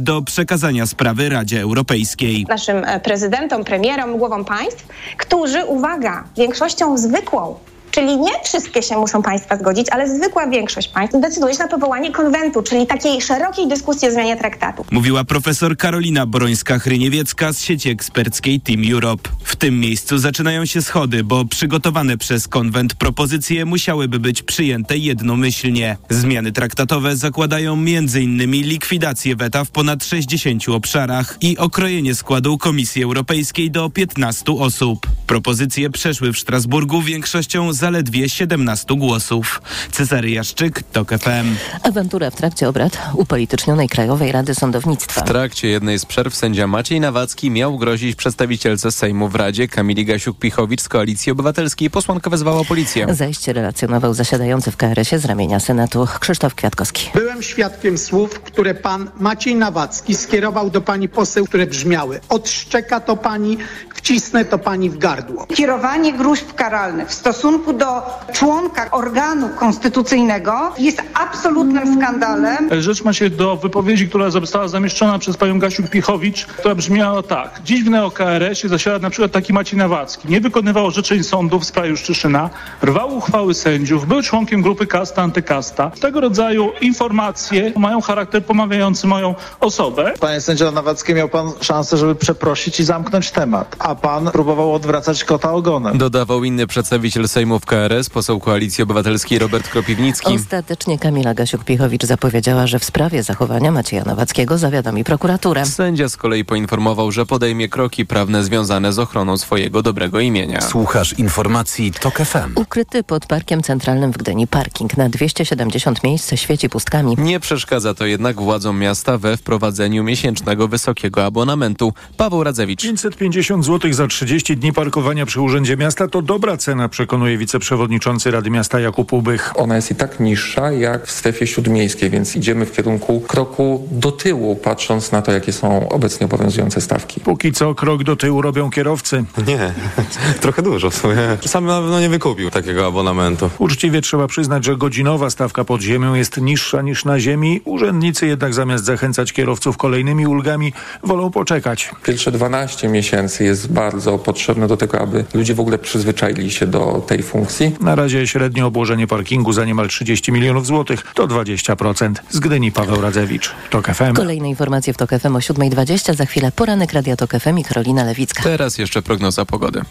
do 0.00 0.22
przekazania 0.22 0.86
sprawy 0.86 1.28
Radzie 1.28 1.60
Europejskiej. 1.60 2.46
Naszym 2.48 2.84
e, 2.84 3.00
prezydentom, 3.00 3.64
premierom, 3.64 4.18
głowom 4.18 4.44
państw, 4.44 4.86
którzy, 5.16 5.64
uwaga, 5.64 6.24
większością 6.36 6.98
zwykłą 6.98 7.56
Czyli 7.94 8.16
nie 8.16 8.32
wszystkie 8.44 8.82
się 8.82 8.96
muszą 8.98 9.22
państwa 9.22 9.56
zgodzić, 9.56 9.86
ale 9.90 10.08
zwykła 10.08 10.46
większość 10.46 10.88
państw 10.88 11.20
decyduje 11.20 11.54
się 11.54 11.58
na 11.58 11.68
powołanie 11.68 12.12
konwentu, 12.12 12.62
czyli 12.62 12.86
takiej 12.86 13.20
szerokiej 13.22 13.68
dyskusji 13.68 14.08
o 14.08 14.10
zmianie 14.10 14.36
traktatu. 14.36 14.84
Mówiła 14.90 15.24
profesor 15.24 15.76
Karolina 15.76 16.26
Borońska-Hryniewiecka 16.26 17.52
z 17.52 17.60
sieci 17.60 17.90
eksperckiej 17.90 18.60
Team 18.60 18.82
Europe. 18.92 19.30
W 19.44 19.56
tym 19.56 19.80
miejscu 19.80 20.18
zaczynają 20.18 20.66
się 20.66 20.82
schody, 20.82 21.24
bo 21.24 21.44
przygotowane 21.44 22.18
przez 22.18 22.48
konwent 22.48 22.94
propozycje 22.94 23.64
musiałyby 23.64 24.18
być 24.18 24.42
przyjęte 24.42 24.96
jednomyślnie. 24.96 25.96
Zmiany 26.10 26.52
traktatowe 26.52 27.16
zakładają 27.16 27.72
m.in. 27.72 28.50
likwidację 28.50 29.36
weta 29.36 29.64
w 29.64 29.70
ponad 29.70 30.04
60 30.04 30.68
obszarach 30.68 31.38
i 31.40 31.58
okrojenie 31.58 32.14
składu 32.14 32.58
Komisji 32.58 33.02
Europejskiej 33.02 33.70
do 33.70 33.90
15 33.90 34.44
osób. 34.52 35.06
Propozycje 35.26 35.90
przeszły 35.90 36.32
w 36.32 36.38
Strasburgu 36.38 37.02
większością 37.02 37.72
zaledwie 37.84 38.28
17 38.28 38.94
głosów. 38.96 39.62
Cezary 39.92 40.30
Jaszczyk, 40.30 40.82
TOK 40.82 41.10
FM. 41.10 41.56
Awantura 41.82 42.30
w 42.30 42.36
trakcie 42.36 42.68
obrad 42.68 42.98
upolitycznionej 43.14 43.88
Krajowej 43.88 44.32
Rady 44.32 44.54
Sądownictwa. 44.54 45.20
W 45.20 45.24
trakcie 45.24 45.68
jednej 45.68 45.98
z 45.98 46.06
przerw 46.06 46.36
sędzia 46.36 46.66
Maciej 46.66 47.00
Nawacki 47.00 47.50
miał 47.50 47.78
grozić 47.78 48.16
przedstawicielce 48.16 48.92
Sejmu 48.92 49.28
w 49.28 49.34
Radzie 49.34 49.68
Kamili 49.68 50.06
Gasiuk-Pichowicz 50.06 50.80
z 50.80 50.88
Koalicji 50.88 51.32
Obywatelskiej. 51.32 51.90
Posłanka 51.90 52.30
wezwała 52.30 52.64
policję. 52.64 53.06
Zajście 53.14 53.52
relacjonował 53.52 54.14
zasiadający 54.14 54.70
w 54.70 54.76
KRS-ie 54.76 55.18
z 55.18 55.24
ramienia 55.24 55.60
Senatu 55.60 56.06
Krzysztof 56.20 56.54
Kwiatkowski. 56.54 57.10
Byłem 57.14 57.42
świadkiem 57.42 57.98
słów, 57.98 58.40
które 58.40 58.74
pan 58.74 59.10
Maciej 59.20 59.54
Nawacki 59.54 60.14
skierował 60.14 60.70
do 60.70 60.80
pani 60.80 61.08
poseł, 61.08 61.44
które 61.44 61.66
brzmiały 61.66 62.20
odszczeka 62.28 63.00
to 63.00 63.16
pani, 63.16 63.58
wcisnę 63.94 64.44
to 64.44 64.58
pani 64.58 64.90
w 64.90 64.98
gardło. 64.98 65.46
Kierowanie 65.46 66.12
gruźb 66.12 66.54
karalnych 66.54 67.08
w 67.08 67.14
stosunku 67.14 67.73
do 67.78 68.02
członka 68.32 68.90
organu 68.90 69.48
konstytucyjnego 69.58 70.72
jest 70.78 71.02
absolutnym 71.14 71.96
skandalem. 71.96 72.82
Rzecz 72.82 73.04
ma 73.04 73.12
się 73.12 73.30
do 73.30 73.56
wypowiedzi, 73.56 74.08
która 74.08 74.30
została 74.30 74.68
zamieszczona 74.68 75.18
przez 75.18 75.36
panią 75.36 75.58
Gasiuk-Pichowicz, 75.58 76.46
która 76.46 76.74
brzmiała 76.74 77.22
tak. 77.22 77.60
Dziś 77.64 77.84
w 77.84 77.90
NeoKRS-ie 77.90 78.68
zasiada 78.68 78.98
na 78.98 79.10
przykład 79.10 79.32
taki 79.32 79.52
Maciej 79.52 79.78
Nawacki. 79.78 80.28
Nie 80.28 80.40
wykonywał 80.40 80.86
orzeczeń 80.86 81.22
sądów 81.22 81.62
w 81.62 81.66
sprawie 81.66 81.96
Szczyszyna, 81.96 82.50
rwał 82.82 83.16
uchwały 83.16 83.54
sędziów, 83.54 84.06
był 84.06 84.22
członkiem 84.22 84.62
grupy 84.62 84.86
kasta, 84.86 85.22
antykasta. 85.22 85.90
Tego 86.00 86.20
rodzaju 86.20 86.72
informacje 86.80 87.72
mają 87.76 88.00
charakter 88.00 88.44
pomawiający 88.44 89.06
moją 89.06 89.34
osobę. 89.60 90.14
Panie 90.20 90.40
sędzio 90.40 90.70
Nawacki, 90.70 91.14
miał 91.14 91.28
pan 91.28 91.52
szansę, 91.60 91.96
żeby 91.96 92.14
przeprosić 92.14 92.80
i 92.80 92.84
zamknąć 92.84 93.30
temat, 93.30 93.76
a 93.78 93.94
pan 93.94 94.30
próbował 94.30 94.74
odwracać 94.74 95.24
kota 95.24 95.52
ogonem. 95.52 95.98
Dodawał 95.98 96.44
inny 96.44 96.66
przedstawiciel 96.66 97.28
Sejmu 97.28 97.60
w 97.64 97.66
KRS, 97.66 98.10
poseł 98.10 98.40
Koalicji 98.40 98.82
Obywatelskiej 98.82 99.38
Robert 99.38 99.68
Kropiwnicki. 99.68 100.34
Ostatecznie 100.34 100.98
Kamila 100.98 101.34
Gasiuk-Pichowicz 101.34 102.06
zapowiedziała, 102.06 102.66
że 102.66 102.78
w 102.78 102.84
sprawie 102.84 103.22
zachowania 103.22 103.72
Macieja 103.72 104.04
Nawackiego 104.04 104.58
zawiadomi 104.58 105.04
prokuraturę. 105.04 105.66
Sędzia 105.66 106.08
z 106.08 106.16
kolei 106.16 106.44
poinformował, 106.44 107.12
że 107.12 107.26
podejmie 107.26 107.68
kroki 107.68 108.06
prawne 108.06 108.44
związane 108.44 108.92
z 108.92 108.98
ochroną 108.98 109.36
swojego 109.36 109.82
dobrego 109.82 110.20
imienia. 110.20 110.60
Słuchasz 110.60 111.12
informacji 111.12 111.92
TOK 111.92 112.18
FM. 112.18 112.52
Ukryty 112.54 113.02
pod 113.02 113.26
Parkiem 113.26 113.62
Centralnym 113.62 114.12
w 114.12 114.16
Gdyni 114.16 114.46
parking 114.46 114.96
na 114.96 115.08
270 115.08 116.04
miejsc 116.04 116.34
świeci 116.34 116.68
pustkami. 116.68 117.16
Nie 117.18 117.40
przeszkadza 117.40 117.94
to 117.94 118.06
jednak 118.06 118.36
władzom 118.36 118.78
miasta 118.78 119.18
we 119.18 119.36
wprowadzeniu 119.36 120.04
miesięcznego 120.04 120.68
wysokiego 120.68 121.24
abonamentu. 121.24 121.92
Paweł 122.16 122.44
Radzewicz. 122.44 122.82
550 122.82 123.64
zł 123.64 123.92
za 123.92 124.06
30 124.06 124.56
dni 124.56 124.72
parkowania 124.72 125.26
przy 125.26 125.40
Urzędzie 125.40 125.76
Miasta 125.76 126.08
to 126.08 126.22
dobra 126.22 126.56
cena, 126.56 126.88
przekonuje 126.88 127.38
wiceprzewodniczący 127.54 128.30
Rady 128.30 128.50
Miasta 128.50 128.80
Jakub 128.80 129.12
Ubych. 129.12 129.52
Ona 129.54 129.76
jest 129.76 129.90
i 129.90 129.94
tak 129.94 130.20
niższa 130.20 130.72
jak 130.72 131.06
w 131.06 131.10
strefie 131.10 131.46
śródmiejskiej, 131.46 132.10
więc 132.10 132.36
idziemy 132.36 132.66
w 132.66 132.72
kierunku 132.72 133.20
kroku 133.20 133.88
do 133.90 134.12
tyłu, 134.12 134.56
patrząc 134.56 135.12
na 135.12 135.22
to, 135.22 135.32
jakie 135.32 135.52
są 135.52 135.88
obecnie 135.88 136.26
obowiązujące 136.26 136.80
stawki. 136.80 137.20
Póki 137.20 137.52
co 137.52 137.74
krok 137.74 138.02
do 138.02 138.16
tyłu 138.16 138.42
robią 138.42 138.70
kierowcy. 138.70 139.24
Nie, 139.46 139.72
trochę 140.40 140.62
dużo 140.62 140.90
w 140.90 140.94
sumie. 140.94 141.16
Sam 141.46 141.66
na 141.66 141.80
pewno 141.80 142.00
nie 142.00 142.08
wykupił 142.08 142.50
takiego 142.50 142.86
abonamentu. 142.86 143.50
Uczciwie 143.58 144.00
trzeba 144.00 144.26
przyznać, 144.26 144.64
że 144.64 144.76
godzinowa 144.76 145.30
stawka 145.30 145.64
pod 145.64 145.80
ziemią 145.80 146.14
jest 146.14 146.40
niższa 146.40 146.82
niż 146.82 147.04
na 147.04 147.20
ziemi. 147.20 147.60
Urzędnicy 147.64 148.26
jednak 148.26 148.54
zamiast 148.54 148.84
zachęcać 148.84 149.32
kierowców 149.32 149.76
kolejnymi 149.76 150.26
ulgami, 150.26 150.72
wolą 151.02 151.30
poczekać. 151.30 151.90
Pierwsze 152.02 152.32
12 152.32 152.88
miesięcy 152.88 153.44
jest 153.44 153.72
bardzo 153.72 154.18
potrzebne 154.18 154.66
do 154.66 154.76
tego, 154.76 155.00
aby 155.00 155.24
ludzie 155.34 155.54
w 155.54 155.60
ogóle 155.60 155.78
przyzwyczaili 155.78 156.50
się 156.50 156.66
do 156.66 157.04
tej 157.06 157.22
funkcji. 157.22 157.43
Na 157.80 157.94
razie 157.94 158.26
średnie 158.26 158.66
obłożenie 158.66 159.06
parkingu 159.06 159.52
za 159.52 159.64
niemal 159.64 159.88
30 159.88 160.32
milionów 160.32 160.66
złotych 160.66 161.04
to 161.14 161.26
20%. 161.28 162.12
Z 162.30 162.38
Gdyni 162.38 162.72
Paweł 162.72 163.00
Radzewicz, 163.00 163.50
TOK 163.70 163.86
FM. 163.86 164.12
Kolejne 164.14 164.48
informacje 164.48 164.92
w 164.92 164.96
TOK 164.96 165.10
FM 165.10 165.36
o 165.36 165.38
7.20. 165.38 166.14
Za 166.14 166.26
chwilę 166.26 166.52
poranek 166.52 166.92
Radia 166.92 167.16
TOK 167.16 167.30
FM 167.40 167.58
i 167.58 167.64
Karolina 167.64 168.04
Lewicka. 168.04 168.42
Teraz 168.42 168.78
jeszcze 168.78 169.02
prognoza 169.02 169.44
pogody. 169.44 169.82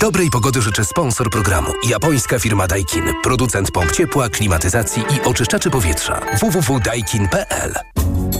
Dobrej 0.00 0.30
pogody 0.30 0.62
życzę 0.62 0.84
sponsor 0.84 1.30
programu. 1.30 1.72
Japońska 1.88 2.38
firma 2.38 2.66
Daikin. 2.66 3.04
Producent 3.22 3.70
pomp 3.70 3.92
ciepła, 3.92 4.28
klimatyzacji 4.28 5.02
i 5.02 5.28
oczyszczaczy 5.28 5.70
powietrza. 5.70 6.20
www.daikin.pl 6.40 7.74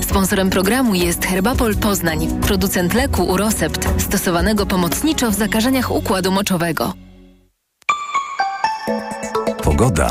Sponsorem 0.02 0.50
programu 0.50 0.94
jest 0.94 1.26
Herbapol 1.26 1.76
Poznań, 1.76 2.40
producent 2.42 2.94
leku 2.94 3.24
Urosept, 3.24 3.88
stosowanego 4.02 4.66
pomocniczo 4.66 5.30
w 5.30 5.34
zakażeniach 5.34 5.90
układu 5.90 6.32
moczowego. 6.32 6.92
Pogoda. 9.62 10.10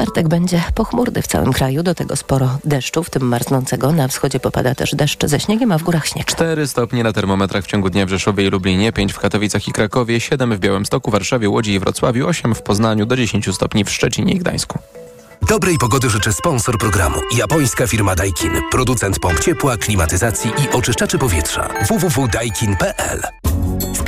Czwartek 0.00 0.28
będzie 0.28 0.62
pochmurny 0.74 1.22
w 1.22 1.26
całym 1.26 1.52
kraju, 1.52 1.82
do 1.82 1.94
tego 1.94 2.16
sporo 2.16 2.58
deszczu, 2.64 3.04
w 3.04 3.10
tym 3.10 3.22
marznącego. 3.22 3.92
Na 3.92 4.08
wschodzie 4.08 4.40
popada 4.40 4.74
też 4.74 4.94
deszcz 4.94 5.26
ze 5.26 5.40
śniegiem, 5.40 5.72
a 5.72 5.78
w 5.78 5.82
górach 5.82 6.06
śnieg. 6.06 6.26
4 6.26 6.66
stopnie 6.66 7.04
na 7.04 7.12
termometrach 7.12 7.64
w 7.64 7.66
ciągu 7.66 7.90
dnia 7.90 8.06
w 8.06 8.08
Rzeszowie 8.08 8.46
i 8.46 8.50
Lublinie, 8.50 8.92
5 8.92 9.12
w 9.12 9.18
Katowicach 9.18 9.68
i 9.68 9.72
Krakowie, 9.72 10.20
7 10.20 10.56
w 10.56 10.58
Białymstoku, 10.58 11.10
Warszawie, 11.10 11.48
Łodzi 11.48 11.72
i 11.72 11.78
Wrocławiu, 11.78 12.26
8 12.26 12.54
w 12.54 12.62
Poznaniu, 12.62 13.06
do 13.06 13.16
10 13.16 13.54
stopni 13.54 13.84
w 13.84 13.90
Szczecinie 13.90 14.32
i 14.32 14.38
Gdańsku. 14.38 14.78
Dobrej 15.48 15.78
pogody 15.78 16.10
życzę 16.10 16.32
sponsor 16.32 16.78
programu. 16.78 17.16
Japońska 17.36 17.86
firma 17.86 18.14
Daikin. 18.14 18.52
Producent 18.70 19.18
pomp 19.18 19.40
ciepła, 19.40 19.76
klimatyzacji 19.76 20.50
i 20.50 20.76
oczyszczaczy 20.76 21.18
powietrza. 21.18 21.68
www.daikin.pl 21.88 23.22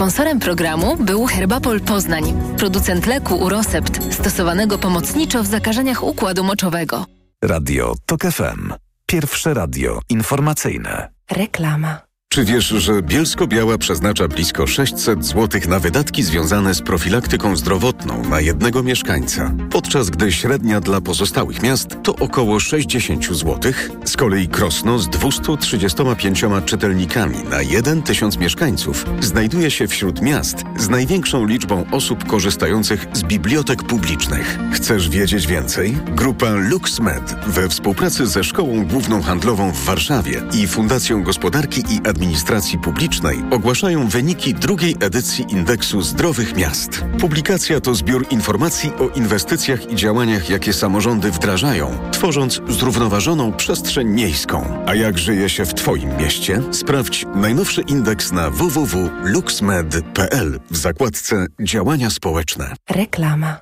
Sponsorem 0.02 0.38
programu 0.38 0.96
był 0.96 1.26
Herbapol 1.26 1.80
Poznań, 1.80 2.22
producent 2.58 3.06
leku 3.06 3.36
Urosept, 3.36 4.14
stosowanego 4.14 4.78
pomocniczo 4.78 5.42
w 5.42 5.46
zakażeniach 5.46 6.02
układu 6.04 6.44
moczowego. 6.44 7.06
Radio 7.44 7.94
TOK 8.06 8.22
FM. 8.22 8.72
Pierwsze 9.06 9.54
radio 9.54 10.00
informacyjne. 10.08 11.08
Reklama. 11.30 12.11
Czy 12.32 12.44
wiesz, 12.44 12.68
że 12.68 13.02
Bielsko-Biała 13.02 13.78
przeznacza 13.78 14.28
blisko 14.28 14.66
600 14.66 15.26
zł 15.26 15.60
na 15.68 15.78
wydatki 15.78 16.22
związane 16.22 16.74
z 16.74 16.82
profilaktyką 16.82 17.56
zdrowotną 17.56 18.24
na 18.24 18.40
jednego 18.40 18.82
mieszkańca, 18.82 19.54
podczas 19.70 20.10
gdy 20.10 20.32
średnia 20.32 20.80
dla 20.80 21.00
pozostałych 21.00 21.62
miast 21.62 21.96
to 22.02 22.16
około 22.16 22.60
60 22.60 23.26
zł? 23.26 23.72
Z 24.04 24.16
kolei 24.16 24.48
Krosno 24.48 24.98
z 24.98 25.08
235 25.08 26.44
czytelnikami 26.66 27.36
na 27.50 27.62
1 27.62 28.02
tysiąc 28.02 28.38
mieszkańców 28.38 29.04
znajduje 29.20 29.70
się 29.70 29.88
wśród 29.88 30.22
miast 30.22 30.56
z 30.78 30.88
największą 30.88 31.46
liczbą 31.46 31.84
osób 31.90 32.24
korzystających 32.24 33.06
z 33.12 33.22
bibliotek 33.22 33.82
publicznych. 33.82 34.58
Chcesz 34.72 35.08
wiedzieć 35.08 35.46
więcej? 35.46 35.96
Grupa 36.16 36.50
LuxMed 36.50 37.34
we 37.46 37.68
współpracy 37.68 38.26
ze 38.26 38.44
Szkołą 38.44 38.86
Główną 38.86 39.22
Handlową 39.22 39.72
w 39.72 39.84
Warszawie 39.84 40.42
i 40.52 40.66
Fundacją 40.66 41.22
Gospodarki 41.22 41.80
i 41.90 41.96
Administracji 42.08 42.21
Administracji 42.22 42.78
Publicznej 42.78 43.44
ogłaszają 43.50 44.08
wyniki 44.08 44.54
drugiej 44.54 44.96
edycji 45.00 45.46
Indeksu 45.48 46.02
Zdrowych 46.02 46.56
Miast. 46.56 47.04
Publikacja 47.20 47.80
to 47.80 47.94
zbiór 47.94 48.26
informacji 48.30 48.92
o 48.98 49.08
inwestycjach 49.08 49.90
i 49.90 49.96
działaniach, 49.96 50.50
jakie 50.50 50.72
samorządy 50.72 51.30
wdrażają, 51.30 51.98
tworząc 52.12 52.60
zrównoważoną 52.68 53.52
przestrzeń 53.52 54.08
miejską. 54.08 54.84
A 54.86 54.94
jak 54.94 55.18
żyje 55.18 55.48
się 55.48 55.64
w 55.64 55.74
Twoim 55.74 56.16
mieście? 56.16 56.62
Sprawdź 56.70 57.26
najnowszy 57.34 57.82
indeks 57.82 58.32
na 58.32 58.50
www.luxmed.pl 58.50 60.60
w 60.70 60.76
zakładce 60.76 61.46
Działania 61.60 62.10
społeczne. 62.10 62.74
Reklama. 62.90 63.56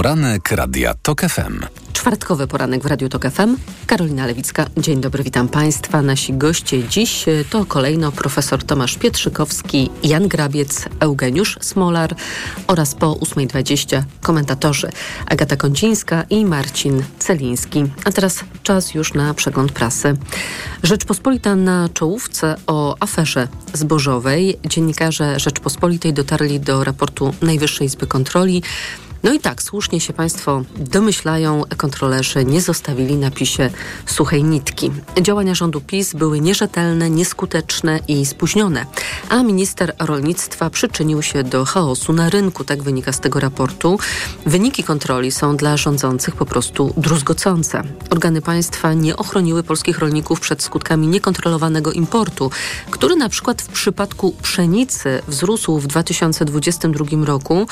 Poranek 0.00 0.52
Radia 0.52 0.94
TOK 1.02 1.20
FM. 1.20 1.60
Czwartkowy 1.92 2.46
poranek 2.46 2.82
w 2.82 2.86
Radiu 2.86 3.08
Tok 3.08 3.30
FM. 3.30 3.56
Karolina 3.86 4.26
Lewicka. 4.26 4.66
Dzień 4.76 5.00
dobry, 5.00 5.24
witam 5.24 5.48
Państwa. 5.48 6.02
Nasi 6.02 6.32
goście 6.32 6.88
dziś 6.88 7.24
to 7.50 7.64
kolejno 7.64 8.12
profesor 8.12 8.64
Tomasz 8.64 8.96
Pietrzykowski, 8.96 9.90
Jan 10.02 10.28
Grabiec, 10.28 10.84
Eugeniusz 11.00 11.58
Smolar 11.60 12.14
oraz 12.66 12.94
po 12.94 13.12
8.20 13.12 14.02
komentatorzy 14.22 14.90
Agata 15.26 15.56
Kącińska 15.56 16.24
i 16.30 16.44
Marcin 16.44 17.02
Celiński. 17.18 17.84
A 18.04 18.12
teraz 18.12 18.44
czas 18.62 18.94
już 18.94 19.14
na 19.14 19.34
przegląd 19.34 19.72
prasy. 19.72 20.16
Rzeczpospolita 20.82 21.56
na 21.56 21.88
czołówce 21.94 22.56
o 22.66 22.96
aferze 23.00 23.48
zbożowej. 23.72 24.58
Dziennikarze 24.64 25.40
Rzeczpospolitej 25.40 26.12
dotarli 26.12 26.60
do 26.60 26.84
raportu 26.84 27.34
Najwyższej 27.42 27.86
Izby 27.86 28.06
Kontroli. 28.06 28.62
No 29.22 29.32
i 29.32 29.40
tak, 29.40 29.62
słusznie 29.62 30.00
się 30.00 30.12
Państwo 30.12 30.62
domyślają, 30.76 31.62
kontrolerzy 31.76 32.44
nie 32.44 32.60
zostawili 32.60 33.16
na 33.16 33.30
PiSie 33.30 33.70
suchej 34.06 34.44
nitki. 34.44 34.90
Działania 35.22 35.54
rządu 35.54 35.80
PiS 35.80 36.14
były 36.14 36.40
nierzetelne, 36.40 37.10
nieskuteczne 37.10 38.00
i 38.08 38.26
spóźnione, 38.26 38.86
a 39.28 39.42
minister 39.42 39.94
rolnictwa 39.98 40.70
przyczynił 40.70 41.22
się 41.22 41.44
do 41.44 41.64
chaosu 41.64 42.12
na 42.12 42.30
rynku, 42.30 42.64
tak 42.64 42.82
wynika 42.82 43.12
z 43.12 43.20
tego 43.20 43.40
raportu. 43.40 43.98
Wyniki 44.46 44.84
kontroli 44.84 45.32
są 45.32 45.56
dla 45.56 45.76
rządzących 45.76 46.36
po 46.36 46.46
prostu 46.46 46.94
druzgocące. 46.96 47.82
Organy 48.10 48.42
państwa 48.42 48.94
nie 48.94 49.16
ochroniły 49.16 49.62
polskich 49.62 49.98
rolników 49.98 50.40
przed 50.40 50.62
skutkami 50.62 51.06
niekontrolowanego 51.06 51.92
importu, 51.92 52.50
który 52.90 53.16
na 53.16 53.28
przykład 53.28 53.62
w 53.62 53.68
przypadku 53.68 54.34
pszenicy 54.42 55.22
wzrósł 55.28 55.78
w 55.78 55.86
2022 55.86 57.24
roku 57.24 57.66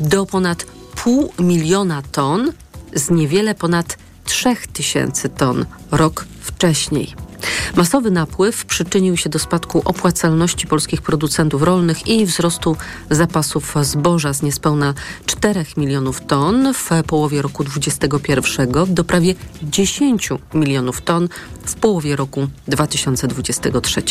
do 0.00 0.26
ponad 0.26 0.66
pół 0.96 1.32
miliona 1.38 2.02
ton 2.02 2.52
z 2.94 3.10
niewiele 3.10 3.54
ponad 3.54 3.98
3000 4.24 5.28
ton 5.28 5.66
rok 5.90 6.26
wcześniej. 6.40 7.14
Masowy 7.76 8.10
napływ 8.10 8.64
przyczynił 8.64 9.16
się 9.16 9.30
do 9.30 9.38
spadku 9.38 9.82
opłacalności 9.84 10.66
polskich 10.66 11.02
producentów 11.02 11.62
rolnych 11.62 12.08
i 12.08 12.26
wzrostu 12.26 12.76
zapasów 13.10 13.74
zboża 13.82 14.32
z 14.32 14.42
niespełna 14.42 14.94
4 15.26 15.64
milionów 15.76 16.20
ton 16.20 16.74
w 16.74 16.90
połowie 17.06 17.42
roku 17.42 17.64
2021 17.64 18.94
do 18.94 19.04
prawie 19.04 19.34
10 19.62 20.28
milionów 20.54 21.00
ton 21.00 21.28
w 21.64 21.74
połowie 21.74 22.16
roku 22.16 22.48
2023. 22.68 24.02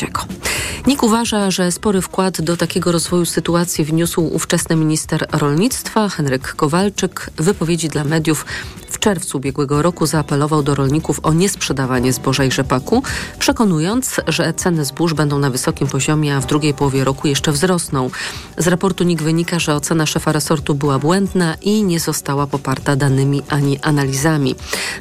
NIK 0.88 1.04
uważa, 1.04 1.52
że 1.52 1.72
spory 1.72 2.02
wkład 2.02 2.42
do 2.42 2.58
takiego 2.58 2.92
rozwoju 2.92 3.26
sytuacji 3.26 3.86
wniósł 3.86 4.22
ówczesny 4.22 4.76
minister 4.76 5.28
rolnictwa 5.32 6.10
Henryk 6.10 6.56
Kowalczyk. 6.56 7.30
Wypowiedzi 7.38 7.90
dla 7.90 8.04
mediów 8.04 8.46
w 8.92 9.00
czerwcu 9.00 9.38
ubiegłego 9.38 9.82
roku 9.82 10.06
zaapelował 10.06 10.64
do 10.64 10.76
rolników 10.76 11.20
o 11.24 11.34
niesprzedawanie 11.34 12.14
zboża 12.14 12.44
i 12.44 12.52
rzepaku, 12.52 13.04
przekonując, 13.40 14.22
że 14.28 14.54
ceny 14.54 14.86
zbóż 14.86 15.14
będą 15.14 15.40
na 15.40 15.50
wysokim 15.50 15.88
poziomie, 15.88 16.36
a 16.36 16.42
w 16.42 16.46
drugiej 16.46 16.74
połowie 16.74 17.04
roku 17.04 17.28
jeszcze 17.28 17.52
wzrosną. 17.52 18.10
Z 18.58 18.68
raportu 18.68 19.04
NIK 19.04 19.22
wynika, 19.22 19.60
że 19.60 19.76
ocena 19.76 20.06
szefa 20.06 20.32
resortu 20.32 20.76
była 20.76 21.00
błędna 21.00 21.56
i 21.62 21.84
nie 21.84 22.00
została 22.00 22.48
poparta 22.48 22.96
danymi 22.96 23.42
ani 23.50 23.80
analizami. 23.80 24.56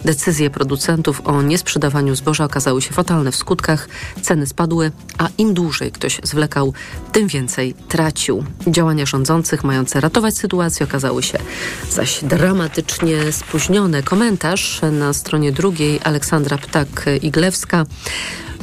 Decyzje 0.04 0.50
producentów 0.50 1.20
o 1.24 1.42
niesprzedawaniu 1.42 2.14
zboża 2.14 2.44
okazały 2.44 2.82
się 2.82 2.90
fatalne 2.90 3.32
w 3.32 3.36
skutkach. 3.36 3.88
Ceny 4.22 4.46
spadły, 4.46 4.92
a 5.18 5.28
im 5.38 5.54
dłużej 5.54 5.92
ktoś 5.92 6.20
zwlekał, 6.22 6.72
tym 7.12 7.28
więcej 7.28 7.74
tracił. 7.88 8.44
Działania 8.66 9.06
rządzących 9.06 9.64
mające 9.64 10.00
ratować 10.00 10.36
sytuację 10.36 10.86
okazały 10.86 11.22
się 11.22 11.38
zaś 11.90 12.24
dramatycznie 12.24 13.32
spóźnione. 13.32 13.79
Komentarz 14.04 14.80
na 14.92 15.12
stronie 15.12 15.52
drugiej 15.52 16.00
Aleksandra 16.04 16.56
Ptak-Iglewska. 16.58 17.86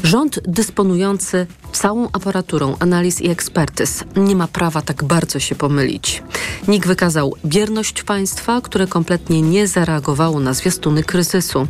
Rząd 0.04 0.40
dysponujący 0.48 1.48
całą 1.72 2.08
aparaturą 2.12 2.75
analiz 2.80 3.22
i 3.22 3.30
ekspertyz 3.30 4.04
nie 4.16 4.36
ma 4.36 4.48
prawa 4.48 4.81
tak 4.81 5.04
bardzo 5.04 5.40
się 5.40 5.56
pomylić. 5.56 6.24
NIK 6.68 6.88
wykazał 6.88 7.34
bierność 7.46 8.04
państwa, 8.04 8.62
które 8.62 8.88
kompletnie 8.88 9.42
nie 9.42 9.68
zareagowało 9.68 10.40
na 10.40 10.54
zwiastuny 10.54 11.04
kryzysu. 11.04 11.68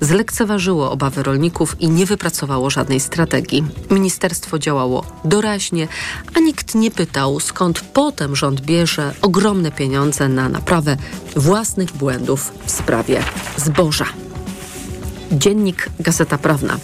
Zlekceważyło 0.00 0.90
obawy 0.90 1.22
rolników 1.22 1.76
i 1.80 1.88
nie 1.90 2.06
wypracowało 2.06 2.70
żadnej 2.70 3.00
strategii. 3.00 3.64
Ministerstwo 3.90 4.58
działało 4.58 5.04
doraźnie, 5.24 5.88
a 6.34 6.40
nikt 6.40 6.74
nie 6.74 6.90
pytał, 6.90 7.40
skąd 7.40 7.80
potem 7.80 8.36
rząd 8.36 8.60
bierze 8.60 9.14
ogromne 9.22 9.72
pieniądze 9.72 10.28
na 10.28 10.48
naprawę 10.48 10.96
własnych 11.36 11.92
błędów 11.92 12.52
w 12.66 12.70
sprawie 12.70 13.22
zboża. 13.56 14.06
Dziennik 15.32 15.88
Gazeta 16.00 16.38
Prawna. 16.38 16.78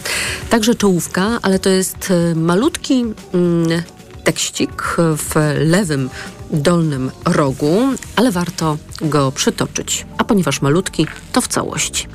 Także 0.50 0.74
czołówka, 0.74 1.38
ale 1.42 1.58
to 1.58 1.68
jest 1.68 2.10
e, 2.10 2.34
malutki 2.34 3.04
mm, 3.34 3.82
tekścik 4.24 4.96
w 4.98 5.34
lewym 5.58 6.10
dolnym 6.50 7.10
rogu, 7.24 7.80
ale 8.16 8.30
warto 8.30 8.78
go 9.00 9.32
przytoczyć. 9.32 10.06
A 10.18 10.24
ponieważ 10.24 10.62
malutki, 10.62 11.06
to 11.32 11.40
w 11.40 11.48
całości. 11.48 12.06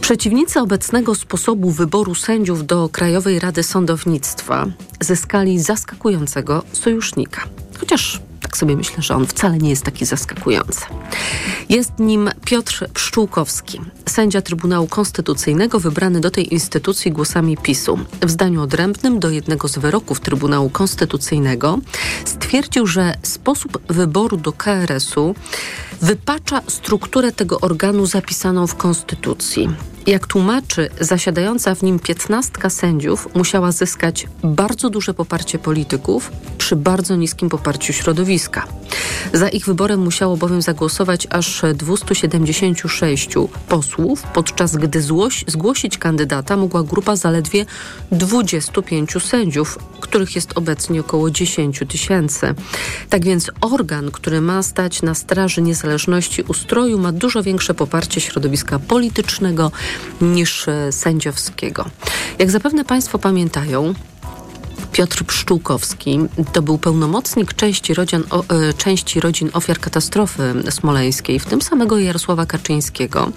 Przeciwnicy 0.00 0.60
obecnego 0.60 1.14
sposobu 1.14 1.70
wyboru 1.70 2.14
sędziów 2.14 2.66
do 2.66 2.88
Krajowej 2.88 3.38
Rady 3.38 3.62
Sądownictwa 3.62 4.66
zyskali 5.00 5.60
zaskakującego 5.60 6.62
sojusznika. 6.72 7.44
Chociaż 7.80 8.20
tak 8.52 8.58
sobie 8.58 8.76
myślę, 8.76 9.02
że 9.02 9.14
on 9.14 9.26
wcale 9.26 9.58
nie 9.58 9.70
jest 9.70 9.84
taki 9.84 10.06
zaskakujący. 10.06 10.80
Jest 11.68 11.98
nim 11.98 12.30
Piotr 12.44 12.86
Pszczółkowski, 12.94 13.80
sędzia 14.08 14.42
Trybunału 14.42 14.86
Konstytucyjnego 14.86 15.80
wybrany 15.80 16.20
do 16.20 16.30
tej 16.30 16.54
instytucji 16.54 17.12
głosami 17.12 17.56
PiSu. 17.56 17.98
W 18.22 18.30
zdaniu 18.30 18.62
odrębnym 18.62 19.20
do 19.20 19.30
jednego 19.30 19.68
z 19.68 19.78
wyroków 19.78 20.20
Trybunału 20.20 20.70
Konstytucyjnego 20.70 21.78
stwierdził, 22.24 22.86
że 22.86 23.14
sposób 23.22 23.78
wyboru 23.88 24.36
do 24.36 24.52
KRS-u 24.52 25.34
wypacza 26.02 26.62
strukturę 26.68 27.32
tego 27.32 27.60
organu 27.60 28.06
zapisaną 28.06 28.66
w 28.66 28.74
Konstytucji. 28.74 29.68
Jak 30.06 30.26
tłumaczy, 30.26 30.88
zasiadająca 31.00 31.74
w 31.74 31.82
nim 31.82 31.98
piętnastka 31.98 32.70
sędziów 32.70 33.28
musiała 33.34 33.72
zyskać 33.72 34.26
bardzo 34.44 34.90
duże 34.90 35.14
poparcie 35.14 35.58
polityków 35.58 36.30
przy 36.58 36.76
bardzo 36.76 37.16
niskim 37.16 37.48
poparciu 37.48 37.92
środowiska. 37.92 38.66
Za 39.32 39.48
ich 39.48 39.66
wyborem 39.66 40.00
musiało 40.00 40.36
bowiem 40.36 40.62
zagłosować 40.62 41.26
aż 41.30 41.62
276 41.74 43.28
posłów, 43.68 44.22
podczas 44.22 44.76
gdy 44.76 45.02
złoś, 45.02 45.44
zgłosić 45.46 45.98
kandydata 45.98 46.56
mogła 46.56 46.82
grupa 46.82 47.16
zaledwie 47.16 47.66
25 48.12 49.10
sędziów, 49.22 49.78
których 50.00 50.34
jest 50.34 50.52
obecnie 50.54 51.00
około 51.00 51.30
10 51.30 51.80
tysięcy. 51.88 52.54
Tak 53.10 53.24
więc 53.24 53.50
organ, 53.60 54.10
który 54.10 54.40
ma 54.40 54.62
stać 54.62 55.02
na 55.02 55.14
straży 55.14 55.62
niezależności 55.62 55.91
ustroju, 56.48 56.98
ma 56.98 57.12
dużo 57.12 57.42
większe 57.42 57.74
poparcie 57.74 58.20
środowiska 58.20 58.78
politycznego 58.78 59.70
niż 60.20 60.66
sędziowskiego. 60.90 61.90
Jak 62.38 62.50
zapewne 62.50 62.84
Państwo 62.84 63.18
pamiętają, 63.18 63.94
Piotr 64.92 65.24
Pszczółkowski 65.24 66.18
to 66.52 66.62
był 66.62 66.78
pełnomocnik 66.78 67.54
części 67.54 67.94
rodzin, 67.94 68.22
o, 68.30 68.44
e, 68.48 68.72
części 68.72 69.20
rodzin 69.20 69.50
ofiar 69.52 69.80
katastrofy 69.80 70.54
smoleńskiej, 70.70 71.40
w 71.40 71.46
tym 71.46 71.62
samego 71.62 71.98
Jarosława 71.98 72.46
Kaczyńskiego. 72.46 73.32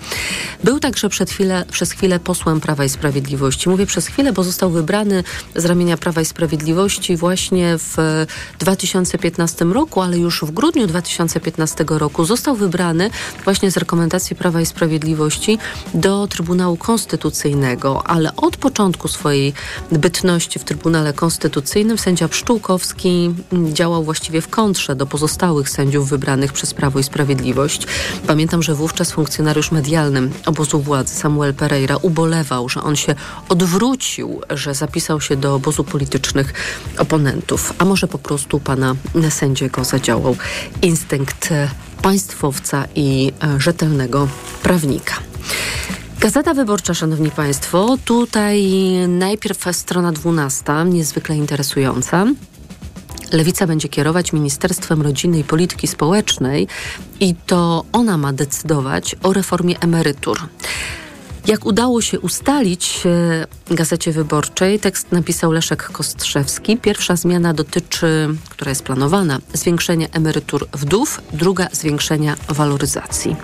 Był 0.63 0.79
także 0.79 1.09
przed 1.09 1.29
chwilę, 1.29 1.65
przez 1.71 1.91
chwilę 1.91 2.19
posłem 2.19 2.61
Prawa 2.61 2.85
i 2.85 2.89
Sprawiedliwości. 2.89 3.69
Mówię 3.69 3.85
przez 3.85 4.07
chwilę, 4.07 4.33
bo 4.33 4.43
został 4.43 4.69
wybrany 4.69 5.23
z 5.55 5.65
ramienia 5.65 5.97
Prawa 5.97 6.21
i 6.21 6.25
Sprawiedliwości 6.25 7.17
właśnie 7.17 7.77
w 7.77 8.25
2015 8.59 9.65
roku, 9.65 10.01
ale 10.01 10.17
już 10.17 10.41
w 10.41 10.51
grudniu 10.51 10.87
2015 10.87 11.85
roku 11.89 12.25
został 12.25 12.55
wybrany 12.55 13.09
właśnie 13.43 13.71
z 13.71 13.77
rekomendacji 13.77 14.35
Prawa 14.35 14.61
i 14.61 14.65
Sprawiedliwości 14.65 15.57
do 15.93 16.27
Trybunału 16.27 16.77
Konstytucyjnego, 16.77 18.07
ale 18.07 18.35
od 18.35 18.57
początku 18.57 19.07
swojej 19.07 19.53
bytności 19.91 20.59
w 20.59 20.63
Trybunale 20.63 21.13
Konstytucyjnym 21.13 21.44
Konstytucyjnym 21.45 21.97
sędzia 21.97 22.27
Pszczółkowski 22.27 23.33
działał 23.73 24.03
właściwie 24.03 24.41
w 24.41 24.47
kontrze 24.47 24.95
do 24.95 25.05
pozostałych 25.05 25.69
sędziów 25.69 26.09
wybranych 26.09 26.53
przez 26.53 26.73
Prawo 26.73 26.99
i 26.99 27.03
Sprawiedliwość. 27.03 27.87
Pamiętam, 28.27 28.63
że 28.63 28.75
wówczas 28.75 29.11
funkcjonariusz 29.11 29.71
medialny 29.71 30.29
obozu 30.45 30.81
władzy 30.81 31.15
Samuel 31.15 31.53
Pereira 31.53 31.97
ubolewał, 32.01 32.69
że 32.69 32.83
on 32.83 32.95
się 32.95 33.15
odwrócił, 33.49 34.41
że 34.49 34.73
zapisał 34.73 35.21
się 35.21 35.35
do 35.35 35.55
obozu 35.55 35.83
politycznych 35.83 36.53
oponentów, 36.97 37.73
a 37.77 37.85
może 37.85 38.07
po 38.07 38.17
prostu 38.17 38.59
pana 38.59 38.95
sędziego 39.29 39.83
zadziałał 39.83 40.35
instynkt 40.81 41.49
państwowca 42.01 42.85
i 42.95 43.33
rzetelnego 43.57 44.27
prawnika. 44.63 45.15
Gazeta 46.25 46.53
Wyborcza, 46.53 46.93
Szanowni 46.93 47.31
Państwo. 47.31 47.97
Tutaj 48.05 48.63
najpierw 49.07 49.65
strona 49.71 50.11
12, 50.11 50.63
niezwykle 50.85 51.35
interesująca. 51.35 52.25
Lewica 53.31 53.67
będzie 53.67 53.89
kierować 53.89 54.33
Ministerstwem 54.33 55.01
Rodziny 55.01 55.39
i 55.39 55.43
Polityki 55.43 55.87
Społecznej 55.87 56.67
i 57.19 57.35
to 57.45 57.85
ona 57.91 58.17
ma 58.17 58.33
decydować 58.33 59.15
o 59.23 59.33
reformie 59.33 59.79
emerytur. 59.79 60.39
Jak 61.47 61.65
udało 61.65 62.01
się 62.01 62.19
ustalić 62.19 63.01
e, 63.05 63.64
Gazecie 63.71 64.11
Wyborczej, 64.11 64.79
tekst 64.79 65.11
napisał 65.11 65.51
Leszek 65.51 65.83
Kostrzewski. 65.91 66.77
Pierwsza 66.77 67.15
zmiana 67.15 67.53
dotyczy, 67.53 68.27
która 68.49 68.69
jest 68.69 68.83
planowana, 68.83 69.39
zwiększenia 69.53 70.07
emerytur 70.11 70.67
wdów, 70.73 71.21
druga 71.33 71.67
zwiększenia 71.71 72.35
waloryzacji. 72.49 73.35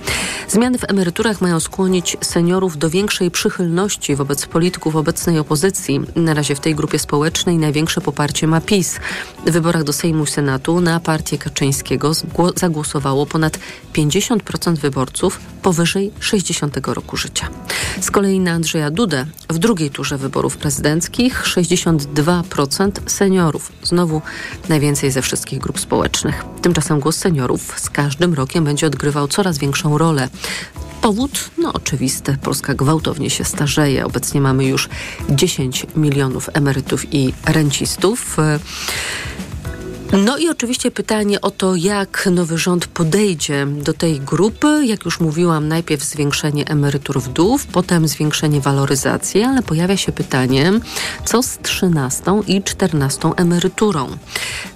Zmiany 0.48 0.78
w 0.78 0.90
emeryturach 0.90 1.42
mają 1.42 1.60
skłonić 1.60 2.18
seniorów 2.22 2.78
do 2.78 2.90
większej 2.90 3.32
przychylności 3.32 4.16
wobec 4.16 4.46
polityków 4.46 4.96
obecnej 4.96 5.40
opozycji. 5.40 6.02
Na 6.16 6.34
razie 6.34 6.56
w 6.56 6.60
tej 6.60 6.76
grupie 6.76 7.00
społecznej 7.00 7.58
największe 7.58 8.02
poparcie 8.02 8.48
ma 8.48 8.62
PiS. 8.62 9.00
W 9.46 9.52
wyborach 9.52 9.84
do 9.84 9.94
Sejmu 9.94 10.24
i 10.24 10.28
Senatu 10.28 10.82
na 10.82 11.00
partię 11.00 11.38
Kaczyńskiego 11.38 12.12
zagłosowało 12.56 13.26
ponad 13.26 13.60
50% 13.94 14.78
wyborców 14.78 15.40
powyżej 15.62 16.12
60 16.20 16.88
roku 16.88 17.18
życia. 17.18 17.50
Z 18.02 18.12
kolei 18.12 18.40
na 18.40 18.52
Andrzeja 18.52 18.92
Dudę 18.92 19.26
w 19.50 19.60
drugiej 19.60 19.90
turze 19.90 20.11
wyborów 20.18 20.58
prezydenckich 20.58 21.44
62% 21.44 22.92
seniorów. 23.06 23.72
Znowu 23.84 24.22
najwięcej 24.70 25.12
ze 25.12 25.22
wszystkich 25.22 25.60
grup 25.60 25.80
społecznych. 25.80 26.44
Tymczasem 26.62 27.00
głos 27.00 27.18
seniorów 27.18 27.80
z 27.80 27.90
każdym 27.90 28.34
rokiem 28.34 28.64
będzie 28.64 28.88
odgrywał 28.88 29.28
coraz 29.28 29.58
większą 29.58 29.98
rolę. 29.98 30.30
Powód? 31.02 31.52
No 31.58 31.74
oczywisty. 31.74 32.38
Polska 32.42 32.74
gwałtownie 32.74 33.30
się 33.30 33.44
starzeje. 33.44 34.06
Obecnie 34.06 34.42
mamy 34.42 34.66
już 34.66 34.90
10 35.30 35.86
milionów 35.96 36.50
emerytów 36.54 37.14
i 37.14 37.34
rencistów. 37.46 38.38
No 40.18 40.38
i 40.38 40.50
oczywiście 40.50 40.92
pytanie 40.92 41.42
o 41.42 41.52
to, 41.52 41.76
jak 41.76 42.30
nowy 42.32 42.58
rząd 42.58 42.88
podejdzie 42.88 43.66
do 43.66 43.94
tej 43.94 44.20
grupy. 44.20 44.82
Jak 44.86 45.06
już 45.06 45.20
mówiłam, 45.20 45.68
najpierw 45.68 46.04
zwiększenie 46.04 46.68
emerytur 46.68 47.22
wdów, 47.22 47.66
potem 47.68 48.08
zwiększenie 48.08 48.62
waloryzacji, 48.62 49.44
ale 49.44 49.64
pojawia 49.64 49.98
się 49.98 50.12
pytanie, 50.12 50.72
co 51.26 51.44
z 51.44 51.58
13 51.58 52.24
i 52.48 52.64
14 52.64 53.30
emeryturą. 53.38 54.08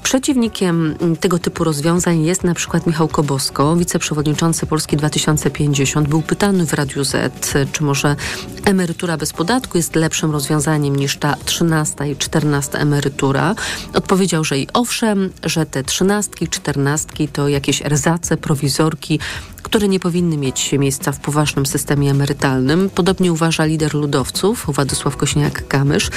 Przeciwnikiem 0.03 0.95
tego 1.19 1.39
typu 1.39 1.63
rozwiązań 1.63 2.23
jest 2.23 2.43
na 2.43 2.53
przykład 2.53 2.87
Michał 2.87 3.07
Kobosko, 3.07 3.75
wiceprzewodniczący 3.75 4.65
Polski 4.65 4.97
2050. 4.97 6.07
Był 6.07 6.21
pytany 6.21 6.65
w 6.65 6.73
Radiu 6.73 7.03
Z, 7.03 7.33
czy 7.71 7.83
może 7.83 8.15
emerytura 8.65 9.17
bez 9.17 9.33
podatku 9.33 9.77
jest 9.77 9.95
lepszym 9.95 10.31
rozwiązaniem 10.31 10.95
niż 10.95 11.17
ta 11.17 11.35
13 11.45 12.11
i 12.11 12.15
14 12.15 12.79
emerytura. 12.79 13.55
Odpowiedział, 13.93 14.43
że 14.43 14.59
i 14.59 14.67
owszem, 14.73 15.24
że 15.43 15.65
te 15.65 15.83
trzynastki, 15.83 16.47
czternastki 16.47 17.27
to 17.27 17.47
jakieś 17.47 17.81
erzace, 17.81 18.37
prowizorki, 18.37 19.19
które 19.65 19.87
nie 19.87 19.99
powinny 19.99 20.37
mieć 20.37 20.71
miejsca 20.71 21.11
w 21.11 21.19
poważnym 21.19 21.65
systemie 21.65 22.11
emerytalnym. 22.11 22.89
Podobnie 22.89 23.33
uważa 23.33 23.65
lider 23.65 23.93
ludowców, 23.93 24.65
Władysław 24.67 25.17
Kośniak-Kamysz, 25.17 26.11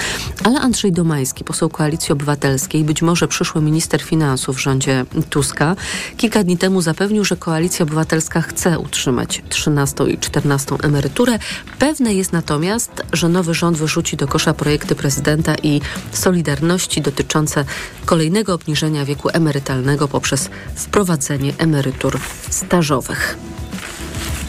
ale 0.44 0.60
Andrzej 0.60 0.92
Domański, 0.92 1.44
poseł 1.44 1.68
Koalicji 1.68 2.12
Obywatelskiej, 2.12 2.84
być 2.84 3.02
może 3.02 3.28
przyszły 3.28 3.62
minister 3.62 4.02
finansów 4.02 4.56
w 4.56 4.60
rządzie 4.60 5.04
Tuska, 5.30 5.76
kilka 6.16 6.44
dni 6.44 6.58
temu 6.58 6.80
zapewnił, 6.80 7.24
że 7.24 7.36
Koalicja 7.36 7.82
Obywatelska 7.82 8.40
chce 8.40 8.78
utrzymać 8.78 9.42
13 9.48 10.04
i 10.04 10.18
14 10.18 10.76
emeryturę. 10.82 11.38
Pewne 11.78 12.14
jest 12.14 12.32
natomiast, 12.32 13.02
że 13.12 13.28
nowy 13.28 13.54
rząd 13.54 13.76
wyrzuci 13.76 14.16
do 14.16 14.28
kosza 14.28 14.54
projekty 14.54 14.94
prezydenta 14.94 15.54
i 15.62 15.80
Solidarności 16.12 17.00
dotyczące 17.00 17.64
kolejnego 18.04 18.54
obniżenia 18.54 19.04
wieku 19.04 19.28
emerytalnego 19.32 20.08
poprzez 20.08 20.50
wprowadzenie 20.74 21.52
emerytur 21.58 22.20
stażowych. 22.50 23.47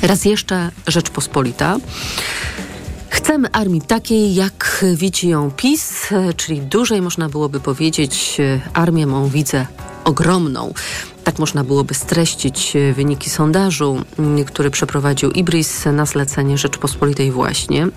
Raz 0.02 0.26
jeszcze 0.26 0.72
Rzeczpospolita. 0.88 1.78
Chcemy 3.10 3.52
armii 3.52 3.82
takiej, 3.82 4.36
jak 4.36 4.86
widzi 4.96 5.30
ją 5.30 5.52
PiS, 5.52 6.08
czyli 6.38 6.62
dużej 6.62 7.02
można 7.02 7.30
byłoby 7.30 7.60
powiedzieć, 7.60 8.38
armię 8.74 9.08
mą 9.08 9.30
widzę 9.30 9.66
ogromną. 10.04 10.74
Tak 11.30 11.40
można 11.40 11.64
byłoby 11.64 11.94
streścić 11.94 12.74
wyniki 12.96 13.30
sondażu, 13.30 14.02
który 14.48 14.72
przeprowadził 14.72 15.32
Ibris 15.32 15.86
na 15.86 16.06
zlecenie 16.06 16.58
Rzeczpospolitej 16.58 17.32
właśnie. 17.32 17.88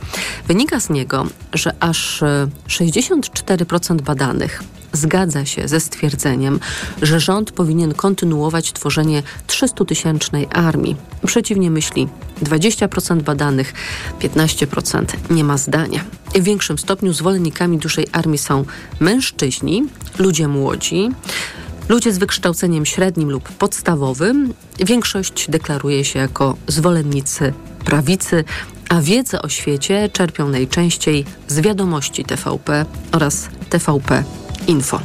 Wynika 0.49 0.81
z 0.81 0.91
niego, 0.91 1.27
że 1.53 1.75
aż 1.81 2.23
64% 2.69 4.01
badanych 4.01 4.63
zgadza 4.93 5.45
się 5.45 5.69
ze 5.69 5.81
stwierdzeniem, 5.81 6.61
że 7.03 7.21
rząd 7.21 7.53
powinien 7.53 7.95
kontynuować 7.95 8.73
tworzenie 8.73 9.23
300-tysięcznej 9.47 10.47
armii. 10.51 10.97
Przeciwnie 11.27 11.71
myśli 11.71 12.09
20% 12.43 13.23
badanych, 13.23 13.75
15% 14.21 15.05
nie 15.31 15.45
ma 15.45 15.59
zdania. 15.59 16.05
W 16.35 16.43
większym 16.43 16.79
stopniu 16.79 17.13
zwolennikami 17.13 17.79
dużej 17.79 18.07
armii 18.13 18.39
są 18.39 18.65
mężczyźni, 19.01 19.87
ludzie 20.19 20.49
młodzi, 20.49 21.11
Ludzie 21.89 22.13
z 22.13 22.19
wykształceniem 22.19 22.87
średnim 22.87 23.31
lub 23.31 23.49
podstawowym, 23.49 24.55
większość 24.79 25.51
deklaruje 25.51 26.05
się 26.05 26.19
jako 26.19 26.57
zwolennicy 26.67 27.53
prawicy, 27.85 28.45
a 28.89 29.01
wiedzę 29.01 29.43
o 29.43 29.49
świecie 29.49 30.09
czerpią 30.13 30.49
najczęściej 30.49 31.25
z 31.49 31.61
wiadomości 31.61 32.25
TVP 32.25 32.87
oraz 33.13 33.49
TVP 33.71 34.25
Info. 34.67 35.01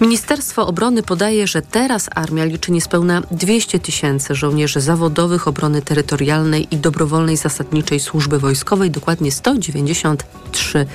Ministerstwo 0.00 0.66
Obrony 0.66 1.02
podaje, 1.02 1.46
że 1.46 1.62
teraz 1.62 2.10
armia 2.14 2.44
liczy 2.44 2.72
niespełna 2.72 3.22
200 3.30 3.78
tysięcy 3.78 4.34
żołnierzy 4.34 4.80
zawodowych 4.80 5.48
obrony 5.48 5.82
terytorialnej 5.82 6.74
i 6.74 6.76
dobrowolnej 6.76 7.36
zasadniczej 7.36 8.00
służby 8.00 8.38
wojskowej, 8.38 8.90
dokładnie 8.90 9.32
193 9.32 10.86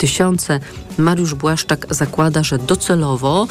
tysiące. 0.00 0.60
Mariusz 0.98 1.34
Błaszczak 1.34 1.86
zakłada, 1.90 2.42
że 2.42 2.58
docelowo, 2.58 3.46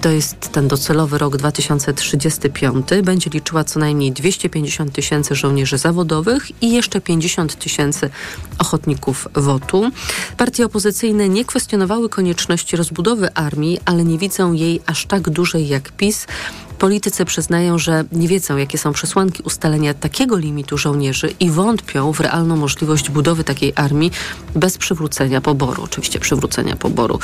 to 0.00 0.10
jest 0.10 0.52
ten 0.52 0.68
docelowy 0.68 1.18
rok 1.18 1.36
2035, 1.36 2.86
będzie 3.02 3.30
liczyła 3.30 3.64
co 3.64 3.80
najmniej 3.80 4.12
250 4.12 4.92
tysięcy 4.92 5.34
żołnierzy 5.34 5.78
zawodowych 5.78 6.62
i 6.62 6.72
jeszcze 6.72 7.00
50 7.00 7.58
tysięcy 7.58 8.10
ochotników 8.58 9.28
WOT-u. 9.34 9.90
Partie 10.36 10.66
opozycyjne 10.66 11.28
nie 11.28 11.44
kwestionowały 11.44 12.08
konieczności 12.08 12.76
rozbudowy 12.76 13.34
armii, 13.34 13.78
ale 13.84 14.04
nie 14.04 14.18
widzą 14.18 14.52
jej 14.52 14.80
aż 14.86 15.06
tak 15.06 15.30
dużej 15.30 15.68
jak 15.68 15.92
PiS. 15.92 16.26
Politycy 16.78 17.24
przyznają, 17.24 17.78
że 17.78 18.04
nie 18.12 18.28
wiedzą, 18.28 18.56
jakie 18.56 18.78
są 18.78 18.92
przesłanki 18.92 19.42
ustalenia 19.42 19.94
takiego 19.94 20.36
limitu 20.36 20.78
żołnierzy 20.78 21.34
i 21.40 21.50
wątpią 21.50 22.12
w 22.12 22.20
realną 22.20 22.56
możliwość 22.56 23.10
budowy 23.10 23.44
takiej 23.44 23.72
armii 23.76 24.10
bez 24.54 24.78
przywrócenia 24.78 25.40
poboru. 25.40 25.82
Oczywiście 25.82 26.18
przywrócenia 26.18 26.76
poboru 26.76 27.18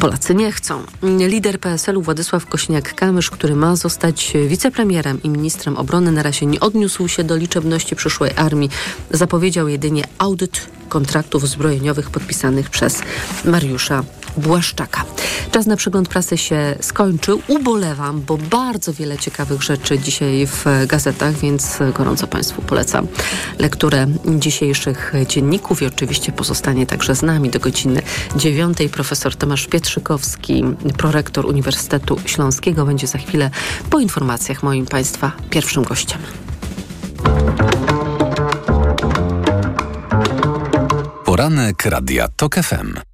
Polacy 0.00 0.34
nie 0.34 0.52
chcą. 0.52 0.82
Lider 1.02 1.60
PSL-u 1.60 2.02
Władysław 2.02 2.46
Kośniak-Kamysz, 2.46 3.30
który 3.30 3.56
ma 3.56 3.76
zostać 3.76 4.32
wicepremierem 4.48 5.22
i 5.22 5.28
ministrem 5.28 5.76
obrony, 5.76 6.12
na 6.12 6.22
razie 6.22 6.46
nie 6.46 6.60
odniósł 6.60 7.08
się 7.08 7.24
do 7.24 7.36
liczebności 7.36 7.96
przyszłej 7.96 8.30
armii. 8.36 8.70
Zapowiedział 9.10 9.68
jedynie 9.68 10.04
audyt 10.18 10.66
kontraktów 10.88 11.48
zbrojeniowych 11.48 12.10
podpisanych 12.10 12.70
przez 12.70 13.02
Mariusza 13.44 14.04
Błaszczaka. 14.36 15.04
Czas 15.50 15.66
na 15.66 15.76
przegląd 15.76 16.08
prasy 16.08 16.38
się 16.38 16.74
skończył. 16.80 17.42
Ubolewam, 17.48 18.22
bo 18.22 18.38
bardzo 18.38 18.92
wiele 18.92 19.18
ciekawych 19.18 19.62
rzeczy 19.62 19.98
dzisiaj 19.98 20.46
w 20.46 20.64
gazetach, 20.86 21.34
więc 21.34 21.78
gorąco 21.94 22.26
Państwu 22.26 22.62
polecam 22.62 23.06
lekturę 23.58 24.06
dzisiejszych 24.38 25.12
dzienników 25.28 25.82
i 25.82 25.86
oczywiście 25.86 26.32
pozostanie 26.32 26.86
także 26.86 27.14
z 27.14 27.22
nami 27.22 27.50
do 27.50 27.60
godziny 27.60 28.02
dziewiątej. 28.36 28.88
Profesor 28.88 29.36
Tomasz 29.36 29.66
Pietrzykowski, 29.66 30.64
prorektor 30.98 31.46
Uniwersytetu 31.46 32.16
Śląskiego, 32.26 32.86
będzie 32.86 33.06
za 33.06 33.18
chwilę 33.18 33.50
po 33.90 34.00
informacjach 34.00 34.62
moim 34.62 34.86
Państwa 34.86 35.32
pierwszym 35.50 35.82
gościem. 35.82 36.18
Poranek 41.24 41.86
Radia 41.86 42.28
TOK 42.36 42.54
FM. 42.54 43.13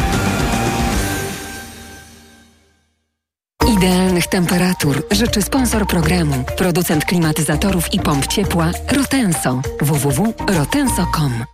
Temperatur 4.31 5.03
życzy 5.11 5.41
sponsor 5.41 5.87
programu, 5.87 6.43
producent 6.57 7.05
klimatyzatorów 7.05 7.93
i 7.93 7.99
pomp 7.99 8.27
ciepła 8.27 8.71
Rotenso 8.91 9.61
www.rotenso.com. 9.81 11.45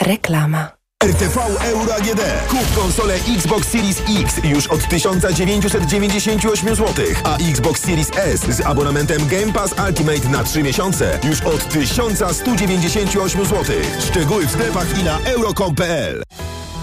Reklama. 0.00 0.68
RTV 1.04 1.40
Euro 1.64 1.94
AGD. 1.94 2.20
Kup 2.48 2.82
konsolę 2.82 3.14
Xbox 3.36 3.68
Series 3.68 4.02
X 4.22 4.40
już 4.44 4.66
od 4.66 4.88
1998 4.88 6.74
zł, 6.74 7.06
a 7.24 7.36
Xbox 7.36 7.80
Series 7.80 8.10
S 8.16 8.40
z 8.40 8.60
abonamentem 8.60 9.28
Game 9.28 9.52
Pass 9.52 9.74
Ultimate 9.88 10.28
na 10.28 10.44
3 10.44 10.62
miesiące 10.62 11.18
już 11.28 11.40
od 11.40 11.68
1198 11.68 13.44
zł. 13.44 13.64
Szczegóły 14.10 14.46
w 14.46 14.50
sklepach 14.50 14.98
i 15.00 15.04
na 15.04 15.18
euro.com.pl. 15.18 16.22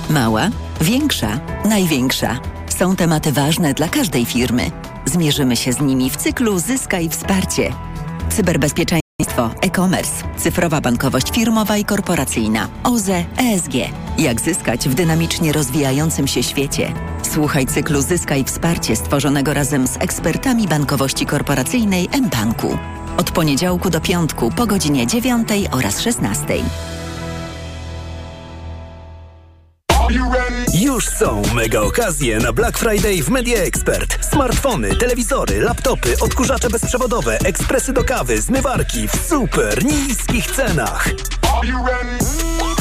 Mała, 0.09 0.49
większa, 0.81 1.39
największa. 1.65 2.62
Są 2.77 2.95
tematy 2.95 3.31
ważne 3.31 3.73
dla 3.73 3.89
każdej 3.89 4.25
firmy. 4.25 4.71
Zmierzymy 5.05 5.55
się 5.55 5.73
z 5.73 5.81
nimi 5.81 6.09
w 6.09 6.17
cyklu 6.17 6.59
Zyskaj 6.59 7.09
Wsparcie. 7.09 7.73
Cyberbezpieczeństwo, 8.29 9.49
e-commerce, 9.61 10.23
cyfrowa 10.37 10.81
bankowość 10.81 11.31
firmowa 11.31 11.77
i 11.77 11.85
korporacyjna, 11.85 12.67
OZE, 12.83 13.25
ESG. 13.37 13.73
Jak 14.17 14.41
zyskać 14.41 14.89
w 14.89 14.93
dynamicznie 14.93 15.53
rozwijającym 15.53 16.27
się 16.27 16.43
świecie? 16.43 16.93
Słuchaj 17.33 17.65
cyklu 17.65 18.01
Zyskaj 18.01 18.43
Wsparcie 18.43 18.95
stworzonego 18.95 19.53
razem 19.53 19.87
z 19.87 19.97
ekspertami 19.97 20.67
bankowości 20.67 21.25
korporacyjnej 21.25 22.09
mBanku. 22.21 22.77
Od 23.17 23.31
poniedziałku 23.31 23.89
do 23.89 24.01
piątku 24.01 24.51
po 24.55 24.65
godzinie 24.65 25.07
9 25.07 25.47
oraz 25.71 26.01
16. 26.01 26.45
Już 30.93 31.07
są 31.07 31.41
mega 31.53 31.81
okazje 31.81 32.37
na 32.39 32.53
Black 32.53 32.77
Friday 32.77 33.23
w 33.23 33.29
Media 33.29 33.57
Expert. 33.57 34.25
Smartfony, 34.25 34.95
telewizory, 34.95 35.59
laptopy, 35.59 36.15
odkurzacze 36.19 36.69
bezprzewodowe, 36.69 37.37
ekspresy 37.45 37.93
do 37.93 38.03
kawy, 38.03 38.41
zmywarki 38.41 39.07
w 39.07 39.15
super 39.29 39.85
niskich 39.85 40.51
cenach. 40.51 41.09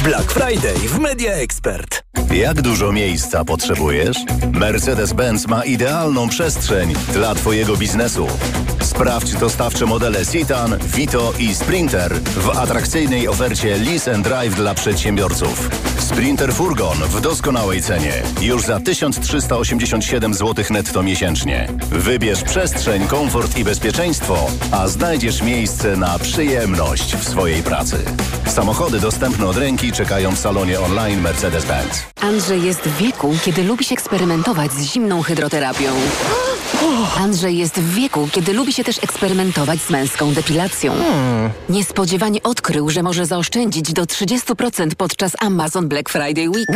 Black 0.04 0.32
Friday 0.32 0.75
w 0.88 0.99
Media 0.99 1.32
Expert. 1.32 2.02
Jak 2.35 2.62
dużo 2.62 2.92
miejsca 2.92 3.44
potrzebujesz? 3.44 4.16
Mercedes-Benz 4.52 5.49
ma 5.49 5.64
idealną 5.64 6.28
przestrzeń 6.28 6.94
dla 7.12 7.35
Twojego 7.35 7.76
biznesu. 7.76 8.26
Sprawdź 8.80 9.32
dostawcze 9.32 9.87
modele 9.87 10.26
Citan, 10.26 10.78
Vito 10.78 11.32
i 11.38 11.54
Sprinter 11.54 12.14
w 12.21 12.50
atrakcyjnej 12.50 13.28
ofercie 13.28 13.78
Lease 13.78 14.14
and 14.14 14.25
Drive 14.25 14.54
dla 14.54 14.75
przedsiębiorców. 14.75 15.71
Sprinter 15.99 16.52
Furgon 16.52 16.97
w 16.99 17.21
doskonałej 17.21 17.82
cenie. 17.82 18.23
Już 18.40 18.62
za 18.62 18.80
1387 18.80 20.35
zł 20.35 20.64
netto 20.71 21.02
miesięcznie. 21.02 21.68
Wybierz 21.90 22.42
przestrzeń, 22.42 23.06
komfort 23.06 23.56
i 23.59 23.64
bezpieczeństwo, 23.64 24.47
a 24.71 24.88
znajdziesz 24.88 25.42
miejsce 25.42 25.97
na 25.97 26.18
przyjemność 26.18 27.16
w 27.16 27.28
swojej 27.28 27.62
pracy. 27.62 27.97
Samochody 28.47 29.00
dostępne 29.00 29.47
od 29.47 29.56
ręki 29.56 29.91
czekają 29.92 30.32
w 30.32 30.38
salonie 30.38 30.80
online 30.80 31.22
Mercedes-Benz. 31.22 32.02
Andrzej 32.20 32.62
jest 32.62 32.80
w 32.80 32.96
wieku, 32.96 33.34
kiedy 33.44 33.64
lubi 33.64 33.84
się 33.84 33.94
eksperymentować 33.94 34.72
z 34.72 34.82
zimną 34.82 35.22
hydroterapią. 35.22 35.92
Andrzej 37.20 37.58
jest 37.58 37.74
w 37.74 37.94
wieku, 37.94 38.28
kiedy 38.32 38.52
lubi 38.52 38.72
się 38.72 38.84
też 38.84 38.98
eksperymentować 38.98 39.80
z 39.80 39.90
męską 39.90 40.34
depilacją. 40.34 40.94
Niespodziewanie 41.68 42.42
odkrył, 42.42 42.90
że 42.90 43.02
może 43.02 43.26
zaoszczędzić 43.26 43.92
do 43.92 44.02
30% 44.02 44.94
podczas 44.94 45.32
Amazon 45.40 45.88
Black 45.88 46.08
Friday 46.08 46.48
Week. 46.48 46.68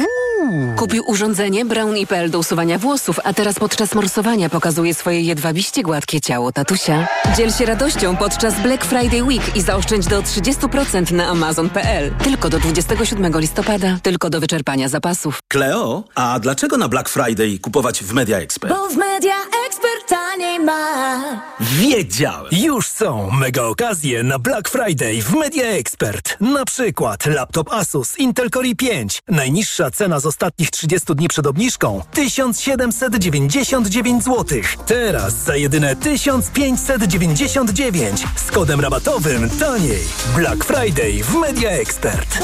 Kupił 0.76 1.04
urządzenie 1.06 1.64
Brown 1.64 1.96
IPL 1.96 2.30
do 2.30 2.38
usuwania 2.38 2.78
włosów, 2.78 3.20
a 3.24 3.32
teraz 3.34 3.58
podczas 3.58 3.94
morsowania 3.94 4.48
pokazuje 4.48 4.94
swoje 4.94 5.20
jedwabiście 5.20 5.82
gładkie 5.82 6.20
ciało 6.20 6.52
tatusia. 6.52 7.08
Dziel 7.36 7.52
się 7.52 7.66
radością 7.66 8.16
podczas 8.16 8.60
Black 8.60 8.84
Friday 8.84 9.22
Week 9.22 9.56
i 9.56 9.62
zaoszczędź 9.62 10.06
do 10.06 10.22
30% 10.22 11.12
na 11.12 11.26
amazon.pl. 11.26 12.14
Tylko 12.24 12.48
do 12.48 12.58
27 12.58 13.40
listopada, 13.40 13.98
tylko 14.02 14.30
do 14.30 14.40
wyczerpania 14.40 14.88
zapasów. 14.88 15.38
Kleo, 15.48 16.04
a 16.14 16.40
dlaczego 16.40 16.76
na 16.76 16.88
Black 16.88 17.08
Friday 17.08 17.58
kupować 17.58 18.04
w 18.04 18.12
Media 18.12 18.38
Expert? 18.38 18.74
Bo 18.74 18.88
w 18.88 18.96
Media 18.96 19.34
Expert 19.34 19.65
taniej 20.08 20.60
ma. 20.60 21.20
Wiedziałem! 21.60 22.46
Już 22.52 22.88
są 22.88 23.30
mega 23.30 23.62
okazje 23.62 24.22
na 24.22 24.38
Black 24.38 24.68
Friday 24.68 25.22
w 25.22 25.34
Media 25.34 25.64
Expert. 25.64 26.36
Na 26.40 26.64
przykład 26.64 27.26
laptop 27.26 27.72
Asus 27.72 28.18
Intel 28.18 28.50
Core 28.50 28.68
i5. 28.68 29.20
Najniższa 29.28 29.90
cena 29.90 30.20
z 30.20 30.26
ostatnich 30.26 30.70
30 30.70 31.14
dni 31.14 31.28
przed 31.28 31.46
obniżką 31.46 32.02
1799 32.12 34.24
zł. 34.24 34.58
Teraz 34.86 35.44
za 35.44 35.56
jedyne 35.56 35.96
1599 35.96 38.24
z 38.36 38.50
kodem 38.50 38.80
rabatowym 38.80 39.50
taniej. 39.50 40.04
Black 40.36 40.64
Friday 40.64 41.22
w 41.22 41.34
Media 41.34 41.70
Expert. 41.70 42.38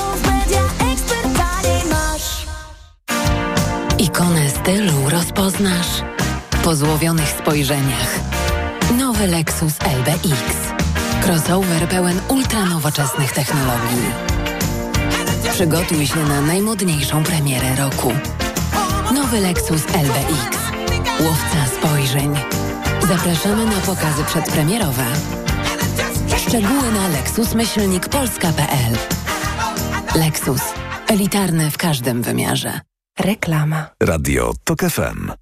Ikonę 3.98 4.50
stylu 4.50 5.10
rozpoznasz 5.10 6.02
po 6.64 6.76
złowionych 6.76 7.28
spojrzeniach. 7.28 8.20
Nowy 8.98 9.26
Lexus 9.26 9.72
LBX. 9.80 10.42
Crossover 11.24 11.88
pełen 11.88 12.20
ultranowoczesnych 12.28 13.32
technologii. 13.32 14.04
Przygotuj 15.52 16.06
się 16.06 16.20
na 16.24 16.40
najmodniejszą 16.40 17.24
premierę 17.24 17.76
roku. 17.76 18.12
Nowy 19.14 19.40
Lexus 19.40 19.82
LBX. 19.86 20.58
Łowca 21.20 21.66
spojrzeń. 21.76 22.34
Zapraszamy 23.08 23.64
na 23.64 23.80
pokazy 23.80 24.24
przedpremierowe. 24.24 25.04
Szczegóły 26.48 26.92
na 26.92 27.08
lexusmyślnikpolska.pl 27.08 28.96
Lexus. 30.14 30.62
Elitarny 31.06 31.70
w 31.70 31.78
każdym 31.78 32.22
wymiarze. 32.22 32.80
Reklama. 33.18 33.86
Radio 34.00 34.52
TOK 34.64 34.80
FM. 34.80 35.41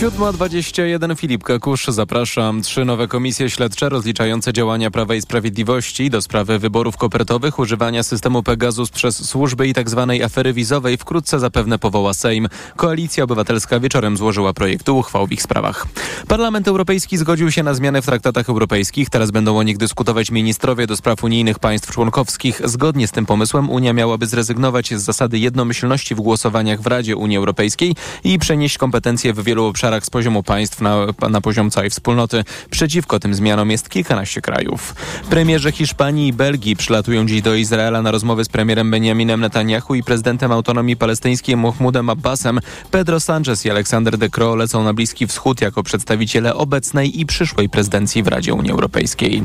7.21 0.00 1.16
Filip 1.16 1.42
Kakusz, 1.44 1.86
zapraszam. 1.86 2.62
Trzy 2.62 2.84
nowe 2.84 3.08
komisje 3.08 3.50
śledcze 3.50 3.88
rozliczające 3.88 4.52
działania 4.52 4.90
Prawa 4.90 5.14
i 5.14 5.20
Sprawiedliwości 5.22 6.10
do 6.10 6.22
sprawy 6.22 6.58
wyborów 6.58 6.96
kopertowych, 6.96 7.58
używania 7.58 8.02
systemu 8.02 8.42
Pegasus 8.42 8.90
przez 8.90 9.28
służby 9.28 9.68
i 9.68 9.74
tzw. 9.74 10.06
Tak 10.08 10.22
afery 10.22 10.52
wizowej 10.52 10.96
wkrótce 10.96 11.40
zapewne 11.40 11.78
powoła 11.78 12.14
Sejm. 12.14 12.48
Koalicja 12.76 13.24
Obywatelska 13.24 13.80
wieczorem 13.80 14.16
złożyła 14.16 14.52
projekty 14.52 14.92
uchwał 14.92 15.26
w 15.26 15.32
ich 15.32 15.42
sprawach. 15.42 15.86
Parlament 16.28 16.68
Europejski 16.68 17.16
zgodził 17.16 17.50
się 17.50 17.62
na 17.62 17.74
zmiany 17.74 18.02
w 18.02 18.06
traktatach 18.06 18.48
europejskich. 18.48 19.10
Teraz 19.10 19.30
będą 19.30 19.58
o 19.58 19.62
nich 19.62 19.78
dyskutować 19.78 20.30
ministrowie 20.30 20.86
do 20.86 20.96
spraw 20.96 21.24
unijnych 21.24 21.58
państw 21.58 21.92
członkowskich. 21.92 22.60
Zgodnie 22.64 23.06
z 23.08 23.10
tym 23.10 23.26
pomysłem 23.26 23.70
Unia 23.70 23.92
miałaby 23.92 24.26
zrezygnować 24.26 24.94
z 24.94 25.02
zasady 25.02 25.38
jednomyślności 25.38 26.14
w 26.14 26.20
głosowaniach 26.20 26.80
w 26.80 26.86
Radzie 26.86 27.16
Unii 27.16 27.36
Europejskiej 27.36 27.96
i 28.24 28.38
przenieść 28.38 28.78
kompetencje 28.78 29.32
w 29.32 29.44
wielu 29.44 29.64
obszarach 29.64 29.89
z 29.98 30.10
poziomu 30.10 30.42
państw 30.42 30.80
na, 30.80 31.06
na 31.30 31.40
poziom 31.40 31.70
całej 31.70 31.90
wspólnoty. 31.90 32.44
Przeciwko 32.70 33.20
tym 33.20 33.34
zmianom 33.34 33.70
jest 33.70 33.88
kilkanaście 33.88 34.40
krajów. 34.40 34.94
Premierzy 35.30 35.72
Hiszpanii 35.72 36.28
i 36.28 36.32
Belgii 36.32 36.76
przylatują 36.76 37.26
dziś 37.26 37.42
do 37.42 37.54
Izraela 37.54 38.02
na 38.02 38.10
rozmowy 38.10 38.44
z 38.44 38.48
premierem 38.48 38.90
Benjaminem 38.90 39.40
Netanyahu 39.40 39.94
i 39.94 40.02
prezydentem 40.02 40.52
autonomii 40.52 40.96
palestyńskiej 40.96 41.56
Mahmoudem 41.56 42.10
Abbasem. 42.10 42.60
Pedro 42.90 43.20
Sanchez 43.20 43.64
i 43.64 43.70
Aleksander 43.70 44.18
De 44.18 44.28
Croo 44.28 44.56
lecą 44.56 44.84
na 44.84 44.94
Bliski 44.94 45.26
Wschód 45.26 45.60
jako 45.60 45.82
przedstawiciele 45.82 46.54
obecnej 46.54 47.20
i 47.20 47.26
przyszłej 47.26 47.68
prezydencji 47.68 48.22
w 48.22 48.28
Radzie 48.28 48.54
Unii 48.54 48.70
Europejskiej. 48.70 49.42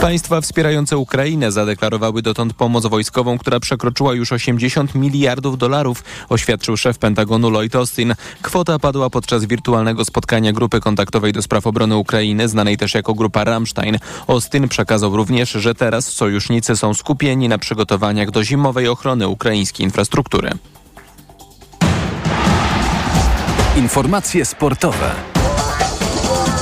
Państwa 0.00 0.40
wspierające 0.40 0.98
Ukrainę 0.98 1.52
zadeklarowały 1.52 2.22
dotąd 2.22 2.52
pomoc 2.52 2.86
wojskową, 2.86 3.38
która 3.38 3.60
przekroczyła 3.60 4.14
już 4.14 4.32
80 4.32 4.94
miliardów 4.94 5.58
dolarów, 5.58 6.04
oświadczył 6.28 6.76
szef 6.76 6.98
Pentagonu 6.98 7.50
Lloyd 7.50 7.76
Austin. 7.76 8.14
Kwota 8.42 8.78
padła 8.78 9.10
podczas 9.10 9.44
wirtualnego 9.44 9.87
spotkania 10.04 10.52
grupy 10.52 10.80
kontaktowej 10.80 11.32
do 11.32 11.42
spraw 11.42 11.66
obrony 11.66 11.96
Ukrainy, 11.96 12.48
znanej 12.48 12.76
też 12.76 12.94
jako 12.94 13.14
grupa 13.14 13.44
Rammstein. 13.44 13.98
Austin 14.26 14.68
przekazał 14.68 15.16
również, 15.16 15.50
że 15.50 15.74
teraz 15.74 16.06
sojusznicy 16.06 16.76
są 16.76 16.94
skupieni 16.94 17.48
na 17.48 17.58
przygotowaniach 17.58 18.30
do 18.30 18.44
zimowej 18.44 18.88
ochrony 18.88 19.28
ukraińskiej 19.28 19.84
infrastruktury. 19.84 20.50
Informacje 23.76 24.44
sportowe. 24.44 25.37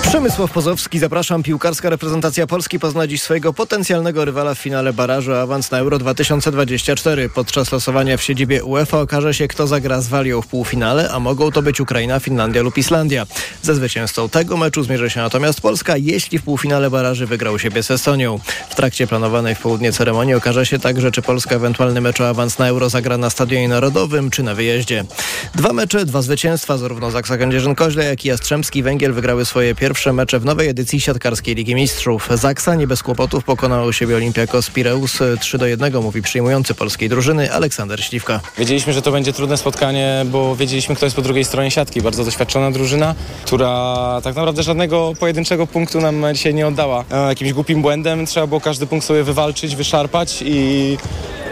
Przemysław 0.07 0.51
Pozowski, 0.51 0.99
zapraszam. 0.99 1.43
Piłkarska 1.43 1.91
reprezentacja 1.91 2.47
Polski 2.47 2.79
pozna 2.79 3.07
dziś 3.07 3.23
swojego 3.23 3.53
potencjalnego 3.53 4.25
rywala 4.25 4.55
w 4.55 4.59
finale 4.59 4.93
barażu 4.93 5.35
awans 5.35 5.71
na 5.71 5.79
Euro 5.79 5.99
2024. 5.99 7.29
Podczas 7.29 7.73
losowania 7.73 8.17
w 8.17 8.23
siedzibie 8.23 8.65
UEFA 8.65 9.01
okaże 9.01 9.35
się, 9.35 9.49
kto 9.49 9.67
zagra 9.67 10.01
z 10.01 10.09
Walią 10.09 10.43
w 10.43 10.47
półfinale, 10.47 11.11
a 11.11 11.21
mogą 11.21 11.51
to 11.51 11.63
być 11.63 11.81
Ukraina, 11.81 12.21
Finlandia 12.21 12.63
lub 12.63 12.79
Islandia. 12.79 13.27
Ze 13.63 13.75
zwycięzcą 13.75 14.29
tego 14.29 14.57
meczu 14.57 14.83
zmierzy 14.83 15.11
się 15.11 15.21
natomiast 15.21 15.61
Polska, 15.61 15.97
jeśli 15.97 16.39
w 16.39 16.43
półfinale 16.43 16.91
baraży 16.91 17.27
wygra 17.27 17.51
u 17.51 17.59
siebie 17.59 17.83
z 17.83 17.91
Estonią. 17.91 18.39
W 18.71 18.75
trakcie 18.75 19.07
planowanej 19.07 19.55
w 19.55 19.61
południe 19.61 19.93
ceremonii 19.93 20.35
okaże 20.35 20.67
się 20.67 20.79
także, 20.79 21.13
czy 21.13 21.23
Polska 21.23 21.55
ewentualny 21.57 22.01
mecz 22.01 22.21
o 22.21 22.29
awans 22.29 22.59
na 22.59 22.69
Euro 22.69 22.89
zagra 22.89 23.19
na 23.19 23.31
Stadionie 23.31 23.69
Narodowym, 23.69 24.31
czy 24.31 24.43
na 24.43 24.55
wyjeździe. 24.55 25.05
Dwa 25.55 25.73
mecze, 25.73 26.05
dwa 26.05 26.23
zwycięstwa, 26.23 26.79
zarówno 26.79 27.11
Zaksa 27.11 27.37
Kędzierzyn-Koźle, 27.37 28.03
jak 28.03 28.25
i 28.25 28.29
Jastrzębski 28.29 28.83
Węgiel 28.83 29.13
wygrały 29.13 29.45
swoje 29.45 29.75
pierwsze 29.75 29.96
pierwsze 29.97 30.13
mecze 30.13 30.41
w 30.41 30.45
nowej 30.45 30.69
edycji 30.69 31.01
siatkarskiej 31.01 31.55
Ligi 31.55 31.75
Mistrzów. 31.75 32.29
Zaksa 32.35 32.75
nie 32.75 32.87
bez 32.87 33.03
kłopotów 33.03 33.45
pokonał 33.45 33.93
siebie 33.93 34.17
Olympiakos 34.17 34.71
Pireus 34.71 35.19
3 35.41 35.59
do 35.59 35.67
1, 35.67 36.03
mówi 36.03 36.23
przyjmujący 36.23 36.75
polskiej 36.75 37.09
drużyny 37.09 37.53
Aleksander 37.53 38.05
Śliwka. 38.05 38.41
Wiedzieliśmy, 38.59 38.93
że 38.93 39.03
to 39.03 39.13
będzie 39.13 39.33
trudne 39.33 39.57
spotkanie, 39.57 40.25
bo 40.27 40.57
wiedzieliśmy, 40.57 40.97
kto 40.97 41.07
jest 41.07 41.17
po 41.17 41.23
drugiej 41.23 41.45
stronie 41.45 41.71
siatki. 41.71 42.03
Bardzo 42.03 42.25
doświadczona 42.25 42.71
drużyna, 42.71 43.15
która 43.45 44.21
tak 44.25 44.37
naprawdę 44.37 44.63
żadnego 44.63 45.13
pojedynczego 45.21 45.67
punktu 45.67 46.01
nam 46.01 46.25
dzisiaj 46.33 46.55
nie 46.55 46.67
oddała. 46.67 47.05
E, 47.11 47.29
Jakimś 47.29 47.53
głupim 47.53 47.83
błędem 47.83 48.27
trzeba 48.27 48.47
było 48.47 48.61
każdy 48.61 48.87
punkt 48.87 49.07
sobie 49.07 49.23
wywalczyć, 49.25 49.77
wyszarpać 49.77 50.43
i 50.47 50.99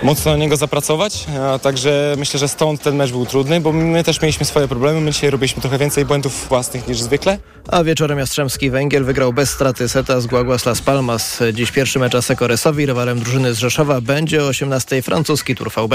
mocno 0.04 0.30
na 0.32 0.36
niego 0.36 0.56
zapracować. 0.56 1.26
A 1.40 1.58
Także 1.58 2.14
myślę, 2.18 2.40
że 2.40 2.48
stąd 2.48 2.82
ten 2.82 2.96
mecz 2.96 3.10
był 3.10 3.26
trudny, 3.26 3.60
bo 3.60 3.72
my 3.72 4.04
też 4.04 4.20
mieliśmy 4.20 4.46
swoje 4.46 4.68
problemy. 4.68 5.00
My 5.00 5.12
dzisiaj 5.12 5.30
robiliśmy 5.30 5.62
trochę 5.62 5.78
więcej 5.78 6.04
błędów 6.04 6.48
własnych 6.48 6.88
niż 6.88 7.00
zwykle. 7.00 7.38
A 7.68 7.84
wieczorem 7.84 8.18
Jastrzębski 8.18 8.70
Węgiel 8.70 9.04
wygrał 9.04 9.32
bez 9.32 9.50
straty 9.50 9.88
seta 9.88 10.20
z 10.20 10.26
Guaguas 10.26 10.66
Las 10.66 10.80
Palmas. 10.80 11.42
Dziś 11.52 11.70
pierwszy 11.72 11.98
mecz 11.98 12.14
Asekoresowi. 12.14 12.86
Rywalem 12.86 13.20
drużyny 13.20 13.54
z 13.54 13.58
Rzeszowa 13.58 14.00
będzie 14.00 14.44
o 14.44 14.46
18 14.46 15.02
francuski 15.02 15.54
Tour 15.54 15.70
VB. 15.70 15.94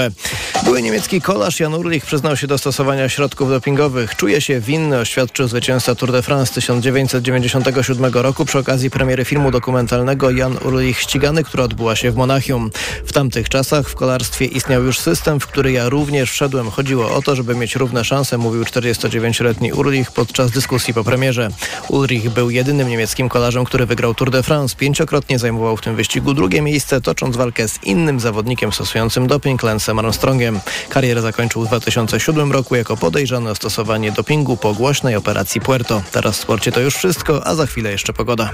Były 0.64 0.82
niemiecki 0.82 1.20
kolarz 1.20 1.60
Jan 1.60 1.74
Urlich 1.74 2.06
przyznał 2.06 2.36
się 2.36 2.46
do 2.46 2.58
stosowania 2.58 3.08
środków 3.08 3.50
dopingowych. 3.50 4.16
Czuje 4.16 4.40
się 4.40 4.60
winny, 4.60 4.98
oświadczył 4.98 5.48
zwycięzca 5.48 5.94
Tour 5.94 6.12
de 6.12 6.22
France 6.22 6.54
1997 6.54 8.12
roku 8.14 8.44
przy 8.44 8.58
okazji 8.58 8.90
premiery 8.90 9.24
filmu 9.24 9.50
dokumentalnego 9.50 10.30
Jan 10.30 10.56
Urlich 10.64 11.00
ścigany, 11.00 11.44
która 11.44 11.64
odbyła 11.64 11.96
się 11.96 12.10
w 12.10 12.16
Monachium. 12.16 12.70
W 13.04 13.12
tamtych 13.12 13.48
czasach 13.48 13.88
w 13.88 13.94
kolarstwie 14.00 14.46
istniał 14.46 14.84
już 14.84 14.98
system, 14.98 15.40
w 15.40 15.46
który 15.46 15.72
ja 15.72 15.88
również 15.88 16.30
wszedłem. 16.30 16.70
Chodziło 16.70 17.14
o 17.14 17.22
to, 17.22 17.36
żeby 17.36 17.54
mieć 17.54 17.76
równe 17.76 18.04
szanse, 18.04 18.38
mówił 18.38 18.62
49-letni 18.62 19.72
Urlich 19.72 20.12
podczas 20.12 20.50
dyskusji 20.50 20.94
po 20.94 21.04
premierze. 21.04 21.48
Ulrich 21.88 22.30
był 22.30 22.50
jedynym 22.50 22.88
niemieckim 22.88 23.28
kolarzem, 23.28 23.64
który 23.64 23.86
wygrał 23.86 24.14
Tour 24.14 24.30
de 24.30 24.42
France. 24.42 24.76
Pięciokrotnie 24.76 25.38
zajmował 25.38 25.76
w 25.76 25.80
tym 25.80 25.96
wyścigu 25.96 26.34
drugie 26.34 26.62
miejsce, 26.62 27.00
tocząc 27.00 27.36
walkę 27.36 27.68
z 27.68 27.84
innym 27.84 28.20
zawodnikiem 28.20 28.72
stosującym 28.72 29.26
doping, 29.26 29.62
Lensem 29.62 29.98
Armstrongiem. 29.98 30.60
Karierę 30.88 31.22
zakończył 31.22 31.64
w 31.64 31.66
2007 31.66 32.52
roku 32.52 32.76
jako 32.76 32.96
podejrzany 32.96 33.50
o 33.50 33.54
stosowanie 33.54 34.12
dopingu 34.12 34.56
po 34.56 34.74
głośnej 34.74 35.16
operacji 35.16 35.60
Puerto. 35.60 36.02
Teraz 36.12 36.38
w 36.38 36.40
sporcie 36.40 36.72
to 36.72 36.80
już 36.80 36.94
wszystko, 36.96 37.46
a 37.46 37.54
za 37.54 37.66
chwilę 37.66 37.90
jeszcze 37.90 38.12
pogoda. 38.12 38.50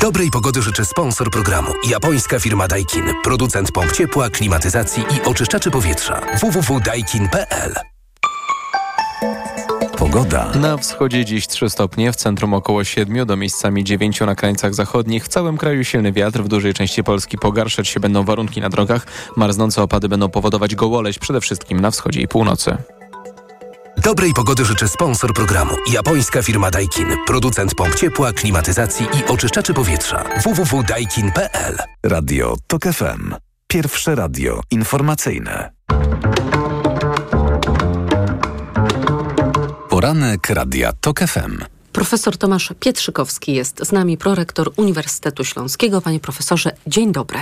Dobrej 0.00 0.30
pogody 0.30 0.62
życzy 0.62 0.84
sponsor 0.84 1.30
programu. 1.30 1.72
Japońska 1.88 2.40
firma 2.40 2.68
Daikin. 2.68 3.04
Producent 3.24 3.72
pomp 3.72 3.92
ciepła, 3.92 4.30
klimatyzacji 4.30 5.02
i 5.02 5.28
oczyszczaczy 5.28 5.70
powietrza. 5.70 6.20
www.daikin.pl 6.40 7.74
Pogoda. 9.98 10.50
Na 10.54 10.76
wschodzie 10.76 11.24
dziś 11.24 11.46
3 11.46 11.70
stopnie, 11.70 12.12
w 12.12 12.16
centrum 12.16 12.54
około 12.54 12.84
7, 12.84 13.26
do 13.26 13.36
miejscami 13.36 13.84
9 13.84 14.20
na 14.20 14.34
krańcach 14.34 14.74
zachodnich. 14.74 15.24
W 15.24 15.28
całym 15.28 15.56
kraju 15.56 15.84
silny 15.84 16.12
wiatr, 16.12 16.42
w 16.42 16.48
dużej 16.48 16.74
części 16.74 17.04
Polski 17.04 17.38
pogarszać 17.38 17.88
się 17.88 18.00
będą 18.00 18.24
warunki 18.24 18.60
na 18.60 18.68
drogach. 18.68 19.06
Marznące 19.36 19.82
opady 19.82 20.08
będą 20.08 20.28
powodować 20.28 20.74
gołoleś, 20.74 21.18
przede 21.18 21.40
wszystkim 21.40 21.80
na 21.80 21.90
wschodzie 21.90 22.20
i 22.20 22.28
północy. 22.28 22.76
Dobrej 24.02 24.32
pogody 24.34 24.64
życzy 24.64 24.88
sponsor 24.88 25.34
programu. 25.34 25.74
Japońska 25.92 26.42
firma 26.42 26.70
Daikin. 26.70 27.06
Producent 27.26 27.74
pomp 27.74 27.94
ciepła, 27.94 28.32
klimatyzacji 28.32 29.06
i 29.06 29.24
oczyszczaczy 29.24 29.74
powietrza. 29.74 30.24
www.daikin.pl 30.44 31.76
Radio 32.02 32.56
TOK 32.66 32.82
FM. 32.82 33.34
Pierwsze 33.66 34.14
radio 34.14 34.60
informacyjne. 34.70 35.70
Poranek 39.88 40.50
Radia 40.50 40.92
TOK 40.92 41.20
FM. 41.20 41.64
Profesor 41.92 42.36
Tomasz 42.36 42.72
Pietrzykowski 42.80 43.54
jest 43.54 43.86
z 43.86 43.92
nami, 43.92 44.18
prorektor 44.18 44.72
Uniwersytetu 44.76 45.44
Śląskiego. 45.44 46.00
Panie 46.00 46.20
profesorze, 46.20 46.70
dzień 46.86 47.12
dobry. 47.12 47.38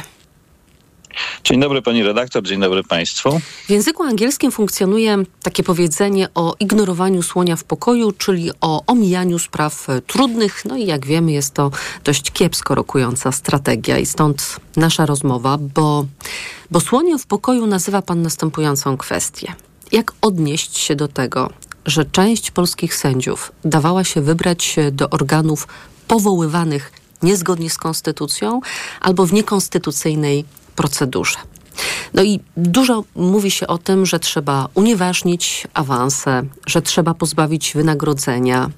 Dzień 1.44 1.61
dobry 1.61 1.83
pani 1.83 2.03
redaktor, 2.03 2.42
dzień 2.42 2.61
dobry 2.61 2.85
państwu. 2.85 3.40
W 3.66 3.70
języku 3.70 4.03
angielskim 4.03 4.53
funkcjonuje 4.53 5.18
takie 5.42 5.62
powiedzenie 5.62 6.29
o 6.35 6.55
ignorowaniu 6.61 7.22
słonia 7.22 7.57
w 7.57 7.64
pokoju, 7.64 8.12
czyli 8.12 8.50
o 8.61 8.83
omijaniu 8.87 9.38
spraw 9.38 9.88
e, 9.88 10.00
trudnych. 10.00 10.64
No 10.64 10.77
i 10.77 10.87
jak 10.87 11.07
wiemy, 11.07 11.33
jest 11.33 11.55
to 11.55 11.70
dość 12.05 12.31
kiepsko 12.31 12.74
rokująca 12.74 13.33
strategia 13.33 13.98
i 13.98 14.07
stąd 14.07 14.57
nasza 14.77 15.07
rozmowa, 15.07 15.59
bo, 15.59 16.07
bo 16.70 16.81
w 17.18 17.27
pokoju 17.27 17.66
nazywa 17.66 18.03
pan 18.03 18.22
następującą 18.22 18.96
kwestię. 18.96 19.55
Jak 19.92 20.12
odnieść 20.20 20.79
się 20.79 20.96
do 20.96 21.09
tego, 21.09 21.50
że 21.87 22.05
część 22.05 22.50
polskich 22.50 22.94
sędziów 22.94 23.53
dawała 23.64 24.05
się 24.05 24.20
wybrać 24.20 24.77
do 24.92 25.11
organów 25.11 25.68
powoływanych 26.09 26.92
niezgodnie 27.22 27.70
z 27.70 27.79
konstytucją 27.79 28.61
albo 29.00 29.27
w 29.27 29.33
niekonstytucyjnej 29.33 30.44
procedurze. 30.77 31.39
No 32.15 32.23
i 32.23 32.41
dużo 32.57 33.05
mówi 33.15 33.51
się 33.51 33.67
o 33.67 33.79
tym, 33.79 34.07
że 34.07 34.21
trzeba 34.21 34.69
unieważnić 34.75 35.67
awanse, 35.75 36.43
że 36.67 36.83
trzeba 36.83 37.15
pozbawić 37.15 37.73
wynagrodzenia, 37.75 38.71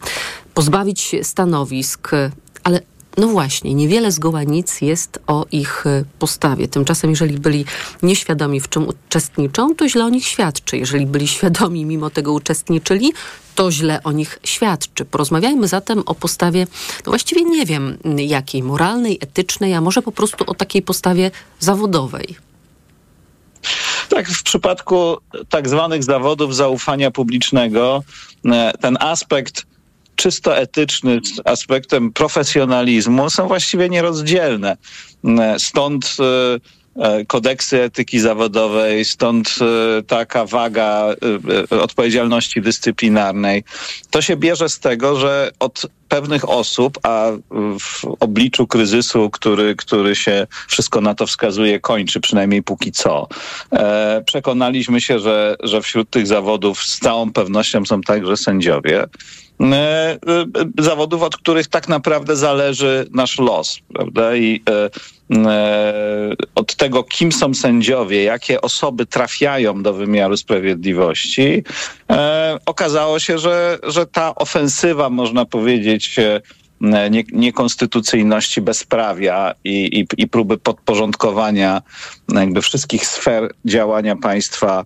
pozbawić 0.55 1.17
stanowisk, 1.23 2.11
ale 2.65 2.81
no 3.17 3.27
właśnie, 3.27 3.75
niewiele 3.75 4.13
zgoła 4.13 4.43
nic 4.43 4.81
jest 4.81 5.19
o 5.27 5.47
ich 5.53 5.85
postawie. 6.19 6.69
Tymczasem, 6.69 7.11
jeżeli 7.11 7.39
byli 7.39 7.65
nieświadomi, 8.03 8.61
w 8.61 8.69
czym 8.69 8.89
uczestniczą, 8.89 9.75
to 9.75 9.89
źle 9.89 10.05
o 10.05 10.09
nich 10.09 10.27
świadczy. 10.27 10.77
Jeżeli 10.77 11.07
byli 11.07 11.29
świadomi, 11.29 11.85
mimo 11.85 12.11
tego 12.11 12.33
uczestniczyli, 12.33 13.13
to 13.55 13.73
źle 13.73 14.03
o 14.03 14.13
nich 14.13 14.39
świadczy. 14.45 15.05
Porozmawiajmy 15.05 15.69
zatem 15.69 16.03
o 16.07 16.15
postawie, 16.15 16.67
no 17.07 17.13
właściwie 17.13 17.45
nie 17.45 17.67
wiem 17.67 17.99
jakiej, 18.17 18.63
moralnej, 18.63 19.19
etycznej, 19.21 19.75
a 19.75 19.81
może 19.81 20.03
po 20.03 20.13
prostu 20.13 20.45
o 20.47 20.55
takiej 20.55 20.83
postawie 20.83 21.31
zawodowej. 21.59 22.37
Tak, 24.09 24.29
w 24.29 24.43
przypadku 24.43 25.17
tak 25.49 25.69
zwanych 25.69 26.05
zawodów 26.05 26.57
zaufania 26.57 27.11
publicznego, 27.11 28.03
e, 28.45 28.73
ten 28.81 28.97
aspekt 29.01 29.67
czysto 30.17 30.57
etyczny 30.57 31.21
z 31.25 31.41
aspektem 31.45 32.13
profesjonalizmu 32.13 33.31
są 33.31 33.49
właściwie 33.49 33.89
nierozdzielne. 33.89 34.77
E, 35.25 35.59
Stąd 35.59 36.17
e, 36.21 37.25
kodeksy 37.27 37.83
etyki 37.83 38.21
zawodowej, 38.21 39.05
stąd 39.05 39.55
taka 40.07 40.47
waga 40.47 41.07
odpowiedzialności 41.71 42.63
dyscyplinarnej. 42.63 43.65
To 44.11 44.23
się 44.23 44.37
bierze 44.37 44.69
z 44.69 44.79
tego, 44.79 45.17
że 45.17 45.51
od 45.59 45.87
pewnych 46.09 46.49
osób, 46.49 46.99
a 47.03 47.31
w 47.81 48.05
obliczu 48.21 48.66
kryzysu, 48.66 49.31
który, 49.31 49.77
który 49.77 50.16
się 50.16 50.47
wszystko 50.69 51.01
na 51.01 51.14
to 51.14 51.27
wskazuje, 51.27 51.81
kończy, 51.81 52.21
przynajmniej 52.21 52.62
póki 52.62 52.92
co, 52.92 53.29
e, 53.73 54.23
przekonaliśmy 54.27 55.01
się, 55.01 55.19
że, 55.19 55.57
że 55.62 55.83
wśród 55.83 56.11
tych 56.11 56.27
zawodów 56.27 56.83
z 56.83 56.99
całą 56.99 57.33
pewnością 57.33 57.85
są 57.85 58.01
także 58.01 58.37
sędziowie. 58.37 59.07
E, 59.61 59.75
e, 59.75 60.19
zawodów, 60.79 61.23
od 61.23 61.37
których 61.37 61.66
tak 61.66 61.88
naprawdę 61.88 62.37
zależy 62.37 63.07
nasz 63.12 63.38
los, 63.38 63.79
prawda? 63.95 64.37
I 64.37 64.62
e, 64.71 64.90
od 66.55 66.77
tego, 66.77 67.05
kim 67.05 67.33
są 67.33 67.55
sędziowie, 67.55 68.23
jakie 68.23 68.61
osoby 68.61 69.07
trafiają 69.07 69.83
do 69.83 69.92
wymiaru 69.92 70.37
sprawiedliwości, 70.37 71.62
okazało 72.66 73.19
się, 73.19 73.38
że, 73.38 73.79
że 73.83 74.07
ta 74.07 74.35
ofensywa, 74.35 75.11
można 75.11 75.45
powiedzieć, 75.45 76.16
nie, 76.81 77.25
niekonstytucyjności 77.33 78.61
bezprawia 78.61 79.55
i, 79.64 80.01
i, 80.01 80.23
i 80.23 80.29
próby 80.29 80.59
podporządkowania 80.59 81.83
jakby 82.35 82.62
wszystkich 82.62 83.07
sfer 83.07 83.51
działania 83.64 84.16
państwa 84.16 84.85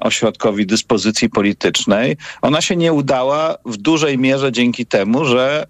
ośrodkowi 0.00 0.66
dyspozycji 0.66 1.30
politycznej, 1.30 2.16
ona 2.42 2.60
się 2.60 2.76
nie 2.76 2.92
udała 2.92 3.56
w 3.64 3.76
dużej 3.76 4.18
mierze 4.18 4.52
dzięki 4.52 4.86
temu, 4.86 5.24
że 5.24 5.66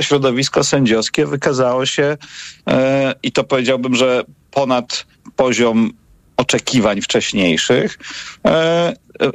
środowisko 0.00 0.64
sędziowskie 0.64 1.26
wykazało 1.26 1.86
się 1.86 2.16
i 3.22 3.32
to 3.32 3.44
powiedziałbym, 3.44 3.94
że 3.94 4.24
ponad 4.50 5.06
poziom 5.36 5.92
oczekiwań 6.36 7.00
wcześniejszych, 7.00 7.98
e, 8.46 8.92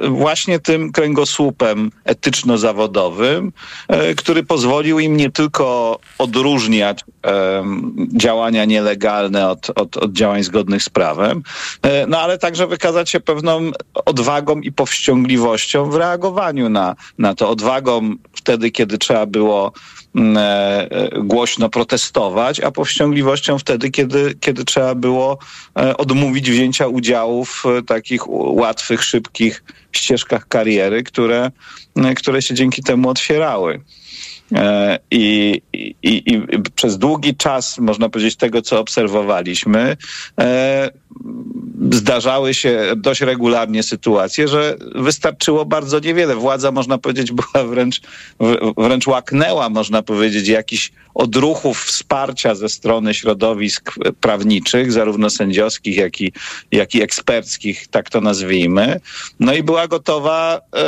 właśnie 0.08 0.58
tym 0.58 0.92
kręgosłupem 0.92 1.90
etyczno-zawodowym, 2.04 3.52
e, 3.88 4.14
który 4.14 4.42
pozwolił 4.42 4.98
im 4.98 5.16
nie 5.16 5.30
tylko 5.30 5.98
odróżniać 6.18 7.04
działania 8.16 8.64
nielegalne 8.64 9.48
od, 9.48 9.70
od, 9.70 9.96
od 9.96 10.12
działań 10.12 10.42
zgodnych 10.42 10.82
z 10.82 10.88
prawem, 10.88 11.42
e, 11.82 12.06
no 12.06 12.20
ale 12.20 12.38
także 12.38 12.66
wykazać 12.66 13.10
się 13.10 13.20
pewną 13.20 13.70
odwagą 14.04 14.60
i 14.60 14.72
powściągliwością 14.72 15.90
w 15.90 15.94
reagowaniu 15.94 16.68
na, 16.68 16.96
na 17.18 17.34
to. 17.34 17.50
Odwagą 17.50 18.14
wtedy, 18.48 18.70
kiedy 18.70 18.98
trzeba 18.98 19.26
było 19.26 19.72
mm, 20.16 20.36
e, 20.36 20.40
e, 20.90 21.22
głośno 21.22 21.68
protestować, 21.68 22.60
a 22.60 22.70
powściągliwością 22.70 23.58
wtedy, 23.58 23.90
kiedy, 23.90 24.34
kiedy 24.40 24.64
trzeba 24.64 24.94
było 24.94 25.38
e, 25.78 25.96
odmówić 25.96 26.50
wzięcia 26.50 26.86
udziału 26.86 27.44
w 27.44 27.64
takich 27.86 28.28
łatwych, 28.28 29.04
szybkich 29.04 29.64
ścieżkach 29.92 30.48
kariery, 30.48 31.02
które, 31.02 31.50
które 32.16 32.42
się 32.42 32.54
dzięki 32.54 32.82
temu 32.82 33.08
otwierały. 33.08 33.80
E, 34.54 34.98
I, 35.10 35.62
i, 35.72 35.94
i, 36.02 36.42
przez 36.74 36.98
długi 36.98 37.36
czas, 37.36 37.78
można 37.78 38.08
powiedzieć, 38.08 38.36
tego, 38.36 38.62
co 38.62 38.80
obserwowaliśmy, 38.80 39.96
e, 40.40 40.90
zdarzały 41.90 42.54
się 42.54 42.80
dość 42.96 43.20
regularnie 43.20 43.82
sytuacje, 43.82 44.48
że 44.48 44.76
wystarczyło 44.94 45.64
bardzo 45.64 45.98
niewiele. 46.00 46.36
Władza, 46.36 46.72
można 46.72 46.98
powiedzieć, 46.98 47.32
była 47.32 47.64
wręcz, 47.64 48.00
wręcz 48.76 49.06
łaknęła, 49.06 49.68
można 49.68 50.02
powiedzieć, 50.02 50.48
jakichś 50.48 50.92
odruchów 51.18 51.84
wsparcia 51.84 52.54
ze 52.54 52.68
strony 52.68 53.14
środowisk 53.14 53.94
prawniczych, 54.20 54.92
zarówno 54.92 55.30
sędziowskich, 55.30 55.96
jak 55.96 56.20
i, 56.20 56.32
jak 56.72 56.94
i 56.94 57.02
eksperckich, 57.02 57.88
tak 57.88 58.10
to 58.10 58.20
nazwijmy. 58.20 59.00
No 59.40 59.54
i 59.54 59.62
była 59.62 59.88
gotowa 59.88 60.60
e, 60.76 60.84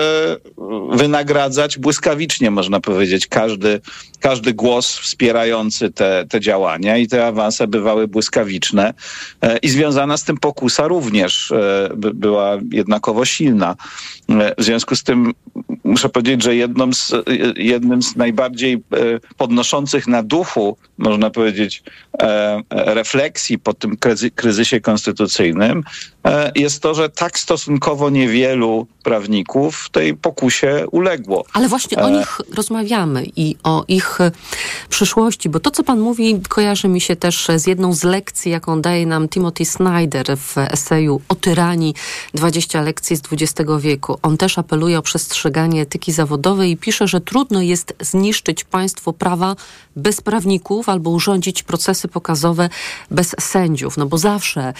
wynagradzać 0.97 1.79
błyskawicznie, 1.79 2.51
można 2.51 2.81
powiedzieć, 2.81 3.27
każdy, 3.27 3.81
każdy 4.21 4.55
głos 4.55 4.99
wspierający 4.99 5.91
te, 5.91 6.27
te 6.29 6.41
działania 6.41 6.97
i 6.97 7.09
te 7.09 7.27
awanse 7.27 7.67
bywały 7.67 8.09
błyskawiczne. 8.09 8.95
E, 9.43 9.59
I 9.59 9.69
związana 9.69 10.17
z 10.17 10.25
tym 10.25 10.37
pokusa 10.39 10.89
również 10.89 11.53
by, 11.97 12.15
była 12.15 12.59
jednakowo 12.73 13.25
silna. 13.25 13.77
W 14.59 14.65
związku 14.65 14.97
z 14.97 15.03
tym 15.03 15.35
muszę 15.85 16.09
powiedzieć, 16.09 16.43
że 16.43 16.57
jedną 16.57 16.93
z, 16.93 17.13
jednym 17.57 18.03
z 18.03 18.17
najbardziej 18.17 18.83
podnoszących 19.37 20.07
na 20.07 20.20
duchu, 20.23 20.77
można 20.99 21.31
powiedzieć, 21.31 21.83
e, 22.23 22.27
e, 22.27 22.95
refleksji 22.95 23.59
po 23.59 23.75
tym 23.75 23.97
kryzy- 23.97 24.31
kryzysie 24.31 24.81
konstytucyjnym 24.81 25.85
jest 26.55 26.83
to, 26.83 26.95
że 26.95 27.09
tak 27.09 27.39
stosunkowo 27.39 28.11
niewielu 28.11 28.87
prawników 29.03 29.89
tej 29.93 30.17
pokusie 30.17 30.87
uległo. 30.91 31.45
Ale 31.53 31.69
właśnie 31.69 31.99
o 31.99 32.09
E, 32.09 32.11
nich 32.11 32.41
rozmawiamy 32.55 33.25
i 33.37 33.57
o 33.63 33.85
ich 33.89 34.21
e, 34.21 34.31
przyszłości, 34.89 35.49
bo 35.49 35.61
to, 35.61 35.71
co 35.71 35.85
pan 35.85 36.01
mówi, 36.01 36.41
kojarzy 36.49 36.89
mi 36.89 37.01
się 37.01 37.17
też 37.17 37.49
z 37.57 37.67
jedną 37.67 37.93
z 37.93 38.05
lekcji, 38.05 38.53
jaką 38.53 38.81
daje 38.81 39.07
nam 39.07 39.29
Timothy 39.29 39.65
Snyder 39.65 40.37
w 40.37 40.59
eseju 40.59 41.21
o 41.29 41.35
tyranii 41.35 41.95
20 42.35 42.83
lekcji 42.83 43.17
z 43.17 43.23
XX 43.33 43.71
wieku. 43.81 44.19
On 44.23 44.37
też 44.37 44.59
apeluje 44.59 44.99
o 44.99 45.03
przestrzeganie 45.03 45.83
etyki 45.83 46.13
zawodowej 46.13 46.71
i 46.71 46.77
pisze, 46.77 47.09
że 47.09 47.21
trudno 47.21 47.63
jest 47.63 47.95
zniszczyć 48.01 48.65
państwo 48.65 49.13
prawa 49.13 49.57
bez 49.97 50.21
prawników 50.21 50.89
albo 50.89 51.11
urządzić 51.11 51.63
procesy 51.63 52.09
pokazowe 52.09 52.69
bez 53.11 53.37
sędziów, 53.41 53.97
no 53.97 54.07
bo 54.07 54.19
zawsze 54.19 54.73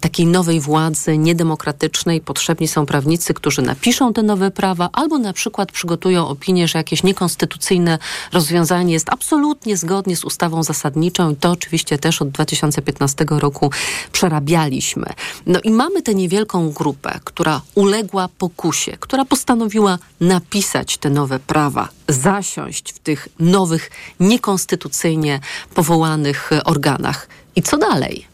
takiej 0.00 0.26
nowej 0.26 0.60
władzy 0.60 0.83
niedemokratycznej 1.18 2.20
potrzebni 2.20 2.68
są 2.68 2.86
prawnicy, 2.86 3.34
którzy 3.34 3.62
napiszą 3.62 4.12
te 4.12 4.22
nowe 4.22 4.50
prawa 4.50 4.88
albo 4.92 5.18
na 5.18 5.32
przykład 5.32 5.72
przygotują 5.72 6.28
opinię, 6.28 6.68
że 6.68 6.78
jakieś 6.78 7.02
niekonstytucyjne 7.02 7.98
rozwiązanie 8.32 8.92
jest 8.92 9.10
absolutnie 9.10 9.76
zgodnie 9.76 10.16
z 10.16 10.24
ustawą 10.24 10.62
zasadniczą 10.62 11.30
i 11.30 11.36
to 11.36 11.50
oczywiście 11.50 11.98
też 11.98 12.22
od 12.22 12.30
2015 12.30 13.24
roku 13.28 13.70
przerabialiśmy. 14.12 15.06
No 15.46 15.60
i 15.64 15.70
mamy 15.70 16.02
tę 16.02 16.14
niewielką 16.14 16.70
grupę, 16.70 17.20
która 17.24 17.60
uległa 17.74 18.28
pokusie, 18.38 18.96
która 19.00 19.24
postanowiła 19.24 19.98
napisać 20.20 20.98
te 20.98 21.10
nowe 21.10 21.38
prawa, 21.38 21.88
zasiąść 22.08 22.92
w 22.92 22.98
tych 22.98 23.28
nowych, 23.38 23.90
niekonstytucyjnie 24.20 25.40
powołanych 25.74 26.52
e, 26.52 26.64
organach. 26.64 27.28
I 27.56 27.62
co 27.62 27.78
dalej? 27.78 28.33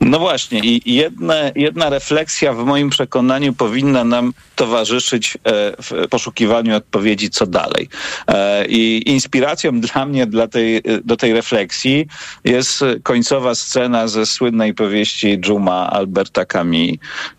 No 0.00 0.18
właśnie, 0.18 0.60
i 0.60 0.94
jedne, 0.94 1.52
jedna 1.56 1.90
refleksja 1.90 2.52
w 2.52 2.64
moim 2.64 2.90
przekonaniu 2.90 3.52
powinna 3.52 4.04
nam 4.04 4.32
towarzyszyć 4.56 5.34
e, 5.34 5.38
w 5.82 6.08
poszukiwaniu 6.10 6.76
odpowiedzi, 6.76 7.30
co 7.30 7.46
dalej. 7.46 7.88
E, 8.28 8.66
I 8.66 9.10
inspiracją 9.10 9.80
dla 9.80 10.06
mnie 10.06 10.26
dla 10.26 10.48
tej, 10.48 10.82
do 11.04 11.16
tej 11.16 11.32
refleksji 11.32 12.06
jest 12.44 12.84
końcowa 13.02 13.54
scena 13.54 14.08
ze 14.08 14.26
słynnej 14.26 14.74
powieści 14.74 15.38
Dżuma 15.38 15.90
Alberta 15.90 16.44
Camus, 16.44 16.90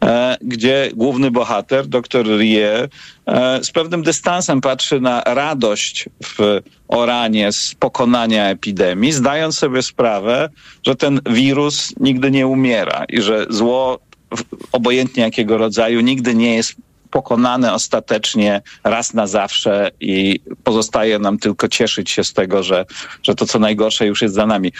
e, 0.03 0.37
gdzie 0.41 0.89
główny 0.93 1.31
bohater, 1.31 1.87
dr 1.87 2.25
Rie, 2.37 2.83
e, 2.83 2.89
z 3.61 3.71
pewnym 3.71 4.03
dystansem 4.03 4.61
patrzy 4.61 4.99
na 5.01 5.21
radość 5.25 6.09
w 6.23 6.61
oranie 6.87 7.51
z 7.51 7.75
pokonania 7.79 8.49
epidemii, 8.49 9.11
zdając 9.11 9.57
sobie 9.57 9.81
sprawę, 9.81 10.49
że 10.83 10.95
ten 10.95 11.21
wirus 11.25 11.93
nigdy 11.99 12.31
nie 12.31 12.47
umiera 12.47 13.05
i 13.09 13.21
że 13.21 13.45
zło, 13.49 13.99
obojętnie 14.71 15.23
jakiego 15.23 15.57
rodzaju, 15.57 16.01
nigdy 16.01 16.35
nie 16.35 16.55
jest 16.55 16.75
pokonane 17.09 17.73
ostatecznie 17.73 18.61
raz 18.83 19.13
na 19.13 19.27
zawsze 19.27 19.91
i 19.99 20.39
pozostaje 20.63 21.19
nam 21.19 21.37
tylko 21.37 21.67
cieszyć 21.67 22.11
się 22.11 22.23
z 22.23 22.33
tego, 22.33 22.63
że, 22.63 22.85
że 23.23 23.35
to 23.35 23.45
co 23.45 23.59
najgorsze 23.59 24.05
już 24.05 24.21
jest 24.21 24.35
za 24.35 24.45
nami. 24.45 24.71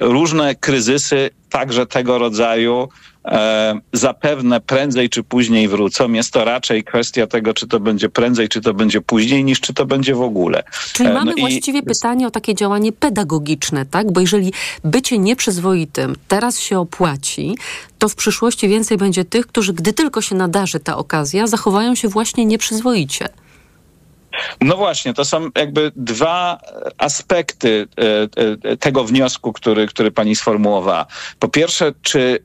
Różne 0.00 0.54
kryzysy, 0.54 1.30
także 1.50 1.86
tego 1.86 2.18
rodzaju, 2.18 2.88
e, 3.24 3.80
zapewne 3.92 4.60
prędzej 4.60 5.10
czy 5.10 5.22
później 5.22 5.68
wrócą. 5.68 6.12
Jest 6.12 6.32
to 6.32 6.44
raczej 6.44 6.84
kwestia 6.84 7.26
tego, 7.26 7.54
czy 7.54 7.66
to 7.68 7.80
będzie 7.80 8.08
prędzej, 8.08 8.48
czy 8.48 8.60
to 8.60 8.74
będzie 8.74 9.00
później, 9.00 9.44
niż 9.44 9.60
czy 9.60 9.74
to 9.74 9.86
będzie 9.86 10.14
w 10.14 10.20
ogóle. 10.22 10.62
Czyli 10.92 11.08
E, 11.08 11.12
mamy 11.12 11.30
no 11.30 11.36
i- 11.36 11.40
właściwie 11.40 11.82
pytanie 11.82 12.26
o 12.26 12.30
takie 12.30 12.54
działanie 12.54 12.92
pedagogiczne, 12.92 13.86
tak? 13.86 14.12
Bo 14.12 14.20
jeżeli 14.20 14.52
bycie 14.84 15.18
nieprzyzwoitym 15.18 16.16
teraz 16.28 16.60
się 16.60 16.78
opłaci, 16.78 17.56
to 17.98 18.08
w 18.08 18.14
przyszłości 18.14 18.68
więcej 18.68 18.96
będzie 18.98 19.24
tych, 19.24 19.46
którzy, 19.46 19.72
gdy 19.72 19.92
tylko 19.92 20.20
się 20.22 20.34
nadarzy 20.34 20.80
ta 20.80 20.96
okazja, 20.96 21.46
zachowają 21.46 21.94
się 21.94 22.08
właśnie 22.08 22.44
nieprzyzwoicie. 22.44 23.28
No 24.60 24.76
właśnie, 24.76 25.14
to 25.14 25.24
są 25.24 25.50
jakby 25.56 25.92
dwa 25.96 26.58
aspekty 26.98 27.88
e, 27.98 28.70
e, 28.70 28.76
tego 28.76 29.04
wniosku, 29.04 29.52
który, 29.52 29.86
który 29.86 30.10
pani 30.10 30.36
sformułowała. 30.36 31.06
Po 31.38 31.48
pierwsze, 31.48 31.92
czy 32.02 32.38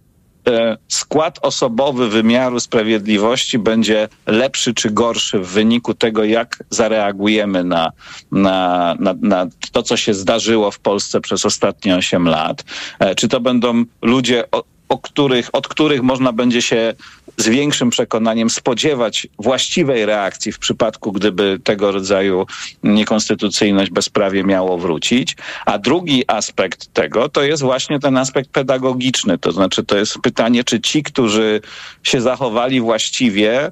e, 0.47 0.77
skład 0.87 1.39
osobowy 1.41 2.09
wymiaru 2.09 2.59
sprawiedliwości 2.59 3.59
będzie 3.59 4.07
lepszy 4.25 4.73
czy 4.73 4.89
gorszy 4.89 5.39
w 5.39 5.47
wyniku 5.47 5.93
tego, 5.93 6.23
jak 6.23 6.63
zareagujemy 6.69 7.63
na, 7.63 7.91
na, 8.31 8.95
na, 8.99 9.15
na 9.21 9.47
to, 9.71 9.83
co 9.83 9.97
się 9.97 10.13
zdarzyło 10.13 10.71
w 10.71 10.79
Polsce 10.79 11.21
przez 11.21 11.45
ostatnie 11.45 11.95
8 11.95 12.27
lat? 12.27 12.63
E, 12.99 13.15
Czy 13.15 13.27
to 13.27 13.39
będą 13.39 13.83
ludzie, 14.01 14.43
o, 14.89 14.97
których, 14.97 15.49
od 15.53 15.67
których 15.67 16.01
można 16.01 16.33
będzie 16.33 16.61
się 16.61 16.93
z 17.37 17.47
większym 17.47 17.89
przekonaniem 17.89 18.49
spodziewać 18.49 19.27
właściwej 19.39 20.05
reakcji 20.05 20.51
w 20.51 20.59
przypadku, 20.59 21.11
gdyby 21.11 21.59
tego 21.63 21.91
rodzaju 21.91 22.45
niekonstytucyjność, 22.83 23.91
bezprawie 23.91 24.43
miało 24.43 24.77
wrócić. 24.77 25.35
A 25.65 25.77
drugi 25.77 26.23
aspekt 26.27 26.93
tego 26.93 27.29
to 27.29 27.43
jest 27.43 27.63
właśnie 27.63 27.99
ten 27.99 28.17
aspekt 28.17 28.49
pedagogiczny. 28.49 29.37
To 29.37 29.51
znaczy, 29.51 29.83
to 29.83 29.97
jest 29.97 30.17
pytanie, 30.23 30.63
czy 30.63 30.81
ci, 30.81 31.03
którzy 31.03 31.61
się 32.03 32.21
zachowali 32.21 32.81
właściwie, 32.81 33.71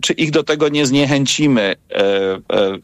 czy 0.00 0.12
ich 0.12 0.30
do 0.30 0.42
tego 0.42 0.68
nie 0.68 0.86
zniechęcimy 0.86 1.76
e, 1.90 1.96
e, 2.52 2.78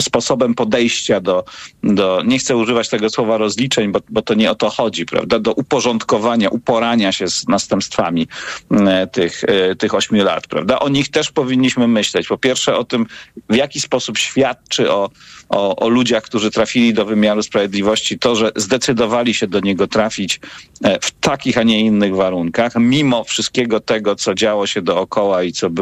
sposobem 0.00 0.54
podejścia 0.54 1.20
do, 1.20 1.44
do, 1.82 2.22
nie 2.26 2.38
chcę 2.38 2.56
używać 2.56 2.88
tego 2.88 3.10
słowa 3.10 3.38
rozliczeń, 3.38 3.92
bo, 3.92 4.00
bo 4.08 4.22
to 4.22 4.34
nie 4.34 4.50
o 4.50 4.54
to 4.54 4.70
chodzi, 4.70 5.06
prawda, 5.06 5.38
do 5.38 5.52
uporządkowania, 5.52 6.48
uporania 6.48 7.12
się 7.12 7.28
z 7.28 7.48
następstwami 7.48 8.28
e, 8.70 9.06
tych, 9.06 9.44
e, 9.44 9.76
tych 9.76 9.94
ośmiu 9.94 10.24
lat, 10.24 10.46
prawda. 10.46 10.78
O 10.78 10.88
nich 10.88 11.08
też 11.08 11.30
powinniśmy 11.30 11.88
myśleć. 11.88 12.28
Po 12.28 12.38
pierwsze 12.38 12.76
o 12.76 12.84
tym, 12.84 13.06
w 13.48 13.54
jaki 13.54 13.80
sposób 13.80 14.18
świadczy 14.18 14.90
o, 14.90 15.10
o, 15.48 15.76
o 15.76 15.88
ludziach, 15.88 16.22
którzy 16.22 16.50
trafili 16.50 16.94
do 16.94 17.04
wymiaru 17.04 17.42
sprawiedliwości, 17.42 18.18
to, 18.18 18.36
że 18.36 18.52
zdecydowali 18.56 19.34
się 19.34 19.46
do 19.46 19.60
niego 19.60 19.86
trafić 19.86 20.40
e, 20.84 20.98
w 21.00 21.10
takich, 21.10 21.58
a 21.58 21.62
nie 21.62 21.80
innych 21.80 22.16
warunkach, 22.16 22.72
mimo 22.76 23.24
wszystkiego 23.24 23.80
tego, 23.80 24.16
co 24.16 24.34
działo 24.34 24.66
się 24.66 24.82
dookoła 24.82 25.42
i 25.42 25.52
co 25.52 25.70
było 25.70 25.79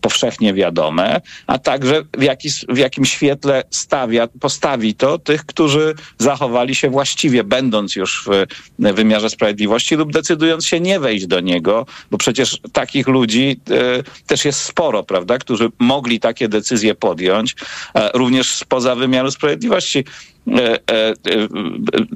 powszechnie 0.00 0.54
wiadome, 0.54 1.20
a 1.46 1.58
także 1.58 2.02
w, 2.18 2.22
jaki, 2.22 2.48
w 2.68 2.78
jakim 2.78 3.04
świetle 3.04 3.62
stawia, 3.70 4.28
postawi 4.40 4.94
to 4.94 5.18
tych, 5.18 5.46
którzy 5.46 5.94
zachowali 6.18 6.74
się 6.74 6.90
właściwie, 6.90 7.44
będąc 7.44 7.96
już 7.96 8.28
w 8.78 8.94
wymiarze 8.94 9.30
sprawiedliwości 9.30 9.96
lub 9.96 10.12
decydując 10.12 10.66
się 10.66 10.80
nie 10.80 11.00
wejść 11.00 11.26
do 11.26 11.40
niego, 11.40 11.86
bo 12.10 12.18
przecież 12.18 12.60
takich 12.72 13.08
ludzi 13.08 13.60
e, 13.70 14.02
też 14.26 14.44
jest 14.44 14.62
sporo, 14.62 15.02
prawda, 15.02 15.38
którzy 15.38 15.68
mogli 15.78 16.20
takie 16.20 16.48
decyzje 16.48 16.94
podjąć, 16.94 17.54
e, 17.94 18.10
również 18.14 18.54
spoza 18.54 18.94
wymiaru 18.94 19.30
sprawiedliwości. 19.30 20.04
E, 20.56 20.78
e, 20.90 21.10
e, 21.10 21.16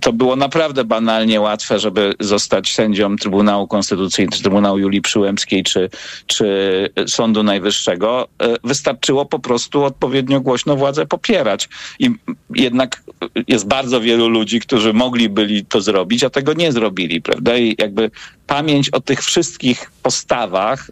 to 0.00 0.12
było 0.12 0.36
naprawdę 0.36 0.84
banalnie 0.84 1.40
łatwe, 1.40 1.78
żeby 1.78 2.14
zostać 2.20 2.74
sędzią 2.74 3.16
Trybunału 3.16 3.68
Konstytucyjnego, 3.68 4.36
Trybunału 4.42 4.78
Julii 4.78 5.00
Przyłębskiej 5.02 5.62
czy, 5.62 5.90
czy 6.26 6.46
Sądu 7.06 7.42
Najwyższego. 7.42 8.28
Wystarczyło 8.64 9.26
po 9.26 9.38
prostu 9.38 9.84
odpowiednio 9.84 10.40
głośno 10.40 10.76
władzę 10.76 11.06
popierać. 11.06 11.68
I 11.98 12.10
jednak 12.54 13.02
jest 13.48 13.66
bardzo 13.66 14.00
wielu 14.00 14.28
ludzi, 14.28 14.60
którzy 14.60 14.92
mogli 14.92 15.28
byli 15.28 15.64
to 15.64 15.80
zrobić, 15.80 16.24
a 16.24 16.30
tego 16.30 16.52
nie 16.52 16.72
zrobili, 16.72 17.22
prawda? 17.22 17.56
I 17.58 17.76
jakby 17.78 18.10
pamięć 18.46 18.90
o 18.90 19.00
tych 19.00 19.24
wszystkich 19.24 19.90
postawach 20.02 20.90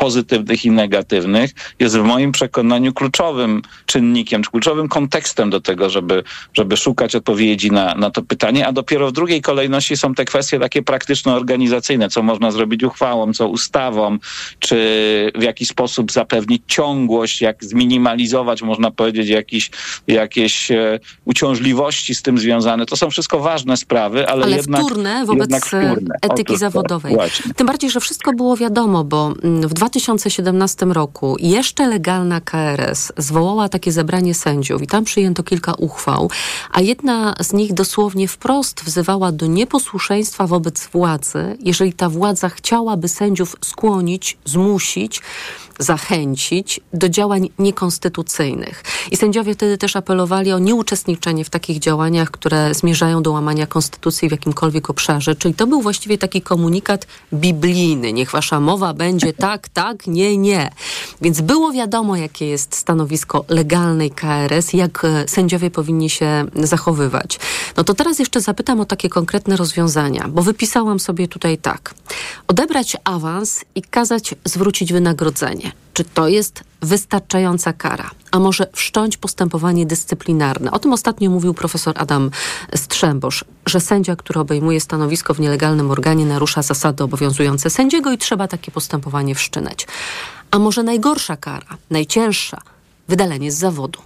pozytywnych 0.00 0.64
i 0.64 0.70
negatywnych, 0.70 1.50
jest 1.78 1.98
w 1.98 2.02
moim 2.02 2.32
przekonaniu 2.32 2.92
kluczowym 2.92 3.62
czynnikiem, 3.86 4.42
czy 4.42 4.50
kluczowym 4.50 4.88
kontekstem 4.88 5.50
do 5.50 5.60
tego, 5.60 5.90
żeby, 5.90 6.22
żeby 6.54 6.76
szukać 6.76 7.14
odpowiedzi 7.14 7.70
na, 7.70 7.94
na 7.94 8.10
to 8.10 8.22
pytanie, 8.22 8.66
a 8.66 8.72
dopiero 8.72 9.08
w 9.08 9.12
drugiej 9.12 9.42
kolejności 9.42 9.96
są 9.96 10.14
te 10.14 10.24
kwestie 10.24 10.58
takie 10.60 10.82
praktyczno-organizacyjne, 10.82 12.08
co 12.08 12.22
można 12.22 12.50
zrobić 12.50 12.84
uchwałą, 12.84 13.32
co 13.32 13.48
ustawą, 13.48 14.18
czy 14.58 14.76
w 15.34 15.42
jaki 15.42 15.66
sposób 15.66 16.12
zapewnić 16.12 16.62
ciągłość, 16.66 17.40
jak 17.40 17.64
zminimalizować, 17.64 18.62
można 18.62 18.90
powiedzieć, 18.90 19.28
jakiś, 19.28 19.70
jakieś 20.06 20.70
e, 20.70 21.00
uciążliwości 21.24 22.14
z 22.14 22.22
tym 22.22 22.38
związane. 22.38 22.86
To 22.86 22.96
są 22.96 23.10
wszystko 23.10 23.40
ważne 23.40 23.76
sprawy, 23.76 24.28
ale, 24.28 24.44
ale 24.44 24.56
jednak, 24.56 24.80
wtórne 24.80 25.24
wobec 25.26 25.40
jednak 25.40 25.66
wtórne. 25.66 26.14
etyki 26.22 26.42
Otóż 26.42 26.58
zawodowej. 26.58 27.14
właśnie. 27.14 27.54
Tym 27.54 27.66
bardziej, 27.66 27.90
że 27.90 28.00
wszystko 28.00 28.32
było 28.32 28.56
wiadomo, 28.56 29.04
bo 29.04 29.34
mm, 29.42 29.68
w 29.68 29.74
2017 29.90 30.86
roku 30.86 31.36
jeszcze 31.38 31.88
legalna 31.88 32.40
KRS 32.40 33.12
zwołała 33.16 33.68
takie 33.68 33.92
zebranie 33.92 34.34
sędziów 34.34 34.82
i 34.82 34.86
tam 34.86 35.04
przyjęto 35.04 35.42
kilka 35.42 35.74
uchwał, 35.74 36.30
a 36.72 36.80
jedna 36.80 37.34
z 37.40 37.52
nich 37.52 37.74
dosłownie 37.74 38.28
wprost 38.28 38.84
wzywała 38.84 39.32
do 39.32 39.46
nieposłuszeństwa 39.46 40.46
wobec 40.46 40.86
władzy, 40.86 41.56
jeżeli 41.60 41.92
ta 41.92 42.08
władza 42.08 42.48
chciałaby 42.48 43.08
sędziów 43.08 43.56
skłonić, 43.60 44.38
zmusić, 44.44 45.22
zachęcić 45.78 46.80
do 46.92 47.08
działań 47.08 47.48
niekonstytucyjnych. 47.58 48.84
I 49.10 49.16
sędziowie 49.16 49.54
wtedy 49.54 49.78
też 49.78 49.96
apelowali 49.96 50.52
o 50.52 50.58
nieuczestniczenie 50.58 51.44
w 51.44 51.50
takich 51.50 51.78
działaniach, 51.78 52.30
które 52.30 52.74
zmierzają 52.74 53.22
do 53.22 53.32
łamania 53.32 53.66
konstytucji 53.66 54.28
w 54.28 54.32
jakimkolwiek 54.32 54.90
obszarze. 54.90 55.34
Czyli 55.36 55.54
to 55.54 55.66
był 55.66 55.82
właściwie 55.82 56.18
taki 56.18 56.42
komunikat 56.42 57.06
biblijny. 57.34 58.12
Niech 58.12 58.30
wasza 58.30 58.60
mowa 58.60 58.94
będzie 58.94 59.32
tak, 59.32 59.68
tak, 59.68 59.68
nie, 60.06 60.38
nie. 60.38 60.70
Więc 61.20 61.40
było 61.40 61.72
wiadomo, 61.72 62.16
jakie 62.16 62.46
jest 62.46 62.74
stanowisko 62.74 63.44
legalnej 63.48 64.10
KRS, 64.10 64.72
jak 64.72 65.04
e, 65.04 65.28
sędziowie 65.28 65.70
powinni 65.70 66.10
się 66.10 66.44
zachowywać. 66.54 67.38
No 67.76 67.84
to 67.84 67.94
teraz 67.94 68.18
jeszcze 68.18 68.40
zapytam 68.40 68.80
o 68.80 68.84
takie 68.84 69.08
konkretne 69.08 69.56
rozwiązania, 69.56 70.28
bo 70.28 70.42
wypisałam 70.42 71.00
sobie 71.00 71.28
tutaj 71.28 71.58
tak. 71.58 71.94
Odebrać 72.48 72.96
awans 73.04 73.64
i 73.74 73.82
kazać 73.82 74.34
zwrócić 74.44 74.92
wynagrodzenie. 74.92 75.72
Czy 75.94 76.04
to 76.04 76.28
jest 76.28 76.64
wystarczająca 76.82 77.72
kara? 77.72 78.10
A 78.30 78.38
może 78.38 78.66
wszcząć 78.72 79.16
postępowanie 79.16 79.86
dyscyplinarne? 79.86 80.70
O 80.70 80.78
tym 80.78 80.92
ostatnio 80.92 81.30
mówił 81.30 81.54
profesor 81.54 81.94
Adam 81.96 82.30
Strzembosz, 82.74 83.44
że 83.66 83.80
sędzia, 83.80 84.16
który 84.16 84.40
obejmuje 84.40 84.80
stanowisko 84.80 85.34
w 85.34 85.40
nielegalnym 85.40 85.90
organie, 85.90 86.26
narusza 86.26 86.62
zasady 86.62 87.04
obowiązujące 87.04 87.70
sędziego 87.70 88.12
i 88.12 88.18
trzeba 88.18 88.48
takie 88.48 88.72
postępowanie 88.72 89.34
wszczynać. 89.34 89.86
A 90.50 90.58
może 90.58 90.82
najgorsza 90.82 91.36
kara, 91.36 91.76
najcięższa, 91.90 92.62
wydalenie 93.08 93.52
z 93.52 93.58
zawodu? 93.58 94.00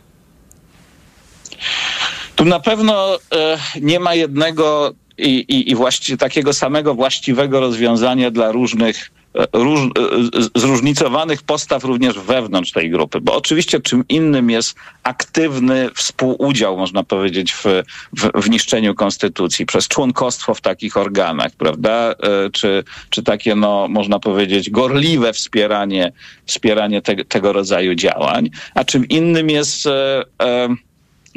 Tu 2.37 2.45
na 2.45 2.61
pewno 2.61 3.19
e, 3.33 3.59
nie 3.81 4.01
ma 4.01 4.15
jednego 4.15 4.95
i, 5.19 5.29
i, 5.29 5.73
i 6.13 6.17
takiego 6.19 6.53
samego 6.53 6.95
właściwego 6.95 7.61
rozwiązania 7.61 8.31
dla 8.31 8.53
różnych 8.53 9.11
róż, 9.53 9.81
e, 9.81 10.61
zróżnicowanych 10.61 11.43
postaw 11.43 11.85
również 11.85 12.19
wewnątrz 12.19 12.73
tej 12.73 12.91
grupy, 12.91 13.21
bo 13.21 13.37
oczywiście 13.37 13.81
czym 13.81 14.05
innym 14.09 14.51
jest 14.51 14.75
aktywny 15.03 15.91
współudział, 15.95 16.77
można 16.77 17.05
powiedzieć, 17.05 17.53
w, 17.53 17.65
w, 18.13 18.43
w 18.43 18.51
niszczeniu 18.51 18.95
konstytucji 18.95 19.67
przez 19.67 19.89
członkostwo 19.89 20.55
w 20.55 20.61
takich 20.61 20.97
organach, 20.97 21.53
prawda, 21.59 22.15
E, 22.25 22.51
czy, 22.51 22.85
czy 23.11 23.23
takie, 23.23 23.55
no, 23.55 23.89
można 23.89 24.19
powiedzieć, 24.19 24.71
gorliwe 24.71 25.33
wspieranie, 25.33 26.13
wspieranie 26.47 27.03
te, 27.03 27.25
tego 27.25 27.53
rodzaju 27.53 27.95
działań, 27.95 28.51
a 28.75 28.85
czym 28.85 29.09
innym 29.09 29.51
jest 29.51 29.87
e, 29.87 30.23
e, 30.43 30.69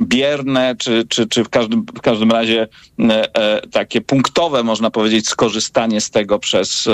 bierne, 0.01 0.75
czy, 0.79 1.05
czy, 1.09 1.27
czy 1.27 1.43
w, 1.43 1.49
każdym, 1.49 1.85
w 1.97 2.01
każdym 2.01 2.31
razie 2.31 2.67
e, 2.99 3.35
e, 3.35 3.67
takie 3.67 4.01
punktowe, 4.01 4.63
można 4.63 4.91
powiedzieć, 4.91 5.27
skorzystanie 5.27 6.01
z 6.01 6.09
tego 6.09 6.39
przez, 6.39 6.87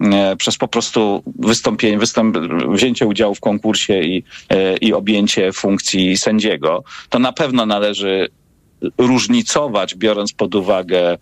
e, 0.00 0.36
przez 0.36 0.56
po 0.56 0.68
prostu 0.68 1.22
wystąpienie, 1.38 1.98
wystąp, 1.98 2.38
wzięcie 2.68 3.06
udziału 3.06 3.34
w 3.34 3.40
konkursie 3.40 4.00
i, 4.00 4.24
i 4.80 4.92
objęcie 4.92 5.52
funkcji 5.52 6.16
sędziego, 6.16 6.84
to 7.08 7.18
na 7.18 7.32
pewno 7.32 7.66
należy 7.66 8.28
różnicować, 8.98 9.94
biorąc 9.94 10.32
pod 10.32 10.54
uwagę 10.54 11.10
e, 11.10 11.18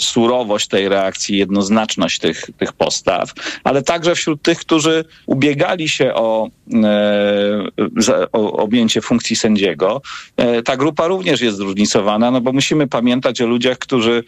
surowość 0.00 0.68
tej 0.68 0.88
reakcji, 0.88 1.38
jednoznaczność 1.38 2.18
tych, 2.18 2.50
tych 2.58 2.72
postaw, 2.72 3.32
ale 3.64 3.82
także 3.82 4.14
wśród 4.14 4.42
tych, 4.42 4.58
którzy 4.58 5.04
ubiegali 5.26 5.88
się 5.88 6.14
o, 6.14 6.48
e, 6.84 8.28
o 8.32 8.52
objęcie 8.52 9.00
funkcji 9.00 9.36
sędziego, 9.36 10.02
e, 10.36 10.62
ta 10.62 10.76
grupa 10.76 11.06
również 11.06 11.40
jest 11.40 11.56
zróżnicowana, 11.56 12.30
no 12.30 12.40
bo 12.40 12.52
musimy 12.52 12.86
pamiętać 12.86 13.40
o 13.40 13.46
ludziach, 13.46 13.78
którzy 13.78 14.24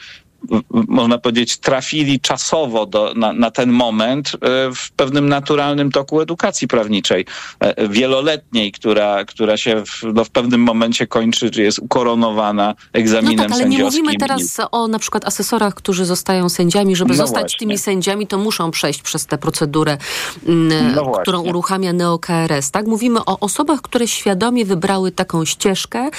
można 0.70 1.18
powiedzieć, 1.18 1.56
trafili 1.58 2.20
czasowo 2.20 2.86
do, 2.86 3.12
na, 3.16 3.32
na 3.32 3.50
ten 3.50 3.70
moment 3.72 4.32
e, 4.34 4.38
w 4.74 4.90
pewnym 4.96 5.28
naturalnym 5.28 5.92
toku 5.92 6.20
edukacji 6.20 6.68
prawniczej, 6.68 7.26
e, 7.60 7.88
wieloletniej, 7.88 8.72
która, 8.72 9.24
która 9.24 9.56
się 9.56 9.84
w, 9.86 10.02
no, 10.14 10.24
w 10.24 10.30
pewnym 10.30 10.60
momencie 10.60 11.06
kończy, 11.06 11.50
czy 11.50 11.62
jest 11.62 11.78
ukoronowana 11.78 12.66
No 12.66 13.00
egzaminem 13.00 13.38
tak, 13.38 13.52
ale 13.52 13.64
nie 13.68 13.76
sędziowskim. 13.76 14.04
mówimy 14.04 14.18
teraz 14.18 14.60
o 14.72 14.88
na 14.88 14.98
przykład 14.98 15.24
asesorach, 15.24 15.74
którzy 15.74 16.04
zostają 16.04 16.48
sędziami. 16.48 16.96
Żeby 16.96 17.10
No 17.10 17.16
zostać 17.16 17.42
właśnie. 17.42 17.58
tymi 17.58 17.78
sędziami, 17.78 18.26
to 18.26 18.38
muszą 18.38 18.70
przejść 18.70 19.02
przez 19.02 19.26
tę 19.26 19.38
procedurę, 19.38 19.98
mm, 20.46 20.94
No 20.94 21.04
właśnie. 21.04 21.22
którą 21.22 21.40
uruchamia 21.42 21.92
NeoKRS. 21.92 22.70
Tak? 22.70 22.86
Mówimy 22.86 23.20
o 23.24 23.38
osobach, 23.40 23.82
które 23.82 24.08
świadomie 24.08 24.64
wybrały 24.64 25.12
taką 25.12 25.44
ścieżkę, 25.44 26.10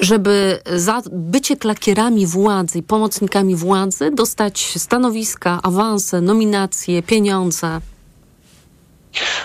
żeby 0.00 0.60
za 0.76 1.02
bycie 1.12 1.56
klakierami 1.56 2.26
władzy 2.26 2.78
i 2.78 2.82
pomocnikami 2.82 3.56
władzy 3.56 4.10
dostać 4.10 4.60
stanowiska, 4.76 5.60
awanse, 5.62 6.20
nominacje, 6.20 7.02
pieniądze. 7.02 7.80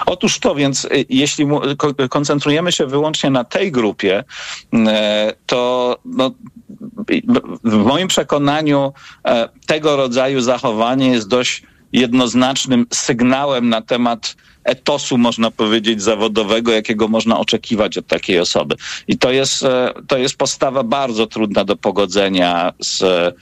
Otóż 0.05 0.39
to, 0.39 0.55
więc 0.55 0.85
y, 0.85 1.05
jeśli 1.09 1.47
koncentrujemy 2.09 2.71
się 2.71 2.85
wyłącznie 2.85 3.29
na 3.29 3.43
tej 3.43 3.71
grupie, 3.71 4.23
e, 4.73 5.33
to 5.45 5.97
no, 6.05 6.31
y, 7.11 7.21
w 7.63 7.73
moim 7.73 8.07
przekonaniu 8.07 8.93
e, 9.25 9.49
tego 9.67 9.95
rodzaju 9.95 10.41
zachowanie 10.41 11.11
jest 11.11 11.27
dość 11.27 11.63
jednoznacznym 11.93 12.85
sygnałem 12.93 13.69
na 13.69 13.81
temat 13.81 14.35
etosu, 14.63 15.17
można 15.17 15.52
powiedzieć, 15.52 16.02
zawodowego, 16.02 16.71
jakiego 16.71 17.08
można 17.08 17.39
oczekiwać 17.39 17.97
od 17.97 18.08
takiej 18.08 18.39
osoby. 18.39 18.76
I 19.08 19.17
to 19.17 19.32
jest, 19.32 19.63
e, 19.63 19.93
to 20.08 20.17
jest 20.17 20.38
postawa 20.38 20.84
bardzo 20.84 21.28
trudna 21.28 21.65
do 21.65 21.76
pogodzenia 21.76 22.73
z 22.80 23.02
e, 23.04 23.34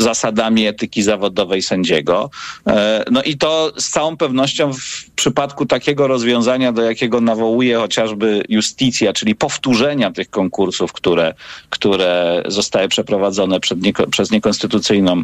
zasadami 0.00 0.66
etyki 0.66 1.02
zawodowej 1.02 1.62
sędziego. 1.62 2.30
E, 2.66 3.04
No 3.10 3.22
i 3.22 3.36
to 3.36 3.72
z 3.76 3.88
całą 3.90 4.16
pewnością 4.16 4.72
w 4.72 5.10
przypadku 5.16 5.66
takiego 5.66 6.06
rozwiązania, 6.08 6.72
do 6.72 6.82
jakiego 6.82 7.20
nawołuje 7.20 7.76
chociażby 7.76 8.42
justicja, 8.48 9.12
czyli 9.12 9.34
powtórzenia 9.34 10.10
tych 10.10 10.30
konkursów, 10.30 10.92
które, 10.92 11.34
które 11.70 12.42
zostały 12.46 12.88
przeprowadzone 12.88 13.58
nieko, 13.76 14.06
przez 14.06 14.30
niekonstytucyjną 14.30 15.22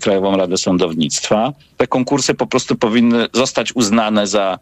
Krajową 0.00 0.36
Radę 0.36 0.56
Sądownictwa. 0.56 1.52
Te 1.76 1.86
konkursy 1.86 2.34
po 2.34 2.46
prostu 2.46 2.76
powinny 2.76 3.26
zostać 3.32 3.72
uznane 3.74 3.99
za 4.26 4.58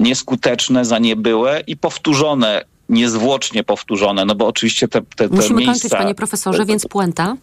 nieskuteczne, 0.00 0.84
za 0.84 0.98
niebyłe 0.98 1.60
i 1.66 1.76
powtórzone, 1.76 2.64
niezwłocznie 2.88 3.64
powtórzone, 3.64 4.24
no 4.24 4.34
bo 4.34 4.46
oczywiście 4.46 4.88
te, 4.88 5.02
te, 5.02 5.28
te 5.28 5.36
Musimy 5.36 5.58
miejsca... 5.58 5.72
kończyć, 5.72 5.90
panie 5.90 6.14
profesorze, 6.14 6.66
więc 6.66 6.86
puenta. 6.86 7.36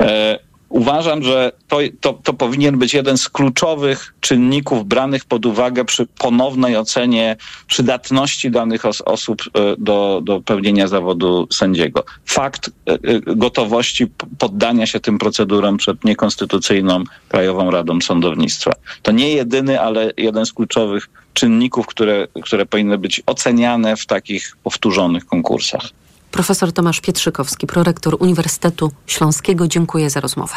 E, 0.00 0.38
uważam, 0.74 1.22
że 1.22 1.52
to, 1.68 1.78
to, 2.00 2.12
to 2.12 2.32
powinien 2.32 2.78
być 2.78 2.94
jeden 2.94 3.18
z 3.18 3.28
kluczowych 3.28 4.14
czynników 4.20 4.86
branych 4.86 5.24
pod 5.24 5.46
uwagę 5.46 5.84
przy 5.84 6.06
ponownej 6.06 6.76
ocenie 6.76 7.36
przydatności 7.66 8.50
danych 8.50 8.84
os 8.84 9.00
osób 9.00 9.42
e, 9.42 9.74
do, 9.78 10.20
do 10.24 10.40
pełnienia 10.40 10.88
zawodu 10.88 11.48
sędziego. 11.52 12.04
Fakt 12.26 12.68
e, 12.68 12.92
e, 12.92 12.98
gotowości 13.36 14.06
poddania 14.38 14.86
się 14.86 15.00
tym 15.00 15.18
procedurom 15.18 15.76
przed 15.76 16.04
niekonstytucyjną 16.04 17.04
Krajową 17.28 17.70
Radą 17.70 18.00
Sądownictwa. 18.00 18.72
To 19.02 19.12
nie 19.12 19.32
jedyny, 19.32 19.80
ale 19.80 20.12
jeden 20.16 20.46
z 20.46 20.52
kluczowych 20.52 21.10
czynników, 21.34 21.86
które, 21.86 22.28
które 22.42 22.66
powinny 22.66 22.98
być 22.98 23.22
oceniane 23.26 23.96
w 23.96 24.06
takich 24.06 24.56
powtórzonych 24.62 25.26
konkursach. 25.26 25.90
Profesor 26.34 26.72
Tomasz 26.72 27.00
Pietrzykowski, 27.00 27.66
prorektor 27.66 28.16
Uniwersytetu 28.20 28.92
Śląskiego. 29.06 29.68
Dziękuję 29.68 30.10
za 30.10 30.20
rozmowę. 30.20 30.54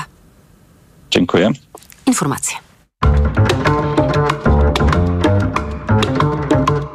Dziękuję. 1.11 1.51
Informacje. 2.05 2.57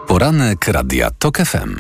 Poranek 0.07 0.69
Radia 0.69 1.11
TOK 1.19 1.39
FM. 1.39 1.77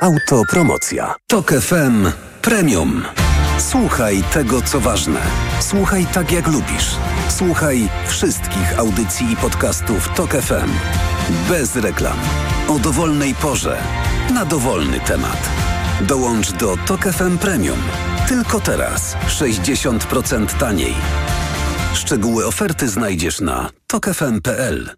Autopromocja. 0.00 1.14
TOK 1.26 1.52
FM 1.52 2.06
Premium. 2.42 3.02
Słuchaj 3.58 4.22
tego, 4.32 4.62
co 4.62 4.80
ważne. 4.80 5.20
Słuchaj 5.60 6.06
tak, 6.14 6.32
jak 6.32 6.46
lubisz. 6.46 6.96
Słuchaj 7.28 7.88
wszystkich 8.06 8.78
audycji 8.78 9.32
i 9.32 9.36
podcastów 9.36 10.08
TOK 10.08 10.30
FM. 10.30 10.70
Bez 11.48 11.76
reklam. 11.76 12.18
O 12.68 12.78
dowolnej 12.78 13.34
porze. 13.34 13.78
Na 14.34 14.44
dowolny 14.44 15.00
temat. 15.00 15.73
Dołącz 16.00 16.52
do 16.52 16.76
TOK 16.86 17.00
FM 17.00 17.38
Premium. 17.38 17.78
Tylko 18.28 18.60
teraz. 18.60 19.16
60% 19.28 20.58
taniej. 20.58 20.94
Szczegóły 21.94 22.46
oferty 22.46 22.88
znajdziesz 22.88 23.40
na 23.40 23.70
tokefm.pl. 23.86 24.90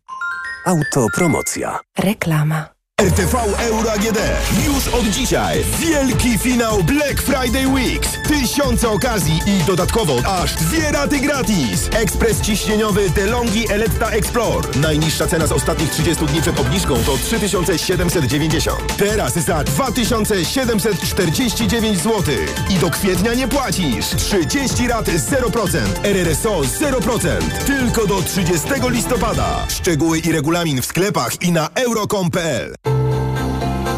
Autopromocja. 0.67 1.79
Reklama. 1.99 2.76
RTV 3.03 3.35
Euro 3.59 3.93
AGD. 3.93 4.19
Już 4.67 4.89
od 4.89 5.07
dzisiaj 5.07 5.65
wielki 5.79 6.39
finał 6.39 6.85
Black 6.85 7.23
Friday 7.23 7.69
Weeks. 7.69 8.09
Tysiące 8.29 8.89
okazji 8.89 9.41
i 9.47 9.65
dodatkowo 9.65 10.17
aż 10.27 10.55
dwie 10.55 10.93
raty 10.93 11.21
gratis. 11.21 11.89
Ekspres 11.93 12.41
ciśnieniowy 12.41 13.11
DeLonghi 13.11 13.73
Eletta 13.73 14.11
Explore. 14.11 14.69
Najniższa 14.81 15.27
cena 15.27 15.47
z 15.47 15.53
ostatnich 15.53 15.91
30 15.91 16.27
dni 16.27 16.43
przed 16.43 16.61
obniżką 16.61 16.95
to 16.95 17.17
3790. 17.17 18.97
Teraz 18.97 19.35
za 19.35 19.65
2749 19.65 21.99
zł. 21.99 22.23
I 22.71 22.75
do 22.75 22.91
kwietnia 22.91 23.35
nie 23.35 23.49
płacisz. 23.49 24.07
30 24.07 24.89
rat 24.89 25.07
0%. 25.07 25.79
RRSO 26.03 26.61
0%. 26.61 27.29
Tylko 27.67 28.07
do 28.07 28.23
30 28.23 28.69
listopada. 28.89 29.67
Szczegóły 29.69 30.19
i 30.19 30.33
regulamin 30.33 30.83
w 30.83 30.87
sklepach 30.87 31.43
i 31.43 31.53
na 31.53 31.69
euro.com.pl. 31.75 32.86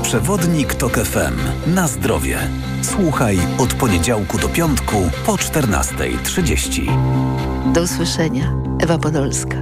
Przewodnik 0.09 0.75
TOK 0.75 0.99
FM. 0.99 1.39
Na 1.75 1.89
zdrowie. 1.89 2.39
Słuchaj 2.83 3.39
od 3.59 3.75
poniedziałku 3.75 4.39
do 4.39 4.49
piątku 4.49 5.11
po 5.27 5.33
14.30. 5.33 7.73
Do 7.73 7.83
usłyszenia. 7.83 8.53
Ewa 8.81 8.99
Podolska. 8.99 9.57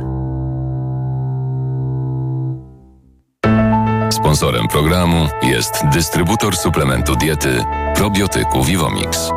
Sponsorem 4.11 4.69
programu 4.69 5.29
jest 5.43 5.73
dystrybutor 5.93 6.57
suplementu 6.57 7.17
diety 7.17 7.65
probiotyku 7.95 8.65
Vivomix. 8.65 9.31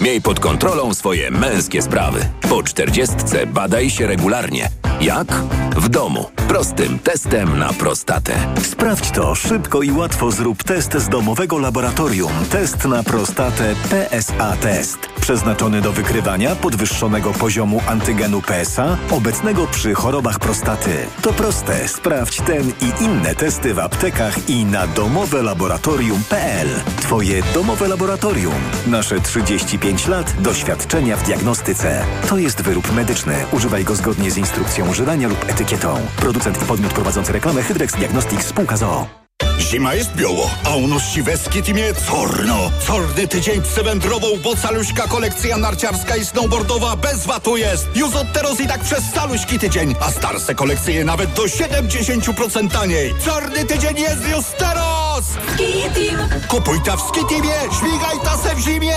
Miej 0.00 0.22
pod 0.22 0.40
kontrolą 0.40 0.94
swoje 0.94 1.30
męskie 1.30 1.82
sprawy. 1.82 2.20
Po 2.48 2.62
czterdziestce 2.62 3.46
badaj 3.46 3.90
się 3.90 4.06
regularnie. 4.06 4.68
Jak? 5.00 5.32
W 5.76 5.88
domu. 5.88 6.30
Prostym 6.48 6.98
testem 6.98 7.58
na 7.58 7.72
prostatę. 7.72 8.32
Sprawdź 8.62 9.10
to 9.10 9.34
szybko 9.34 9.82
i 9.82 9.92
łatwo. 9.92 10.30
Zrób 10.30 10.62
test 10.62 10.94
z 10.98 11.08
domowego 11.08 11.58
laboratorium. 11.58 12.32
Test 12.50 12.84
na 12.84 13.02
prostatę 13.02 13.74
PSA 13.90 14.56
Test. 14.56 14.98
Przeznaczony 15.20 15.80
do 15.80 15.92
wykrywania 15.92 16.56
podwyższonego 16.56 17.30
poziomu 17.30 17.80
antygenu 17.86 18.42
PSA 18.42 18.96
obecnego 19.10 19.66
przy 19.66 19.94
chorobach 19.94 20.38
prostaty. 20.38 20.90
To 21.22 21.32
proste. 21.32 21.88
Sprawdź 21.88 22.36
ten 22.36 22.68
i 22.68 23.04
inne 23.04 23.34
testy 23.34 23.74
w 23.74 23.78
aptekach 23.78 24.50
i 24.50 24.64
na 24.64 24.86
domowelaboratorium.pl. 24.86 26.68
Twoje 27.00 27.42
domowe 27.54 27.88
laboratorium. 27.88 28.54
Nasze 28.86 29.20
35 29.20 30.08
lat 30.08 30.34
doświadczenia 30.40 31.16
w 31.16 31.22
diagnostyce. 31.22 32.04
To 32.28 32.38
jest 32.38 32.62
wyrób 32.62 32.92
medyczny. 32.92 33.34
Używaj 33.52 33.84
go 33.84 33.96
zgodnie 33.96 34.30
z 34.30 34.38
instrukcją 34.38 34.91
używania 34.92 35.28
lub 35.28 35.50
etykietą. 35.50 36.00
Producent 36.16 36.62
i 36.62 36.66
podmiot 36.66 36.92
prowadzący 36.92 37.32
reklamę 37.32 37.62
Hydrex 37.62 37.94
Diagnostics 37.96 38.46
Spółka 38.46 38.76
ZOO. 38.76 39.06
Zima 39.58 39.94
jest 39.94 40.14
biało, 40.14 40.50
a 40.64 40.76
u 40.76 40.86
nas 40.88 41.02
siweski 41.08 41.62
timie 41.62 41.94
corno. 41.94 42.70
Corny 42.86 43.28
tydzień 43.28 43.62
przewędrową, 43.62 44.26
bo 44.44 44.56
caluśka 44.56 45.08
kolekcja 45.08 45.58
narciarska 45.58 46.16
i 46.16 46.24
snowboardowa 46.24 46.96
bez 46.96 47.26
watu 47.26 47.56
jest. 47.56 47.88
Już 47.96 48.14
od 48.14 48.32
teraz 48.32 48.60
i 48.60 48.66
tak 48.68 48.80
przez 48.80 49.12
caluśki 49.14 49.58
tydzień, 49.58 49.94
a 50.00 50.10
starsze 50.10 50.54
kolekcje 50.54 51.04
nawet 51.04 51.32
do 51.32 51.42
70% 51.42 52.70
taniej. 52.70 53.14
Czarny 53.24 53.64
tydzień 53.64 53.98
jest 53.98 54.28
już 54.28 54.44
teraz! 54.58 55.24
Skitim! 55.54 56.18
Kupuj 56.48 56.80
ta 56.80 56.96
w 56.96 57.00
Skitimie, 57.08 57.54
śmigaj 57.80 58.16
ta 58.24 58.36
se 58.38 58.54
w 58.54 58.58
zimie! 58.58 58.96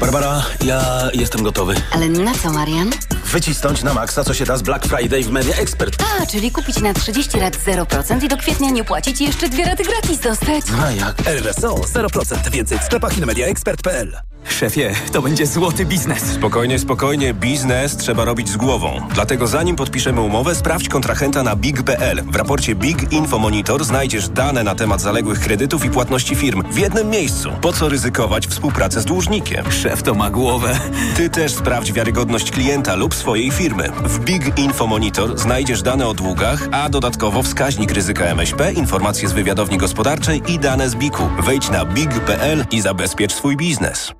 Barbara, 0.00 0.42
ja 0.64 0.82
jestem 1.14 1.42
gotowy. 1.42 1.74
Ale 1.92 2.08
na 2.08 2.34
co, 2.34 2.50
Marian? 2.50 2.90
Wycisnąć 3.32 3.82
na 3.82 3.94
maksa, 3.94 4.24
co 4.24 4.34
się 4.34 4.44
da 4.44 4.56
z 4.56 4.62
Black 4.62 4.86
Friday 4.86 5.22
w 5.22 5.30
Media 5.30 5.56
Expert. 5.56 6.02
A, 6.20 6.26
czyli 6.26 6.50
kupić 6.50 6.80
na 6.80 6.94
30 6.94 7.40
lat 7.40 7.56
0% 7.56 8.24
i 8.24 8.28
do 8.28 8.36
kwietnia 8.36 8.70
nie 8.70 8.84
płacić 8.84 9.20
i 9.20 9.24
jeszcze 9.24 9.48
dwie 9.48 9.64
raty 9.64 9.84
gratis 9.84 10.20
dostać. 10.20 10.64
A 10.84 10.90
jak? 10.90 11.26
RSO 11.26 11.74
0%. 11.74 12.50
Więcej 12.50 12.78
w 12.78 12.82
sklepach 12.82 13.18
i 13.18 13.20
na 13.20 13.26
mediaexpert.pl. 13.26 14.31
Szefie, 14.62 14.90
to 15.12 15.22
będzie 15.22 15.46
złoty 15.46 15.86
biznes. 15.86 16.22
Spokojnie, 16.22 16.78
spokojnie, 16.78 17.34
biznes 17.34 17.96
trzeba 17.96 18.24
robić 18.24 18.48
z 18.48 18.56
głową. 18.56 19.00
Dlatego 19.14 19.46
zanim 19.46 19.76
podpiszemy 19.76 20.20
umowę, 20.20 20.54
sprawdź 20.54 20.88
kontrahenta 20.88 21.42
na 21.42 21.56
big.pl. 21.56 22.22
W 22.22 22.36
raporcie 22.36 22.74
Big 22.74 23.12
Info 23.12 23.38
Monitor 23.38 23.84
znajdziesz 23.84 24.28
dane 24.28 24.64
na 24.64 24.74
temat 24.74 25.00
zaległych 25.00 25.40
kredytów 25.40 25.84
i 25.84 25.90
płatności 25.90 26.34
firm 26.34 26.62
w 26.70 26.78
jednym 26.78 27.10
miejscu. 27.10 27.52
Po 27.60 27.72
co 27.72 27.88
ryzykować 27.88 28.46
współpracę 28.46 29.00
z 29.00 29.04
dłużnikiem? 29.04 29.72
Szef 29.72 30.02
to 30.02 30.14
ma 30.14 30.30
głowę. 30.30 30.78
Ty 31.16 31.30
też 31.30 31.52
sprawdź 31.52 31.92
wiarygodność 31.92 32.50
klienta 32.50 32.94
lub 32.94 33.14
swojej 33.14 33.50
firmy. 33.50 33.88
W 34.04 34.18
Big 34.18 34.58
Info 34.58 34.86
Monitor 34.86 35.38
znajdziesz 35.38 35.82
dane 35.82 36.06
o 36.06 36.14
długach, 36.14 36.68
a 36.72 36.88
dodatkowo 36.88 37.42
wskaźnik 37.42 37.92
ryzyka 37.92 38.24
MŚP, 38.24 38.72
informacje 38.72 39.28
z 39.28 39.32
wywiadowni 39.32 39.78
gospodarczej 39.78 40.42
i 40.48 40.58
dane 40.58 40.90
z 40.90 40.94
BIK-u. 40.94 41.42
Wejdź 41.42 41.70
na 41.70 41.84
big.pl 41.84 42.64
i 42.70 42.80
zabezpiecz 42.80 43.32
swój 43.34 43.56
biznes. 43.56 44.12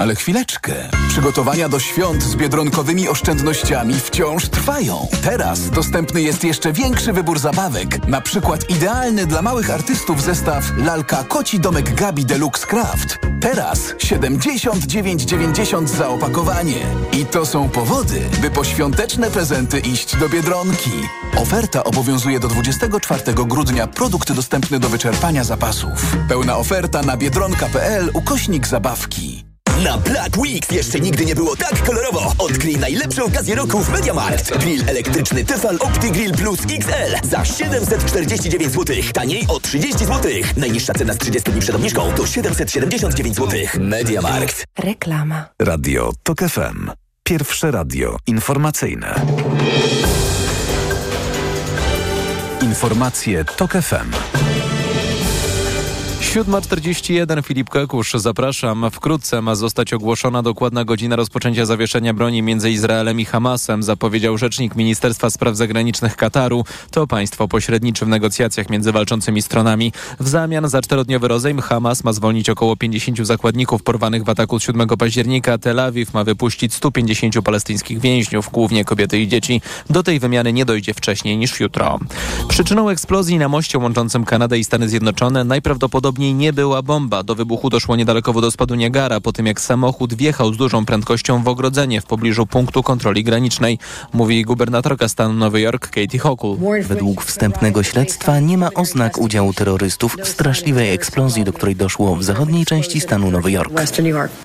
Ale 0.00 0.14
chwileczkę. 0.14 0.72
Przygotowania 1.08 1.68
do 1.68 1.78
świąt 1.78 2.22
z 2.22 2.36
biedronkowymi 2.36 3.08
oszczędnościami 3.08 3.94
wciąż 3.94 4.48
trwają. 4.48 5.08
Teraz 5.22 5.70
dostępny 5.70 6.22
jest 6.22 6.44
jeszcze 6.44 6.72
większy 6.72 7.12
wybór 7.12 7.38
zabawek. 7.38 8.08
Na 8.08 8.20
przykład 8.20 8.70
idealny 8.70 9.26
dla 9.26 9.42
małych 9.42 9.70
artystów 9.70 10.22
zestaw 10.22 10.64
Lalka 10.76 11.24
Koci 11.24 11.60
Domek 11.60 11.94
Gabi 11.94 12.24
Deluxe 12.24 12.66
Craft. 12.66 13.18
Teraz 13.40 13.94
79,90 13.94 15.86
za 15.86 16.08
opakowanie. 16.08 16.86
I 17.12 17.26
to 17.26 17.46
są 17.46 17.68
powody, 17.68 18.20
by 18.40 18.50
po 18.50 18.64
świąteczne 18.64 19.30
prezenty 19.30 19.78
iść 19.78 20.16
do 20.16 20.28
Biedronki. 20.28 20.92
Oferta 21.36 21.84
obowiązuje 21.84 22.40
do 22.40 22.48
24 22.48 23.22
grudnia. 23.34 23.86
Produkt 23.86 24.32
dostępny 24.32 24.78
do 24.78 24.88
wyczerpania 24.88 25.44
zapasów. 25.44 26.16
Pełna 26.28 26.56
oferta 26.56 27.02
na 27.02 27.16
biedronka.pl 27.16 28.10
ukośnik 28.14 28.66
zabawki. 28.66 29.49
Na 29.84 29.98
Black 29.98 30.36
Weeks 30.36 30.70
jeszcze 30.70 31.00
nigdy 31.00 31.24
nie 31.24 31.34
było 31.34 31.56
tak 31.56 31.82
kolorowo. 31.82 32.32
Odkryj 32.38 32.76
najlepsze 32.76 33.24
okazje 33.24 33.54
roku 33.54 33.78
w 33.84 33.88
MediaMarkt. 33.88 34.58
Grill 34.58 34.84
elektryczny 34.86 35.44
Tefal 35.44 35.76
OptiGrill 35.80 36.32
Plus 36.32 36.58
XL 36.60 37.28
za 37.28 37.44
749 37.44 38.72
zł. 38.72 38.96
Taniej 39.14 39.46
o 39.48 39.60
30 39.60 39.98
zł. 40.04 40.32
Najniższa 40.56 40.92
cena 40.92 41.12
z 41.12 41.18
30 41.18 41.50
dni 41.52 41.60
przed 41.60 41.76
obniżką 41.76 42.12
to 42.12 42.26
779 42.26 43.36
zł. 43.36 43.60
MediaMarkt. 43.80 44.64
Reklama. 44.78 45.48
Radio 45.58 46.12
TOK 46.22 46.38
FM. 46.38 46.90
Pierwsze 47.24 47.70
radio 47.70 48.16
informacyjne. 48.26 49.14
Informacje 52.62 53.44
TOK 53.44 53.72
FM. 53.72 54.10
7.41 56.20 57.42
Filip 57.42 57.70
Kakusz, 57.70 58.12
zapraszam. 58.12 58.90
Wkrótce 58.90 59.42
ma 59.42 59.54
zostać 59.54 59.92
ogłoszona 59.92 60.42
dokładna 60.42 60.84
godzina 60.84 61.16
rozpoczęcia 61.16 61.66
zawieszenia 61.66 62.14
broni 62.14 62.42
między 62.42 62.70
Izraelem 62.70 63.20
i 63.20 63.24
Hamasem, 63.24 63.82
zapowiedział 63.82 64.38
rzecznik 64.38 64.76
Ministerstwa 64.76 65.30
Spraw 65.30 65.56
Zagranicznych 65.56 66.16
Kataru. 66.16 66.64
To 66.90 67.06
państwo 67.06 67.48
pośredniczy 67.48 68.04
w 68.04 68.08
negocjacjach 68.08 68.70
między 68.70 68.92
walczącymi 68.92 69.42
stronami. 69.42 69.92
W 70.20 70.28
zamian 70.28 70.68
za 70.68 70.82
czterodniowy 70.82 71.28
rozejm 71.28 71.60
Hamas 71.60 72.04
ma 72.04 72.12
zwolnić 72.12 72.50
około 72.50 72.76
50 72.76 73.26
zakładników 73.26 73.82
porwanych 73.82 74.24
w 74.24 74.28
ataku 74.28 74.60
z 74.60 74.62
7 74.62 74.88
października. 74.88 75.58
Tel 75.58 75.80
Awiw 75.80 76.14
ma 76.14 76.24
wypuścić 76.24 76.74
150 76.74 77.34
palestyńskich 77.44 78.00
więźniów, 78.00 78.50
głównie 78.52 78.84
kobiety 78.84 79.20
i 79.20 79.28
dzieci. 79.28 79.60
Do 79.90 80.02
tej 80.02 80.20
wymiany 80.20 80.52
nie 80.52 80.64
dojdzie 80.64 80.94
wcześniej 80.94 81.36
niż 81.36 81.60
jutro. 81.60 81.98
Przyczyną 82.48 82.88
eksplozji 82.88 83.38
na 83.38 83.48
moście 83.48 83.78
łączącym 83.78 84.24
Kanadę 84.24 84.58
i 84.58 84.64
Stany 84.64 84.88
Zjednoczone 84.88 85.44
najprawdopodobniej 85.44 86.09
nie 86.18 86.52
była 86.52 86.82
bomba. 86.82 87.22
Do 87.22 87.34
wybuchu 87.34 87.70
doszło 87.70 87.96
niedaleko 87.96 88.32
wodospadu 88.32 88.74
Niagara, 88.74 89.20
po 89.20 89.32
tym 89.32 89.46
jak 89.46 89.60
samochód 89.60 90.14
wjechał 90.14 90.54
z 90.54 90.56
dużą 90.56 90.86
prędkością 90.86 91.42
w 91.42 91.48
ogrodzenie 91.48 92.00
w 92.00 92.06
pobliżu 92.06 92.46
punktu 92.46 92.82
kontroli 92.82 93.24
granicznej, 93.24 93.78
mówi 94.12 94.44
gubernatorka 94.44 95.08
stanu 95.08 95.34
Nowy 95.34 95.60
Jork 95.60 95.90
Katie 95.90 96.18
Hochul. 96.18 96.58
Według 96.82 97.24
wstępnego 97.24 97.82
śledztwa 97.82 98.40
nie 98.40 98.58
ma 98.58 98.70
oznak 98.74 99.18
udziału 99.18 99.52
terrorystów 99.52 100.16
w 100.22 100.28
straszliwej 100.28 100.90
eksplozji, 100.90 101.44
do 101.44 101.52
której 101.52 101.76
doszło 101.76 102.16
w 102.16 102.24
zachodniej 102.24 102.64
części 102.66 103.00
stanu 103.00 103.30
Nowy 103.30 103.50
Jork. 103.50 103.72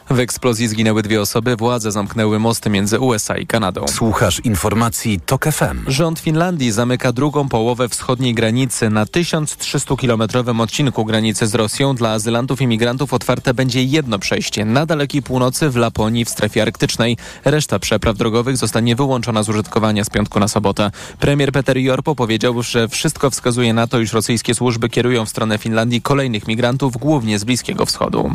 W 0.09 0.20
eksplozji 0.20 0.68
zginęły 0.68 1.03
dwie 1.03 1.22
osoby, 1.22 1.55
władze 1.55 1.91
zamknęły 1.91 2.39
mosty 2.39 2.70
między 2.70 2.99
USA 2.99 3.38
i 3.38 3.47
Kanadą. 3.47 3.88
Słuchasz 3.88 4.39
informacji 4.39 5.20
TOK 5.26 5.45
FM. 5.45 5.80
Rząd 5.88 6.20
Finlandii 6.20 6.72
zamyka 6.72 7.11
drugą 7.11 7.49
połowę 7.49 7.89
wschodniej 7.89 8.34
granicy. 8.34 8.89
Na 8.89 9.05
1300-kilometrowym 9.05 10.61
odcinku 10.61 11.05
granicy 11.05 11.47
z 11.47 11.54
Rosją 11.55 11.95
dla 11.95 12.11
azylantów 12.11 12.61
i 12.61 12.67
migrantów 12.67 13.13
otwarte 13.13 13.53
będzie 13.53 13.83
jedno 13.83 14.19
przejście 14.19 14.65
na 14.65 14.85
dalekiej 14.85 15.21
północy 15.21 15.69
w 15.69 15.75
Laponii 15.75 16.25
w 16.25 16.29
strefie 16.29 16.61
arktycznej. 16.61 17.17
Reszta 17.45 17.79
przepraw 17.79 18.17
drogowych 18.17 18.57
zostanie 18.57 18.95
wyłączona 18.95 19.43
z 19.43 19.49
użytkowania 19.49 20.03
z 20.03 20.09
piątku 20.09 20.39
na 20.39 20.47
sobotę. 20.47 20.91
Premier 21.19 21.51
Peter 21.51 21.77
Jorpo 21.77 22.15
powiedział, 22.15 22.63
że 22.63 22.87
wszystko 22.87 23.29
wskazuje 23.29 23.73
na 23.73 23.87
to, 23.87 23.99
iż 23.99 24.13
rosyjskie 24.13 24.55
służby 24.55 24.89
kierują 24.89 25.25
w 25.25 25.29
stronę 25.29 25.57
Finlandii 25.57 26.01
kolejnych 26.01 26.47
migrantów, 26.47 26.97
głównie 26.97 27.39
z 27.39 27.43
Bliskiego 27.43 27.85
Wschodu. 27.85 28.31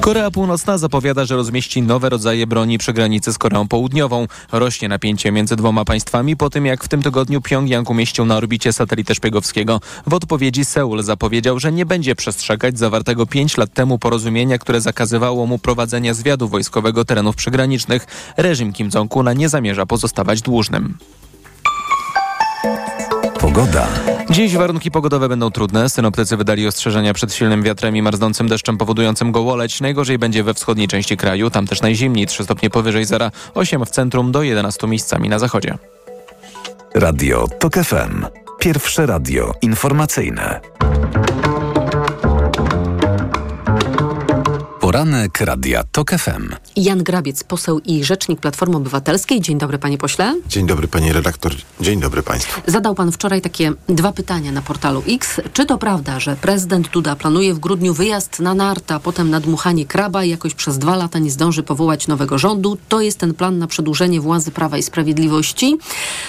Korea 0.00 0.30
Północna 0.30 0.78
zapowiada, 0.78 1.24
że 1.24 1.36
rozmieści 1.36 1.82
nowe 1.82 2.08
rodzaje 2.08 2.46
broni 2.46 2.78
przy 2.78 2.92
granicy 2.92 3.32
z 3.32 3.38
Koreą 3.38 3.68
Południową. 3.68 4.26
Rośnie 4.52 4.88
napięcie 4.88 5.32
między 5.32 5.56
dwoma 5.56 5.84
państwami 5.84 6.36
po 6.36 6.50
tym, 6.50 6.66
jak 6.66 6.84
w 6.84 6.88
tym 6.88 7.02
tygodniu 7.02 7.40
Pjongjang 7.40 7.90
umieścił 7.90 8.24
na 8.24 8.36
orbicie 8.36 8.72
satelitę 8.72 9.14
szpiegowskiego. 9.14 9.80
W 10.06 10.14
odpowiedzi 10.14 10.64
Seul 10.64 11.02
zapowiedział, 11.02 11.58
że 11.58 11.72
nie 11.72 11.86
będzie 11.86 12.14
przestrzegać 12.56 12.78
zawartego 12.78 13.26
5 13.26 13.56
lat 13.56 13.72
temu 13.72 13.98
porozumienia, 13.98 14.58
które 14.58 14.80
zakazywało 14.80 15.46
mu 15.46 15.58
prowadzenia 15.58 16.14
zwiadu 16.14 16.48
wojskowego 16.48 17.04
terenów 17.04 17.36
przygranicznych. 17.36 18.06
Reżim 18.36 18.72
Kim 18.72 18.90
Jong-una 18.94 19.32
nie 19.32 19.48
zamierza 19.48 19.86
pozostawać 19.86 20.42
dłużnym. 20.42 20.98
Pogoda. 23.40 23.86
Dziś 24.30 24.56
warunki 24.56 24.90
pogodowe 24.90 25.28
będą 25.28 25.50
trudne. 25.50 25.88
Synoptycy 25.88 26.36
wydali 26.36 26.66
ostrzeżenia 26.66 27.14
przed 27.14 27.34
silnym 27.34 27.62
wiatrem 27.62 27.96
i 27.96 28.02
marznącym 28.02 28.48
deszczem 28.48 28.78
powodującym 28.78 29.32
gołoleć. 29.32 29.80
Najgorzej 29.80 30.18
będzie 30.18 30.42
we 30.42 30.54
wschodniej 30.54 30.88
części 30.88 31.16
kraju. 31.16 31.50
Tam 31.50 31.66
też 31.66 31.82
najzimniej 31.82 32.26
3 32.26 32.44
stopnie 32.44 32.70
powyżej 32.70 33.04
zera, 33.04 33.30
8 33.54 33.84
w 33.84 33.90
centrum 33.90 34.32
do 34.32 34.42
11 34.42 34.86
miejscami 34.86 35.28
na 35.28 35.38
zachodzie. 35.38 35.78
Radio 36.94 37.48
TOK 37.58 37.74
FM. 37.74 38.26
Pierwsze 38.58 39.06
radio 39.06 39.52
informacyjne. 39.62 40.60
Poranek 44.96 45.40
Radia 45.40 45.84
TOK 45.92 46.10
FM. 46.10 46.54
Jan 46.76 47.02
Grabiec, 47.02 47.44
poseł 47.44 47.80
i 47.84 48.04
rzecznik 48.04 48.40
Platformy 48.40 48.76
Obywatelskiej. 48.76 49.40
Dzień 49.40 49.58
dobry, 49.58 49.78
panie 49.78 49.98
pośle. 49.98 50.34
Dzień 50.48 50.66
dobry, 50.66 50.88
pani 50.88 51.12
redaktor. 51.12 51.54
Dzień 51.80 52.00
dobry 52.00 52.22
państwu. 52.22 52.60
Zadał 52.66 52.94
pan 52.94 53.12
wczoraj 53.12 53.40
takie 53.40 53.72
dwa 53.88 54.12
pytania 54.12 54.52
na 54.52 54.62
portalu 54.62 55.02
X. 55.08 55.40
Czy 55.52 55.66
to 55.66 55.78
prawda, 55.78 56.20
że 56.20 56.36
prezydent 56.36 56.88
Duda 56.88 57.16
planuje 57.16 57.54
w 57.54 57.58
grudniu 57.58 57.94
wyjazd 57.94 58.40
na 58.40 58.54
narta, 58.54 58.94
a 58.94 59.00
potem 59.00 59.30
nadmuchanie 59.30 59.86
kraba 59.86 60.24
i 60.24 60.30
jakoś 60.30 60.54
przez 60.54 60.78
dwa 60.78 60.96
lata 60.96 61.18
nie 61.18 61.30
zdąży 61.30 61.62
powołać 61.62 62.08
nowego 62.08 62.38
rządu? 62.38 62.78
To 62.88 63.00
jest 63.00 63.18
ten 63.18 63.34
plan 63.34 63.58
na 63.58 63.66
przedłużenie 63.66 64.20
władzy 64.20 64.50
Prawa 64.50 64.78
i 64.78 64.82
Sprawiedliwości? 64.82 65.78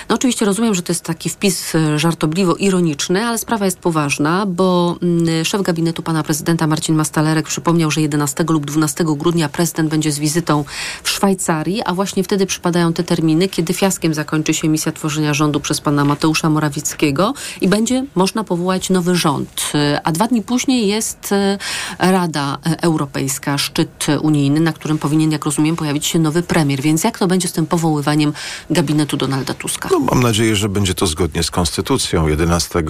No 0.09 0.15
oczywiście 0.15 0.45
rozumiem, 0.45 0.75
że 0.75 0.81
to 0.81 0.91
jest 0.91 1.03
taki 1.03 1.29
wpis 1.29 1.75
e, 1.75 1.99
żartobliwo-ironiczny, 1.99 3.19
ale 3.19 3.37
sprawa 3.37 3.65
jest 3.65 3.79
poważna, 3.79 4.45
bo 4.45 4.97
mm, 5.01 5.45
szef 5.45 5.61
gabinetu 5.61 6.03
pana 6.03 6.23
prezydenta 6.23 6.67
Marcin 6.67 6.95
Mastalerek 6.95 7.47
przypomniał, 7.47 7.91
że 7.91 8.01
11 8.01 8.43
lub 8.57 8.65
12 8.65 9.03
grudnia 9.03 9.49
prezydent 9.49 9.89
będzie 9.89 10.11
z 10.11 10.19
wizytą 10.19 10.65
w 11.03 11.09
Szwajcarii, 11.09 11.81
a 11.85 11.93
właśnie 11.93 12.23
wtedy 12.23 12.45
przypadają 12.45 12.93
te 12.93 13.03
terminy, 13.03 13.47
kiedy 13.47 13.73
fiaskiem 13.73 14.13
zakończy 14.13 14.53
się 14.53 14.69
misja 14.69 14.91
tworzenia 14.91 15.33
rządu 15.33 15.59
przez 15.59 15.81
pana 15.81 16.05
Mateusza 16.05 16.49
Morawieckiego 16.49 17.33
i 17.61 17.67
będzie 17.67 18.05
można 18.15 18.43
powołać 18.43 18.89
nowy 18.89 19.15
rząd. 19.15 19.71
A 20.03 20.11
dwa 20.11 20.27
dni 20.27 20.41
później 20.41 20.87
jest 20.87 21.31
e, 21.31 21.57
Rada 21.99 22.57
Europejska, 22.81 23.57
szczyt 23.57 24.07
unijny, 24.21 24.59
na 24.59 24.73
którym 24.73 24.97
powinien, 24.97 25.31
jak 25.31 25.45
rozumiem, 25.45 25.75
pojawić 25.75 26.05
się 26.05 26.19
nowy 26.19 26.43
premier. 26.43 26.81
Więc 26.81 27.03
jak 27.03 27.19
to 27.19 27.27
będzie 27.27 27.47
z 27.47 27.51
tym 27.51 27.65
powoływaniem 27.65 28.33
gabinetu 28.69 29.17
Donalda 29.17 29.53
Tuska? 29.53 29.89
No, 29.91 29.99
mam 29.99 30.23
nadzieję, 30.23 30.55
że 30.55 30.69
będzie 30.69 30.93
to 30.93 31.07
zgodnie 31.07 31.43
z 31.43 31.51
konstytucją. 31.51 32.27
11 32.27 32.83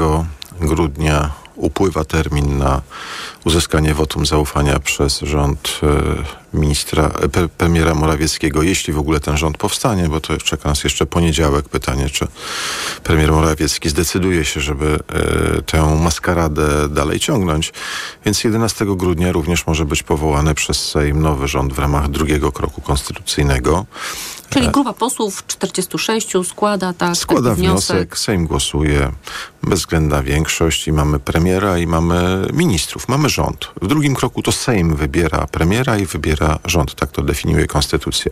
grudnia 0.60 1.47
upływa 1.58 2.06
termin 2.06 2.58
na 2.58 2.82
uzyskanie 3.46 3.94
wotum 3.94 4.26
zaufania 4.26 4.80
przez 4.80 5.20
rząd 5.20 5.80
e, 5.84 6.58
ministra, 6.58 7.12
e, 7.22 7.30
pre, 7.30 7.48
premiera 7.48 7.94
Morawieckiego, 7.94 8.64
jeśli 8.64 8.94
w 8.94 9.00
ogóle 9.00 9.20
ten 9.20 9.38
rząd 9.38 9.58
powstanie, 9.58 10.10
bo 10.10 10.22
to 10.22 10.38
czeka 10.38 10.70
nas 10.70 10.84
jeszcze 10.84 11.06
poniedziałek. 11.06 11.70
Pytanie, 11.70 12.10
czy 12.10 12.28
premier 13.04 13.32
Morawiecki 13.32 13.90
zdecyduje 13.90 14.46
się, 14.46 14.62
żeby 14.62 15.00
e, 15.58 15.62
tę 15.62 16.00
maskaradę 16.02 16.90
dalej 16.90 17.20
ciągnąć. 17.20 17.74
Więc 18.26 18.44
11 18.44 18.86
grudnia 18.86 19.32
również 19.32 19.68
może 19.68 19.86
być 19.86 20.04
powołany 20.04 20.56
przez 20.56 20.90
Sejm 20.90 21.22
nowy 21.22 21.48
rząd 21.48 21.74
w 21.74 21.80
ramach 21.80 22.10
drugiego 22.10 22.52
kroku 22.52 22.82
konstytucyjnego. 22.82 23.86
Czyli 24.50 24.70
grupa 24.70 24.94
posłów 24.94 25.48
46 25.48 26.34
składa 26.44 26.94
tak 26.94 27.18
Składa 27.18 27.56
wniosek, 27.56 27.98
wniosek. 27.98 28.18
Sejm 28.18 28.48
głosuje 28.48 29.12
bezwzględna 29.64 30.24
większość 30.24 30.88
i 30.88 30.92
mamy 30.92 31.20
premiera 31.20 31.78
i 31.78 31.88
mamy 31.88 32.48
ministrów, 32.54 33.08
mamy 33.08 33.30
rząd. 33.30 33.68
W 33.82 33.88
drugim 33.88 34.16
kroku 34.16 34.42
to 34.42 34.52
Sejm 34.52 34.96
wybiera 34.96 35.48
premiera 35.48 35.98
i 35.98 36.06
wybiera 36.06 36.60
rząd, 36.66 36.96
tak 36.96 37.12
to 37.12 37.22
definiuje 37.22 37.68
konstytucja. 37.68 38.32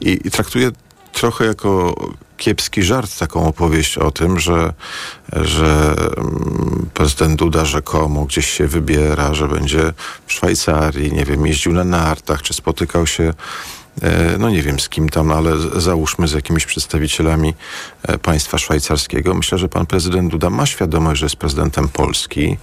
I, 0.00 0.18
i 0.24 0.30
traktuje 0.30 0.70
trochę 1.12 1.44
jako 1.44 1.94
kiepski 2.36 2.82
żart 2.82 3.18
taką 3.18 3.46
opowieść 3.46 3.98
o 3.98 4.10
tym, 4.10 4.40
że, 4.40 4.72
że 5.32 5.94
mm, 6.16 6.90
prezydent 6.94 7.38
Duda 7.38 7.64
rzekomo 7.64 8.24
gdzieś 8.24 8.50
się 8.50 8.66
wybiera, 8.66 9.34
że 9.34 9.48
będzie 9.48 9.92
w 10.26 10.32
Szwajcarii, 10.32 11.12
nie 11.12 11.24
wiem, 11.24 11.46
jeździł 11.46 11.72
na 11.72 11.84
nartach, 11.84 12.42
czy 12.42 12.54
spotykał 12.54 13.06
się 13.06 13.32
no 14.38 14.50
nie 14.50 14.62
wiem 14.62 14.80
z 14.80 14.88
kim 14.88 15.08
tam, 15.08 15.32
ale 15.32 15.58
załóżmy 15.80 16.28
z 16.28 16.32
jakimiś 16.32 16.66
przedstawicielami 16.66 17.54
e, 18.02 18.18
państwa 18.18 18.58
szwajcarskiego. 18.58 19.34
Myślę, 19.34 19.58
że 19.58 19.68
pan 19.68 19.86
prezydent 19.86 20.30
Duda 20.30 20.50
ma 20.50 20.66
świadomość, 20.66 21.20
że 21.20 21.26
jest 21.26 21.36
prezydentem 21.36 21.88
Polski, 21.88 22.58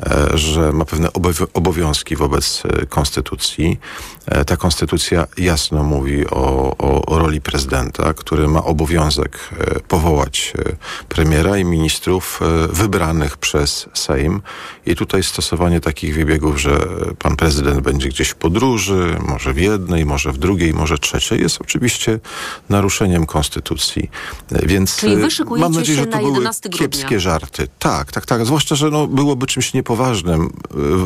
e, 0.00 0.38
że 0.38 0.72
ma 0.72 0.84
pewne 0.84 1.08
obowi- 1.08 1.46
obowiązki 1.54 2.16
wobec 2.16 2.62
e, 2.64 2.86
konstytucji. 2.86 3.80
E, 4.28 4.44
Ta 4.44 4.56
konstytucja 4.56 5.26
jasno 5.38 5.82
mówi 5.82 6.26
o, 6.30 6.76
o, 6.78 7.06
o 7.06 7.18
roli 7.18 7.40
prezydenta, 7.40 8.14
który 8.14 8.48
ma 8.48 8.64
obowiązek 8.64 9.38
e, 9.58 9.80
powołać 9.80 10.52
e, 10.58 10.76
premiera 11.08 11.58
i 11.58 11.64
ministrów 11.64 12.40
wybranych 12.68 13.36
przez 13.36 13.88
Sejm. 13.94 14.42
I 14.86 14.96
tutaj 14.96 15.22
stosowanie 15.22 15.80
takich 15.80 16.14
wybiegów, 16.14 16.60
że 16.60 16.78
pan 17.18 17.36
prezydent 17.36 17.80
będzie 17.80 18.08
gdzieś 18.08 18.28
w 18.28 18.34
podróży, 18.34 19.16
może 19.28 19.52
w 19.52 19.58
jednej, 19.58 20.06
może 20.06 20.32
w 20.32 20.38
drugiej, 20.38 20.74
może 20.74 20.98
trzeciej, 20.98 21.40
jest 21.40 21.60
oczywiście 21.60 22.20
naruszeniem 22.68 23.26
konstytucji. 23.26 24.10
Więc 24.50 24.96
Czyli 24.96 25.16
wy 25.16 25.28
mam 25.58 25.72
nadzieję, 25.72 25.98
że 25.98 26.06
to 26.06 26.10
na 26.10 26.18
były 26.18 26.30
11 26.30 26.68
grudnia. 26.68 26.86
kiepskie 26.86 27.20
żarty. 27.20 27.68
Tak, 27.78 28.12
tak, 28.12 28.26
tak. 28.26 28.46
Zwłaszcza, 28.46 28.74
że 28.74 28.90
no, 28.90 29.06
byłoby 29.06 29.46
czymś 29.46 29.74
niepoważnym 29.74 30.52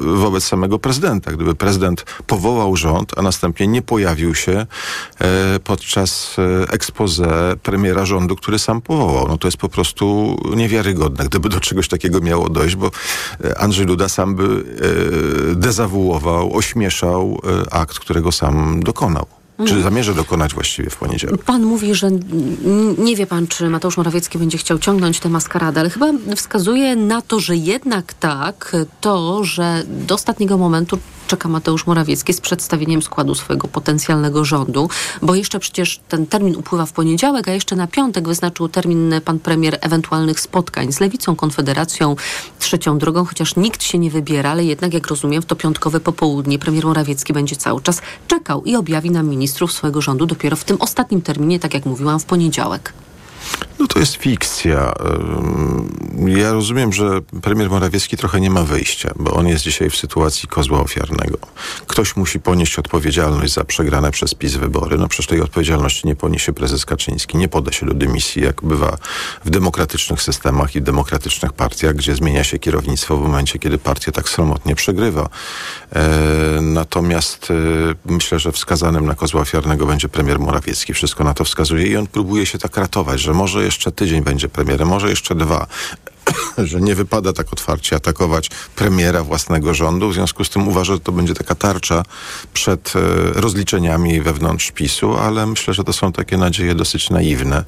wobec 0.00 0.44
samego 0.44 0.78
prezydenta. 0.78 1.32
Gdyby 1.32 1.54
prezydent 1.54 2.04
powołał 2.26 2.76
rząd, 2.76 3.11
a 3.16 3.22
następnie 3.22 3.66
nie 3.66 3.82
pojawił 3.82 4.34
się 4.34 4.66
e, 5.20 5.60
podczas 5.64 6.36
e, 6.38 6.72
expose 6.72 7.56
premiera 7.62 8.06
rządu, 8.06 8.36
który 8.36 8.58
sam 8.58 8.80
powołał. 8.80 9.28
No 9.28 9.38
to 9.38 9.48
jest 9.48 9.56
po 9.56 9.68
prostu 9.68 10.36
niewiarygodne, 10.56 11.24
gdyby 11.24 11.48
do 11.48 11.60
czegoś 11.60 11.88
takiego 11.88 12.20
miało 12.20 12.48
dojść, 12.48 12.76
bo 12.76 12.90
e, 13.44 13.58
Andrzej 13.58 13.86
Duda 13.86 14.08
sam 14.08 14.34
by 14.34 14.64
dezawuował, 15.56 16.56
ośmieszał 16.56 17.40
akt, 17.70 17.98
którego 17.98 18.32
sam 18.32 18.82
dokonał. 18.82 19.26
Czy 19.66 19.82
zamierza 19.82 20.14
dokonać 20.14 20.54
właściwie 20.54 20.90
w 20.90 20.96
poniedziałek? 20.96 21.44
Pan 21.44 21.62
mówi, 21.62 21.94
że 21.94 22.10
nie 22.98 23.16
wie 23.16 23.26
pan, 23.26 23.46
czy 23.46 23.70
Mateusz 23.70 23.96
Morawiecki 23.96 24.38
będzie 24.38 24.58
chciał 24.58 24.78
ciągnąć 24.78 25.20
tę 25.20 25.28
maskaradę, 25.28 25.80
ale 25.80 25.90
chyba 25.90 26.06
wskazuje 26.36 26.96
na 26.96 27.22
to, 27.22 27.40
że 27.40 27.56
jednak 27.56 28.14
tak, 28.14 28.76
to, 29.00 29.44
że 29.44 29.82
do 29.88 30.14
ostatniego 30.14 30.58
momentu 30.58 30.98
czeka 31.32 31.48
Mateusz 31.48 31.86
Morawiecki 31.86 32.32
z 32.32 32.40
przedstawieniem 32.40 33.02
składu 33.02 33.34
swojego 33.34 33.68
potencjalnego 33.68 34.44
rządu, 34.44 34.88
bo 35.22 35.34
jeszcze 35.34 35.58
przecież 35.58 36.00
ten 36.08 36.26
termin 36.26 36.56
upływa 36.56 36.86
w 36.86 36.92
poniedziałek, 36.92 37.48
a 37.48 37.52
jeszcze 37.52 37.76
na 37.76 37.86
piątek 37.86 38.28
wyznaczył 38.28 38.68
termin 38.68 39.14
pan 39.24 39.38
premier 39.38 39.78
ewentualnych 39.80 40.40
spotkań 40.40 40.92
z 40.92 41.00
Lewicą, 41.00 41.36
Konfederacją, 41.36 42.16
Trzecią 42.58 42.98
Drogą, 42.98 43.24
chociaż 43.24 43.56
nikt 43.56 43.82
się 43.82 43.98
nie 43.98 44.10
wybiera, 44.10 44.50
ale 44.50 44.64
jednak 44.64 44.94
jak 44.94 45.06
rozumiem 45.06 45.42
w 45.42 45.46
to 45.46 45.56
piątkowe 45.56 46.00
popołudnie 46.00 46.58
premier 46.58 46.86
Morawiecki 46.86 47.32
będzie 47.32 47.56
cały 47.56 47.80
czas 47.80 48.02
czekał 48.28 48.64
i 48.64 48.76
objawi 48.76 49.10
nam 49.10 49.28
ministrów 49.28 49.72
swojego 49.72 50.00
rządu 50.00 50.26
dopiero 50.26 50.56
w 50.56 50.64
tym 50.64 50.76
ostatnim 50.80 51.22
terminie, 51.22 51.60
tak 51.60 51.74
jak 51.74 51.86
mówiłam, 51.86 52.20
w 52.20 52.24
poniedziałek. 52.24 52.92
No 53.78 53.86
to 53.86 53.98
jest 53.98 54.14
fikcja. 54.14 54.94
Ja 56.26 56.52
rozumiem, 56.52 56.92
że 56.92 57.20
premier 57.42 57.70
Morawiecki 57.70 58.16
trochę 58.16 58.40
nie 58.40 58.50
ma 58.50 58.62
wyjścia, 58.62 59.12
bo 59.16 59.34
on 59.34 59.46
jest 59.48 59.64
dzisiaj 59.64 59.90
w 59.90 59.96
sytuacji 59.96 60.48
kozła 60.48 60.80
ofiarnego. 60.80 61.38
Ktoś 61.86 62.16
musi 62.16 62.40
ponieść 62.40 62.78
odpowiedzialność 62.78 63.52
za 63.52 63.64
przegrane 63.64 64.10
przez 64.10 64.34
PiS 64.34 64.54
wybory. 64.54 64.98
No 64.98 65.08
przecież 65.08 65.26
tej 65.26 65.40
odpowiedzialności 65.40 66.06
nie 66.06 66.16
poniesie 66.16 66.52
prezes 66.52 66.86
Kaczyński. 66.86 67.36
Nie 67.36 67.48
poda 67.48 67.72
się 67.72 67.86
do 67.86 67.94
dymisji, 67.94 68.42
jak 68.42 68.62
bywa 68.62 68.96
w 69.44 69.50
demokratycznych 69.50 70.22
systemach 70.22 70.76
i 70.76 70.80
w 70.80 70.84
demokratycznych 70.84 71.52
partiach, 71.52 71.94
gdzie 71.94 72.14
zmienia 72.14 72.44
się 72.44 72.58
kierownictwo 72.58 73.16
w 73.16 73.22
momencie, 73.22 73.58
kiedy 73.58 73.78
partia 73.78 74.12
tak 74.12 74.28
sromotnie 74.28 74.74
przegrywa. 74.74 75.28
E, 75.92 76.58
natomiast 76.60 77.48
e, 77.50 77.54
myślę, 78.04 78.38
że 78.38 78.52
wskazanym 78.52 79.06
na 79.06 79.14
kozła 79.14 79.40
ofiarnego 79.40 79.86
będzie 79.86 80.08
premier 80.08 80.38
Morawiecki. 80.38 80.94
Wszystko 80.94 81.24
na 81.24 81.34
to 81.34 81.44
wskazuje 81.44 81.86
i 81.86 81.96
on 81.96 82.06
próbuje 82.06 82.46
się 82.46 82.58
tak 82.58 82.76
ratować, 82.76 83.20
że 83.20 83.31
może 83.34 83.64
jeszcze 83.64 83.92
tydzień 83.92 84.22
będzie 84.22 84.48
premierem, 84.48 84.88
może 84.88 85.10
jeszcze 85.10 85.34
dwa 85.34 85.66
że 86.58 86.80
nie 86.80 86.94
wypada 86.94 87.32
tak 87.32 87.52
otwarcie 87.52 87.96
atakować 87.96 88.50
premiera 88.76 89.22
własnego 89.22 89.74
rządu. 89.74 90.08
W 90.08 90.14
związku 90.14 90.44
z 90.44 90.50
tym 90.50 90.68
uważa, 90.68 90.94
że 90.94 91.00
to 91.00 91.12
będzie 91.12 91.34
taka 91.34 91.54
tarcza 91.54 92.02
przed 92.52 92.92
e, 92.96 93.00
rozliczeniami 93.40 94.20
wewnątrz 94.20 94.70
PiSu, 94.70 95.16
ale 95.16 95.46
myślę, 95.46 95.74
że 95.74 95.84
to 95.84 95.92
są 95.92 96.12
takie 96.12 96.36
nadzieje 96.36 96.74
dosyć 96.74 97.10
naiwne, 97.10 97.64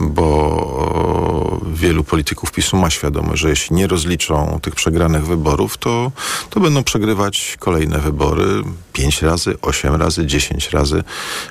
bo 0.00 1.60
wielu 1.72 2.04
polityków 2.04 2.52
PiSu 2.52 2.76
ma 2.76 2.90
świadomość, 2.90 3.42
że 3.42 3.48
jeśli 3.48 3.76
nie 3.76 3.86
rozliczą 3.86 4.58
tych 4.62 4.74
przegranych 4.74 5.26
wyborów, 5.26 5.78
to, 5.78 6.12
to 6.50 6.60
będą 6.60 6.84
przegrywać 6.84 7.56
kolejne 7.60 7.98
wybory 7.98 8.62
pięć 8.92 9.22
razy, 9.22 9.60
osiem 9.62 9.94
razy, 9.94 10.26
dziesięć 10.26 10.70
razy, 10.70 11.04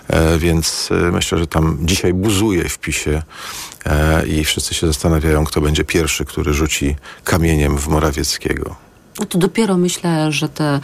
e, 0.08 0.38
więc 0.38 0.90
e, 0.92 1.12
myślę, 1.12 1.38
że 1.38 1.48
tam 1.48 1.78
dzisiaj 1.82 2.14
buzuje 2.14 2.70
w 2.70 2.80
PiSie 2.80 3.24
i 4.28 4.46
wszyscy 4.46 4.74
się 4.74 4.88
zastanawiają, 4.88 5.46
kto 5.46 5.62
będzie 5.62 5.84
pierwszy, 5.84 6.26
który 6.26 6.54
rzuci 6.54 6.96
kamieniem 7.24 7.78
w 7.78 7.88
Morawieckiego. 7.88 8.87
No 9.20 9.26
to 9.26 9.38
dopiero 9.38 9.78
myślę, 9.78 10.32
że 10.32 10.50
te 10.50 10.80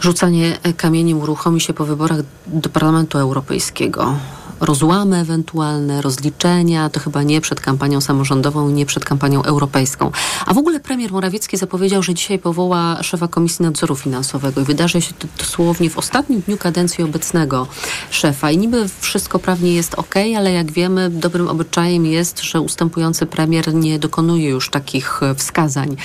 rzucanie 0.00 0.58
kamieniem 0.76 1.20
uruchomi 1.20 1.60
się 1.60 1.72
po 1.74 1.84
wyborach 1.84 2.18
do 2.46 2.68
Parlamentu 2.68 3.18
Europejskiego 3.18 4.14
rozłamy 4.60 5.16
ewentualne, 5.18 6.02
rozliczenia, 6.02 6.90
to 6.90 7.00
chyba 7.00 7.22
nie 7.22 7.40
przed 7.40 7.60
kampanią 7.60 8.00
samorządową, 8.00 8.70
nie 8.70 8.86
przed 8.86 9.04
kampanią 9.04 9.42
europejską. 9.42 10.10
A 10.46 10.54
w 10.54 10.58
ogóle 10.58 10.80
premier 10.80 11.12
Morawiecki 11.12 11.56
zapowiedział, 11.56 12.02
że 12.02 12.14
dzisiaj 12.14 12.38
powoła 12.38 13.02
szefa 13.02 13.28
Komisji 13.28 13.64
Nadzoru 13.64 13.96
Finansowego 13.96 14.60
i 14.60 14.64
wydarzy 14.64 15.02
się 15.02 15.14
to 15.18 15.28
dosłownie 15.38 15.90
w 15.90 15.98
ostatnim 15.98 16.40
dniu 16.40 16.56
kadencji 16.56 17.04
obecnego 17.04 17.66
szefa. 18.10 18.50
I 18.50 18.58
niby 18.58 18.86
wszystko 19.00 19.38
prawnie 19.38 19.74
jest 19.74 19.94
ok, 19.94 20.14
ale 20.36 20.52
jak 20.52 20.72
wiemy, 20.72 21.10
dobrym 21.10 21.48
obyczajem 21.48 22.06
jest, 22.06 22.40
że 22.42 22.60
ustępujący 22.60 23.26
premier 23.26 23.74
nie 23.74 23.98
dokonuje 23.98 24.48
już 24.48 24.70
takich 24.70 25.20
wskazań 25.36 25.96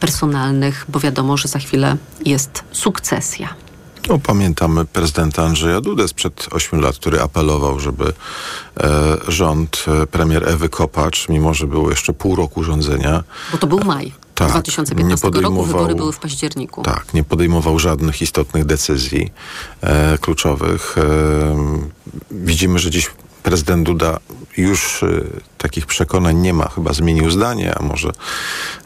personalnych, 0.00 0.84
bo 0.96 1.00
wiadomo, 1.00 1.36
że 1.36 1.48
za 1.48 1.58
chwilę 1.58 1.96
jest 2.24 2.64
sukcesja. 2.72 3.54
No, 4.08 4.18
pamiętamy 4.18 4.84
prezydenta 4.84 5.42
Andrzeja 5.42 5.80
Dudę 5.80 6.08
sprzed 6.08 6.46
8 6.50 6.80
lat, 6.80 6.96
który 6.96 7.20
apelował, 7.20 7.80
żeby 7.80 8.12
e, 8.80 9.16
rząd 9.28 9.84
e, 10.02 10.06
premier 10.06 10.48
Ewy 10.48 10.68
Kopacz, 10.68 11.28
mimo 11.28 11.54
że 11.54 11.66
było 11.66 11.90
jeszcze 11.90 12.12
pół 12.12 12.36
roku 12.36 12.64
rządzenia. 12.64 13.24
Bo 13.52 13.58
to 13.58 13.66
był 13.66 13.80
maj. 13.84 14.12
Tak, 14.34 14.50
2015 14.50 15.28
roku 15.28 15.64
wybory 15.64 15.94
były 15.94 16.12
w 16.12 16.18
październiku. 16.18 16.82
Tak, 16.82 17.14
nie 17.14 17.24
podejmował 17.24 17.78
żadnych 17.78 18.22
istotnych 18.22 18.64
decyzji 18.64 19.32
e, 19.80 20.18
kluczowych. 20.18 20.98
E, 20.98 21.02
widzimy, 22.30 22.78
że 22.78 22.90
dziś 22.90 23.10
prezydent 23.46 23.86
Duda 23.86 24.18
już 24.56 25.02
y, 25.02 25.40
takich 25.58 25.86
przekonań 25.86 26.36
nie 26.36 26.54
ma, 26.54 26.68
chyba 26.68 26.92
zmienił 26.92 27.30
zdanie, 27.30 27.74
a 27.78 27.82
może, 27.82 28.10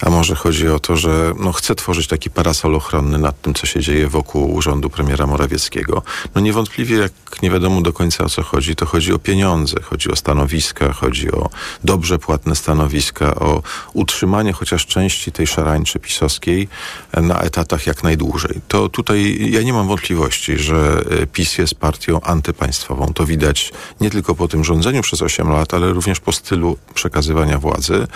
a 0.00 0.10
może 0.10 0.34
chodzi 0.34 0.68
o 0.68 0.80
to, 0.80 0.96
że 0.96 1.32
no, 1.38 1.52
chce 1.52 1.74
tworzyć 1.74 2.06
taki 2.06 2.30
parasol 2.30 2.74
ochronny 2.74 3.18
nad 3.18 3.40
tym, 3.42 3.54
co 3.54 3.66
się 3.66 3.80
dzieje 3.80 4.08
wokół 4.08 4.54
urzędu 4.54 4.90
premiera 4.90 5.26
Morawieckiego. 5.26 6.02
No 6.34 6.40
niewątpliwie, 6.40 6.96
jak 6.96 7.12
nie 7.42 7.50
wiadomo 7.50 7.80
do 7.82 7.92
końca 7.92 8.24
o 8.24 8.28
co 8.28 8.42
chodzi, 8.42 8.76
to 8.76 8.86
chodzi 8.86 9.12
o 9.12 9.18
pieniądze, 9.18 9.76
chodzi 9.82 10.10
o 10.10 10.16
stanowiska, 10.16 10.92
chodzi 10.92 11.32
o 11.32 11.50
dobrze 11.84 12.18
płatne 12.18 12.56
stanowiska, 12.56 13.34
o 13.34 13.62
utrzymanie 13.92 14.52
chociaż 14.52 14.86
części 14.86 15.32
tej 15.32 15.46
szarańczy 15.46 15.98
pisowskiej 15.98 16.68
na 17.12 17.40
etatach 17.40 17.86
jak 17.86 18.02
najdłużej. 18.02 18.60
To 18.68 18.88
tutaj 18.88 19.50
ja 19.50 19.62
nie 19.62 19.72
mam 19.72 19.88
wątpliwości, 19.88 20.58
że 20.58 21.02
y, 21.22 21.26
PiS 21.26 21.58
jest 21.58 21.74
partią 21.74 22.20
antypaństwową. 22.20 23.12
To 23.14 23.26
widać 23.26 23.72
nie 24.00 24.10
tylko 24.10 24.34
po 24.34 24.49
tym 24.50 24.64
rządzeniu 24.64 25.02
przez 25.02 25.22
8 25.22 25.48
lat, 25.48 25.74
ale 25.74 25.92
również 25.92 26.20
po 26.20 26.32
stylu 26.32 26.76
przekazywania 26.94 27.58
władzy, 27.58 28.06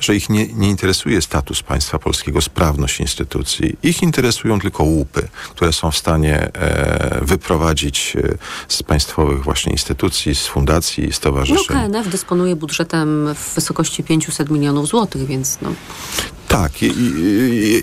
że 0.00 0.16
ich 0.16 0.30
nie, 0.30 0.46
nie 0.46 0.68
interesuje 0.68 1.22
status 1.22 1.62
państwa 1.62 1.98
polskiego, 1.98 2.40
sprawność 2.40 3.00
instytucji. 3.00 3.76
Ich 3.82 4.02
interesują 4.02 4.60
tylko 4.60 4.84
łupy, 4.84 5.28
które 5.50 5.72
są 5.72 5.90
w 5.90 5.96
stanie 5.96 6.52
e, 6.54 7.24
wyprowadzić 7.24 8.16
e, 8.16 8.38
z 8.68 8.82
państwowych 8.82 9.42
właśnie 9.42 9.72
instytucji, 9.72 10.34
z 10.34 10.46
fundacji, 10.46 11.12
stowarzyszeń. 11.12 11.66
No 11.70 11.88
KNF 11.88 12.08
dysponuje 12.08 12.56
budżetem 12.56 13.34
w 13.34 13.54
wysokości 13.54 14.04
500 14.04 14.50
milionów 14.50 14.86
złotych, 14.86 15.26
więc 15.26 15.58
no... 15.62 15.72
Tak, 16.50 16.72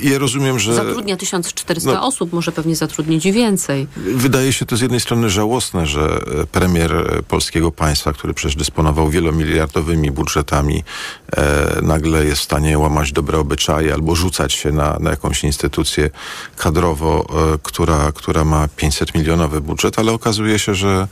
ja 0.01 0.17
rozumiem, 0.17 0.59
że... 0.59 0.73
Zatrudnia 0.73 1.17
1400 1.17 1.93
no, 1.93 2.07
osób, 2.07 2.33
może 2.33 2.51
pewnie 2.51 2.75
zatrudnić 2.75 3.25
i 3.25 3.31
więcej. 3.31 3.87
Wydaje 3.97 4.53
się 4.53 4.65
to 4.65 4.77
z 4.77 4.81
jednej 4.81 4.99
strony 4.99 5.29
żałosne, 5.29 5.85
że 5.85 6.19
premier 6.51 7.23
polskiego 7.27 7.71
państwa, 7.71 8.13
który 8.13 8.33
przecież 8.33 8.55
dysponował 8.55 9.09
wielomiliardowymi 9.09 10.11
budżetami, 10.11 10.83
e, 11.37 11.79
nagle 11.81 12.25
jest 12.25 12.41
w 12.41 12.43
stanie 12.43 12.79
łamać 12.79 13.11
dobre 13.11 13.39
obyczaje 13.39 13.93
albo 13.93 14.15
rzucać 14.15 14.53
się 14.53 14.71
na, 14.71 14.97
na 14.99 15.09
jakąś 15.09 15.43
instytucję 15.43 16.09
kadrowo, 16.55 17.25
e, 17.53 17.57
która, 17.63 18.11
która 18.11 18.43
ma 18.43 18.67
500 18.67 19.15
milionowy 19.15 19.61
budżet, 19.61 19.99
ale 19.99 20.11
okazuje 20.11 20.59
się, 20.59 20.75
że, 20.75 21.07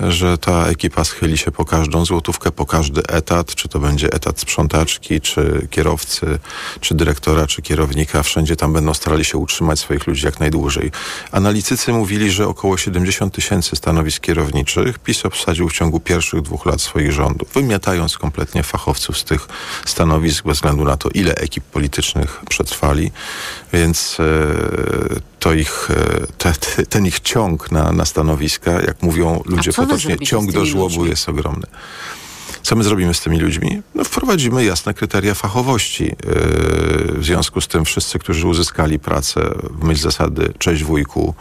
że 0.00 0.38
ta 0.38 0.66
ekipa 0.66 1.04
schyli 1.04 1.38
się 1.38 1.50
po 1.50 1.64
każdą 1.64 2.04
złotówkę, 2.04 2.50
po 2.50 2.66
każdy 2.66 3.02
etat, 3.02 3.54
czy 3.54 3.68
to 3.68 3.78
będzie 3.78 4.12
etat 4.12 4.40
sprzątaczki, 4.40 5.20
czy 5.20 5.68
kierowcy, 5.70 6.38
czy 6.80 6.89
dyrektora, 6.94 7.46
czy 7.46 7.62
kierownika. 7.62 8.22
Wszędzie 8.22 8.56
tam 8.56 8.72
będą 8.72 8.94
starali 8.94 9.24
się 9.24 9.38
utrzymać 9.38 9.78
swoich 9.78 10.06
ludzi 10.06 10.26
jak 10.26 10.40
najdłużej. 10.40 10.90
Analitycy 11.32 11.92
mówili, 11.92 12.30
że 12.30 12.48
około 12.48 12.76
70 12.76 13.34
tysięcy 13.34 13.76
stanowisk 13.76 14.22
kierowniczych 14.22 14.98
PiS 14.98 15.24
obsadził 15.24 15.68
w 15.68 15.72
ciągu 15.72 16.00
pierwszych 16.00 16.42
dwóch 16.42 16.66
lat 16.66 16.80
swoich 16.80 17.12
rządów, 17.12 17.48
wymiatając 17.54 18.18
kompletnie 18.18 18.62
fachowców 18.62 19.18
z 19.18 19.24
tych 19.24 19.48
stanowisk 19.84 20.44
bez 20.44 20.56
względu 20.56 20.84
na 20.84 20.96
to, 20.96 21.08
ile 21.14 21.34
ekip 21.34 21.64
politycznych 21.64 22.40
przetrwali. 22.48 23.10
Więc 23.72 24.16
e, 24.20 25.20
to 25.38 25.52
ich, 25.52 25.88
e, 25.90 26.26
te, 26.38 26.52
ten 26.86 27.06
ich 27.06 27.20
ciąg 27.20 27.70
na, 27.70 27.92
na 27.92 28.04
stanowiska, 28.04 28.70
jak 28.70 29.02
mówią 29.02 29.42
ludzie 29.46 29.72
potocznie, 29.72 30.18
ciąg 30.18 30.52
do 30.52 30.66
żłobu 30.66 30.96
ludźmi? 30.96 31.10
jest 31.10 31.28
ogromny. 31.28 31.66
Co 32.62 32.76
my 32.76 32.84
zrobimy 32.84 33.14
z 33.14 33.20
tymi 33.20 33.38
ludźmi? 33.40 33.82
No, 33.94 34.04
wprowadzimy 34.04 34.64
jasne 34.64 34.94
kryteria 34.94 35.34
fachowości. 35.34 36.04
Yy, 36.04 36.14
w 37.14 37.24
związku 37.24 37.60
z 37.60 37.68
tym 37.68 37.84
wszyscy, 37.84 38.18
którzy 38.18 38.46
uzyskali 38.46 38.98
pracę 38.98 39.50
w 39.70 39.84
myśl 39.84 40.02
zasady 40.02 40.52
cześć 40.58 40.84
wujku, 40.84 41.34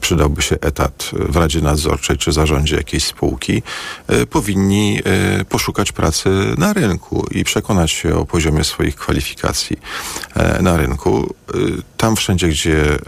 przydałby 0.00 0.42
się 0.42 0.56
etat 0.60 1.10
w 1.12 1.36
Radzie 1.36 1.60
Nadzorczej 1.60 2.18
czy 2.18 2.32
zarządzie 2.32 2.76
jakiejś 2.76 3.04
spółki, 3.04 3.62
e, 4.08 4.26
powinni 4.26 5.00
e, 5.04 5.44
poszukać 5.44 5.92
pracy 5.92 6.30
na 6.58 6.72
rynku 6.72 7.26
i 7.30 7.44
przekonać 7.44 7.90
się 7.90 8.16
o 8.16 8.24
poziomie 8.24 8.64
swoich 8.64 8.96
kwalifikacji 8.96 9.76
na 10.60 10.76
rynku. 10.76 11.34
Tam 11.96 12.16
wszędzie, 12.16 12.48
gdzie 12.48 12.98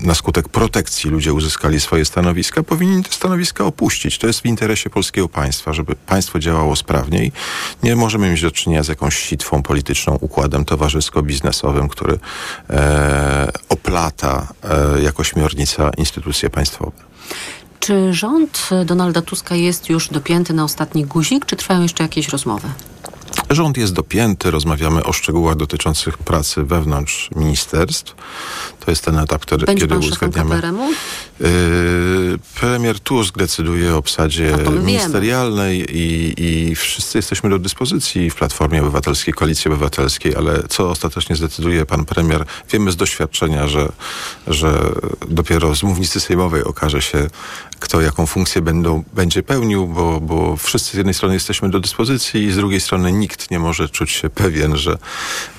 na 0.00 0.14
skutek 0.14 0.48
protekcji 0.48 1.10
ludzie 1.10 1.32
uzyskali 1.32 1.80
swoje 1.80 2.04
stanowiska, 2.04 2.62
powinni 2.62 3.04
te 3.04 3.12
stanowiska 3.12 3.64
opuścić. 3.64 4.18
To 4.18 4.26
jest 4.26 4.40
w 4.40 4.46
interesie 4.46 4.90
polskiego 4.90 5.28
państwa, 5.28 5.72
żeby 5.72 5.96
państwo 5.96 6.38
działało 6.38 6.76
sprawniej. 6.76 7.32
Nie 7.82 7.96
możemy 7.96 8.30
mieć 8.30 8.42
do 8.42 8.50
czynienia 8.50 8.82
z 8.82 8.88
jakąś 8.88 9.18
sitwą 9.18 9.62
polityczną, 9.62 10.18
układem 10.20 10.64
towarzysko-biznesowym, 10.64 11.88
który 11.88 12.18
e, 12.70 13.52
oplata 13.68 14.48
e, 14.64 15.02
jakoś 15.02 15.36
ośmiornica 15.48 15.90
instytucje 15.96 16.50
państwowe. 16.50 16.92
Czy 17.80 18.14
rząd 18.14 18.68
Donalda 18.84 19.22
Tuska 19.22 19.54
jest 19.54 19.88
już 19.88 20.08
dopięty 20.08 20.54
na 20.54 20.64
ostatni 20.64 21.04
guzik, 21.04 21.46
czy 21.46 21.56
trwają 21.56 21.82
jeszcze 21.82 22.02
jakieś 22.02 22.28
rozmowy? 22.28 22.68
Rząd 23.50 23.76
jest 23.76 23.92
dopięty, 23.92 24.50
rozmawiamy 24.50 25.04
o 25.04 25.12
szczegółach 25.12 25.56
dotyczących 25.56 26.18
pracy 26.18 26.62
wewnątrz 26.62 27.30
ministerstw. 27.36 28.14
To 28.84 28.90
jest 28.90 29.04
ten 29.04 29.18
etap, 29.18 29.42
który, 29.42 29.66
Będzie 29.66 29.86
kiedy 29.86 29.94
pan 29.94 30.04
uzgadniamy. 30.04 30.62
Yy, 31.40 31.48
premier 32.54 33.00
Tusk 33.00 33.38
decyduje 33.38 33.94
o 33.94 33.98
obsadzie 33.98 34.56
ministerialnej 34.82 35.96
i, 35.96 36.34
i 36.38 36.74
wszyscy 36.74 37.18
jesteśmy 37.18 37.50
do 37.50 37.58
dyspozycji 37.58 38.30
w 38.30 38.34
Platformie 38.34 38.82
Obywatelskiej, 38.82 39.34
Koalicji 39.34 39.70
Obywatelskiej, 39.70 40.34
ale 40.36 40.62
co 40.68 40.90
ostatecznie 40.90 41.36
zdecyduje 41.36 41.86
pan 41.86 42.04
premier, 42.04 42.44
wiemy 42.72 42.92
z 42.92 42.96
doświadczenia, 42.96 43.68
że, 43.68 43.88
że 44.46 44.80
dopiero 45.28 45.74
z 45.74 45.82
mównicy 45.82 46.20
sejmowej 46.20 46.64
okaże 46.64 47.02
się, 47.02 47.30
kto 47.78 48.00
jaką 48.00 48.26
funkcję 48.26 48.62
będą, 48.62 49.04
będzie 49.12 49.42
pełnił, 49.42 49.86
bo, 49.86 50.20
bo 50.20 50.56
wszyscy 50.56 50.90
z 50.90 50.94
jednej 50.94 51.14
strony 51.14 51.34
jesteśmy 51.34 51.70
do 51.70 51.80
dyspozycji 51.80 52.42
i 52.44 52.52
z 52.52 52.56
drugiej 52.56 52.80
strony 52.80 53.12
nikt 53.12 53.50
nie 53.50 53.58
może 53.58 53.88
czuć 53.88 54.10
się 54.10 54.30
pewien, 54.30 54.76
że, 54.76 54.98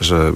że 0.01 0.33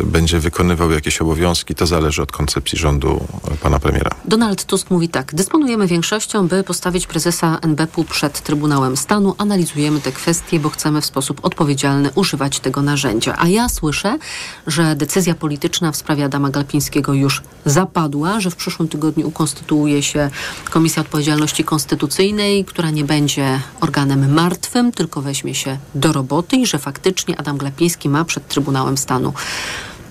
e, 0.00 0.02
będzie 0.04 0.38
wykonywał 0.38 0.90
jakieś 0.90 1.20
obowiązki. 1.20 1.74
To 1.74 1.86
zależy 1.86 2.22
od 2.22 2.32
koncepcji 2.32 2.78
rządu 2.78 3.26
e, 3.52 3.56
pana 3.56 3.78
premiera. 3.78 4.10
Donald 4.24 4.64
Tusk 4.64 4.90
mówi 4.90 5.08
tak. 5.08 5.34
Dysponujemy 5.34 5.86
większością, 5.86 6.48
by 6.48 6.64
postawić 6.64 7.06
prezesa 7.06 7.58
NBP 7.62 8.04
przed 8.04 8.40
Trybunałem 8.42 8.96
Stanu. 8.96 9.34
Analizujemy 9.38 10.00
te 10.00 10.12
kwestie, 10.12 10.60
bo 10.60 10.70
chcemy 10.70 11.00
w 11.00 11.06
sposób 11.06 11.40
odpowiedzialny 11.42 12.10
używać 12.14 12.60
tego 12.60 12.82
narzędzia. 12.82 13.34
A 13.38 13.48
ja 13.48 13.68
słyszę, 13.68 14.18
że 14.66 14.96
decyzja 14.96 15.34
polityczna 15.34 15.92
w 15.92 15.96
sprawie 15.96 16.24
Adama 16.24 16.50
Galpińskiego 16.50 17.14
już 17.14 17.42
zapadła, 17.66 18.40
że 18.40 18.50
w 18.50 18.56
przyszłym 18.56 18.88
tygodniu 18.88 19.28
ukonstytuuje 19.28 20.02
się 20.02 20.30
Komisja 20.70 21.02
Odpowiedzialności 21.02 21.23
Konstytucyjnej, 21.64 22.64
która 22.64 22.90
nie 22.90 23.04
będzie 23.04 23.60
organem 23.80 24.34
martwym, 24.34 24.92
tylko 24.92 25.22
weźmie 25.22 25.54
się 25.54 25.78
do 25.94 26.12
roboty 26.12 26.56
i 26.56 26.66
że 26.66 26.78
faktycznie 26.78 27.40
Adam 27.40 27.58
Glapiński 27.58 28.08
ma 28.08 28.24
przed 28.24 28.48
Trybunałem 28.48 28.96
Stanu 28.96 29.32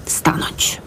stanąć. 0.06 0.82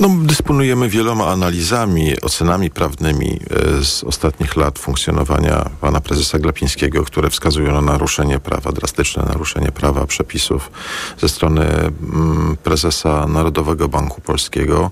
No, 0.00 0.08
dysponujemy 0.22 0.88
wieloma 0.88 1.26
analizami, 1.26 2.20
ocenami 2.20 2.70
prawnymi 2.70 3.40
e, 3.80 3.84
z 3.84 4.04
ostatnich 4.04 4.56
lat 4.56 4.78
funkcjonowania 4.78 5.70
pana 5.80 6.00
prezesa 6.00 6.38
Glapińskiego, 6.38 7.04
które 7.04 7.30
wskazują 7.30 7.72
na 7.72 7.80
naruszenie 7.80 8.38
prawa, 8.38 8.72
drastyczne 8.72 9.22
naruszenie 9.22 9.72
prawa, 9.72 10.06
przepisów 10.06 10.70
ze 11.18 11.28
strony 11.28 11.64
mm, 11.64 12.56
prezesa 12.62 13.26
Narodowego 13.26 13.88
Banku 13.88 14.20
Polskiego. 14.20 14.90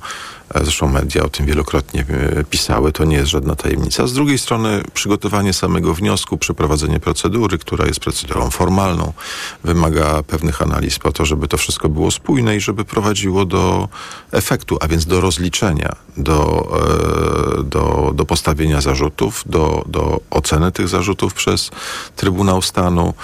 E, 0.49 0.64
Zresztą 0.64 0.88
media 0.88 1.22
o 1.22 1.28
tym 1.28 1.47
wielokrotnie 1.47 2.05
e, 2.09 2.45
pisały, 2.45 2.92
to 2.92 3.05
nie 3.05 3.16
jest 3.16 3.30
żadna 3.30 3.57
tajemnica. 3.57 4.07
Z 4.07 4.12
drugiej 4.12 4.38
strony 4.38 4.82
przygotowanie 4.95 5.53
samego 5.53 5.95
wniosku, 5.95 6.38
przeprowadzenie 6.38 7.01
procedury, 7.01 7.59
która 7.59 7.86
jest 7.86 8.01
procedurą 8.01 8.51
formalną, 8.51 9.12
wymaga 9.64 10.22
pewnych 10.22 10.62
analiz 10.62 10.99
po 10.99 11.12
to, 11.12 11.24
żeby 11.24 11.49
to 11.49 11.57
wszystko 11.57 11.88
było 11.88 12.11
spójne 12.11 12.57
i 12.57 12.61
żeby 12.61 12.84
prowadziło 12.84 13.45
do 13.45 13.88
efektu, 14.32 14.78
a 14.80 14.88
więc 14.88 15.07
do 15.07 15.20
rozliczenia, 15.20 15.97
do, 16.16 16.68
e, 17.61 17.62
do, 17.62 18.12
do 18.14 18.24
postawienia 18.24 18.80
zarzutów, 18.80 19.42
do, 19.47 19.84
do 19.86 20.20
oceny 20.30 20.72
tych 20.72 20.88
zarzutów 20.88 21.34
przez 21.34 21.70
Trybunał 22.16 22.62
Stanu. 22.62 23.14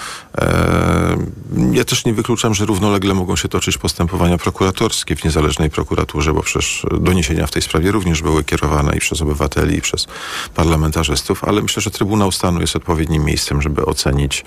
Ja 1.71 1.83
też 1.83 2.05
nie 2.05 2.13
wykluczam, 2.13 2.53
że 2.53 2.65
równolegle 2.65 3.13
mogą 3.13 3.35
się 3.35 3.49
toczyć 3.49 3.77
postępowania 3.77 4.37
prokuratorskie 4.37 5.15
w 5.15 5.23
niezależnej 5.23 5.69
prokuraturze, 5.69 6.33
bo 6.33 6.41
przecież 6.41 6.85
doniesienia 7.11 7.47
w 7.47 7.51
tej 7.51 7.61
sprawie 7.61 7.91
również 7.91 8.21
były 8.21 8.43
kierowane 8.43 8.95
i 8.95 8.99
przez 8.99 9.21
obywateli, 9.21 9.77
i 9.77 9.81
przez 9.81 10.07
parlamentarzystów, 10.55 11.43
ale 11.43 11.61
myślę, 11.61 11.81
że 11.81 11.91
Trybunał 11.91 12.31
Stanu 12.31 12.61
jest 12.61 12.75
odpowiednim 12.75 13.25
miejscem, 13.25 13.61
żeby 13.61 13.85
ocenić 13.85 14.45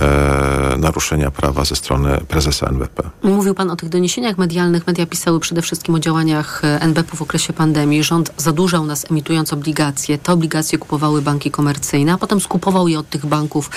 e, 0.00 0.76
naruszenia 0.78 1.30
prawa 1.30 1.64
ze 1.64 1.76
strony 1.76 2.20
prezesa 2.28 2.66
NBP. 2.66 3.02
Mówił 3.22 3.54
Pan 3.54 3.70
o 3.70 3.76
tych 3.76 3.88
doniesieniach 3.88 4.38
medialnych. 4.38 4.86
Media 4.86 5.06
pisały 5.06 5.40
przede 5.40 5.62
wszystkim 5.62 5.94
o 5.94 5.98
działaniach 5.98 6.64
e, 6.64 6.80
NBP 6.80 7.16
w 7.16 7.22
okresie 7.22 7.52
pandemii. 7.52 8.02
Rząd 8.02 8.32
zadłużał 8.36 8.86
nas 8.86 9.10
emitując 9.10 9.52
obligacje. 9.52 10.18
Te 10.18 10.32
obligacje 10.32 10.78
kupowały 10.78 11.22
banki 11.22 11.50
komercyjne, 11.50 12.12
a 12.12 12.18
potem 12.18 12.40
skupował 12.40 12.88
je 12.88 12.98
od 12.98 13.08
tych 13.08 13.26
banków 13.26 13.70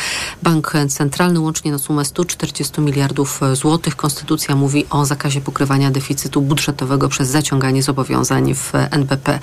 Bank 0.44 0.74
Centralny 0.90 1.40
łącznie 1.40 1.72
na 1.72 1.78
sumę 1.78 2.06
140 2.06 2.82
miliardów 2.82 3.44
e, 3.44 3.56
złotych. 3.56 3.96
Konstytucja 3.96 4.56
mówi 4.56 4.86
o 4.90 5.06
zakazie 5.06 5.42
pokrywania 5.42 5.92
deficytu 5.92 6.42
budżetowego 6.42 7.10
przez 7.10 7.30
zaciąganie 7.30 7.84
zobowiązań 7.84 8.54
w 8.54 8.76
e, 8.76 8.92
NBP 8.92 9.40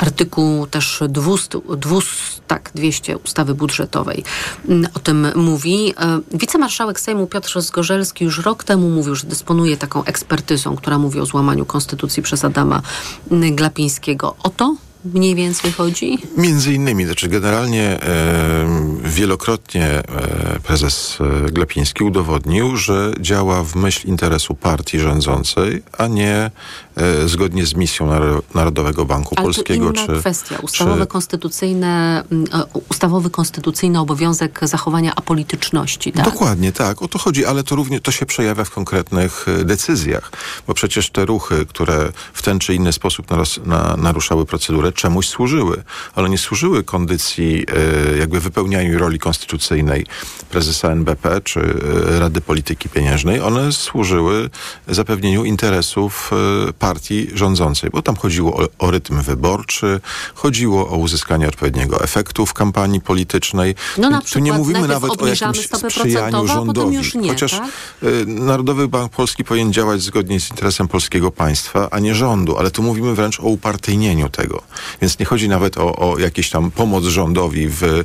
artykuł 0.00 0.66
też 0.66 1.02
200, 1.08 1.58
200, 1.76 2.10
tak, 2.46 2.70
200 2.74 3.18
ustawy 3.18 3.54
budżetowej 3.54 4.24
mm, 4.68 4.90
o 4.94 4.98
tym 4.98 5.26
mówi. 5.34 5.94
E, 6.00 6.20
Wicemarszałek 6.38 7.00
Sejmu 7.00 7.26
Piotr 7.26 7.60
Zgorzelski 7.60 8.24
już 8.24 8.38
rok 8.38 8.64
temu 8.64 8.90
mówił, 8.90 9.14
że 9.14 9.26
dysponuje 9.26 9.76
taką 9.76 10.04
ekspertyzą, 10.04 10.76
która 10.76 10.98
mówi 10.98 11.20
o 11.20 11.26
złamaniu 11.26 11.66
konstytucji 11.66 12.22
przez 12.22 12.44
Adama 12.44 12.82
Glapińskiego. 13.30 14.36
O 14.42 14.48
to 14.48 14.76
mniej 15.04 15.34
więcej 15.34 15.72
chodzi? 15.72 16.18
Między 16.36 16.74
innymi, 16.74 17.04
znaczy 17.04 17.28
generalnie 17.28 18.02
e, 18.02 19.00
wielokrotnie 19.04 19.86
e, 19.86 20.60
prezes 20.62 21.18
e, 21.46 21.50
Glapiński 21.50 22.04
udowodnił, 22.04 22.76
że 22.76 23.12
działa 23.20 23.64
w 23.64 23.74
myśl 23.76 24.08
interesu 24.08 24.54
partii 24.54 24.98
rządzącej, 25.00 25.82
a 25.98 26.06
nie 26.06 26.50
zgodnie 27.26 27.66
z 27.66 27.74
misją 27.74 28.06
Naro- 28.06 28.42
Narodowego 28.54 29.04
Banku 29.04 29.34
Ale 29.38 29.44
Polskiego. 29.44 29.92
to 29.92 30.00
inna 30.00 30.14
czy, 30.14 30.20
kwestia. 30.20 30.58
Ustawowe, 30.58 31.00
czy, 31.00 31.06
konstytucyjne, 31.06 32.24
ustawowy 32.90 33.30
konstytucyjny 33.30 34.00
obowiązek 34.00 34.60
zachowania 34.62 35.14
apolityczności. 35.14 36.12
Tak? 36.12 36.24
Dokładnie, 36.24 36.72
tak. 36.72 37.02
O 37.02 37.08
to 37.08 37.18
chodzi, 37.18 37.44
ale 37.44 37.62
to 37.64 37.76
również 37.76 38.00
to 38.02 38.12
się 38.12 38.26
przejawia 38.26 38.64
w 38.64 38.70
konkretnych 38.70 39.46
decyzjach, 39.64 40.30
bo 40.66 40.74
przecież 40.74 41.10
te 41.10 41.24
ruchy, 41.24 41.66
które 41.66 42.12
w 42.32 42.42
ten 42.42 42.58
czy 42.58 42.74
inny 42.74 42.92
sposób 42.92 43.26
naruszały 43.96 44.46
procedurę, 44.46 44.89
czemuś 44.92 45.28
służyły. 45.28 45.82
One 46.16 46.28
nie 46.28 46.38
służyły 46.38 46.84
kondycji, 46.84 47.66
e, 48.14 48.18
jakby 48.18 48.40
wypełnianiu 48.40 48.98
roli 48.98 49.18
konstytucyjnej 49.18 50.06
prezesa 50.50 50.92
NBP 50.92 51.40
czy 51.40 51.60
e, 51.60 52.18
Rady 52.20 52.40
Polityki 52.40 52.88
Pieniężnej. 52.88 53.40
One 53.40 53.72
służyły 53.72 54.50
zapewnieniu 54.88 55.44
interesów 55.44 56.30
e, 56.68 56.72
partii 56.72 57.30
rządzącej, 57.34 57.90
bo 57.90 58.02
tam 58.02 58.16
chodziło 58.16 58.56
o, 58.56 58.68
o 58.78 58.90
rytm 58.90 59.22
wyborczy, 59.22 60.00
chodziło 60.34 60.88
o 60.88 60.96
uzyskanie 60.96 61.48
odpowiedniego 61.48 62.04
efektu 62.04 62.46
w 62.46 62.54
kampanii 62.54 63.00
politycznej. 63.00 63.74
No 63.98 64.10
na 64.10 64.20
tu 64.20 64.38
nie 64.38 64.52
mówimy 64.52 64.88
nawet 64.88 65.22
o 65.22 65.26
jakimś 65.26 65.68
sprzyjaniu 65.68 66.46
rządowi. 66.46 66.96
już 66.96 67.14
nie, 67.14 67.28
Chociaż 67.28 67.52
tak? 67.52 67.68
Narodowy 68.26 68.88
Bank 68.88 69.12
Polski 69.12 69.44
powinien 69.44 69.72
działać 69.72 70.02
zgodnie 70.02 70.40
z 70.40 70.50
interesem 70.50 70.88
polskiego 70.88 71.30
państwa, 71.30 71.88
a 71.90 71.98
nie 71.98 72.14
rządu, 72.14 72.58
ale 72.58 72.70
tu 72.70 72.82
mówimy 72.82 73.14
wręcz 73.14 73.40
o 73.40 73.42
upartyjnieniu 73.42 74.28
tego. 74.28 74.62
Więc 75.02 75.18
nie 75.18 75.26
chodzi 75.26 75.48
nawet 75.48 75.78
o, 75.78 75.96
o 75.96 76.18
jakieś 76.18 76.50
tam 76.50 76.70
pomoc 76.70 77.04
rządowi 77.04 77.68
w 77.68 77.82
e, 77.84 78.04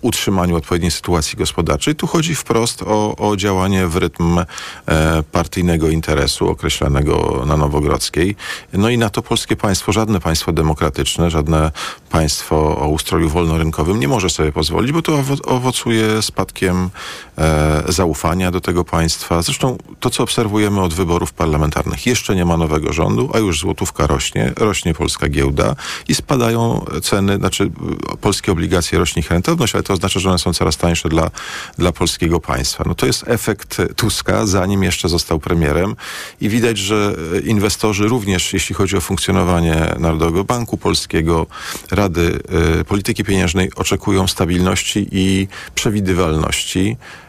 utrzymaniu 0.00 0.56
odpowiedniej 0.56 0.90
sytuacji 0.90 1.38
gospodarczej. 1.38 1.94
Tu 1.94 2.06
chodzi 2.06 2.34
wprost 2.34 2.82
o, 2.82 3.16
o 3.16 3.36
działanie 3.36 3.86
w 3.86 3.96
rytm 3.96 4.38
e, 4.38 5.22
partyjnego 5.32 5.88
interesu 5.88 6.48
określanego 6.50 7.42
na 7.46 7.56
Nowogrodzkiej. 7.56 8.36
No 8.72 8.88
i 8.88 8.98
na 8.98 9.10
to 9.10 9.22
polskie 9.22 9.56
państwo, 9.56 9.92
żadne 9.92 10.20
państwo 10.20 10.52
demokratyczne, 10.52 11.30
żadne 11.30 11.70
państwo 12.10 12.78
o 12.78 12.88
ustroju 12.88 13.28
wolnorynkowym 13.28 14.00
nie 14.00 14.08
może 14.08 14.30
sobie 14.30 14.52
pozwolić, 14.52 14.92
bo 14.92 15.02
to 15.02 15.12
owo- 15.12 15.40
owocuje 15.44 16.22
spadkiem 16.22 16.90
e, 17.38 17.82
zaufania 17.88 18.50
do 18.50 18.60
tego 18.60 18.84
państwa. 18.84 19.42
Zresztą 19.42 19.78
to, 20.00 20.10
co 20.10 20.22
obserwujemy 20.22 20.80
od 20.80 20.94
wyborów 20.94 21.32
parlamentarnych, 21.32 22.06
jeszcze 22.06 22.36
nie 22.36 22.44
ma 22.44 22.56
nowego 22.56 22.92
rządu, 22.92 23.30
a 23.34 23.38
już 23.38 23.60
złotówka 23.60 24.06
rośnie, 24.06 24.52
rośnie 24.56 24.94
polska 24.94 25.28
giełda 25.28 25.74
i 26.08 26.14
spadają 26.14 26.84
ceny, 27.02 27.36
znaczy 27.36 27.64
y, 27.64 28.16
polskie 28.16 28.52
obligacje, 28.52 28.98
rośnie 28.98 29.20
ich 29.20 29.30
rentowność, 29.30 29.74
ale 29.74 29.84
to 29.84 29.92
oznacza, 29.92 30.20
że 30.20 30.28
one 30.28 30.38
są 30.38 30.52
coraz 30.52 30.76
tańsze 30.76 31.08
dla, 31.08 31.30
dla 31.78 31.92
polskiego 31.92 32.40
państwa. 32.40 32.84
No 32.86 32.94
to 32.94 33.06
jest 33.06 33.24
efekt 33.26 33.76
Tuska, 33.96 34.46
zanim 34.46 34.82
jeszcze 34.82 35.08
został 35.08 35.40
premierem 35.40 35.96
i 36.40 36.48
widać, 36.48 36.78
że 36.78 37.14
e, 37.36 37.40
inwestorzy 37.40 38.08
również, 38.08 38.52
jeśli 38.52 38.74
chodzi 38.74 38.96
o 38.96 39.00
funkcjonowanie 39.00 39.94
Narodowego 39.98 40.44
Banku 40.44 40.76
Polskiego, 40.76 41.46
Rady 41.90 42.40
y, 42.80 42.84
Polityki 42.84 43.24
Pieniężnej, 43.24 43.70
oczekują 43.74 44.28
stabilności 44.28 45.08
i 45.12 45.48
przewidywalności 45.74 46.96
e, 46.96 47.27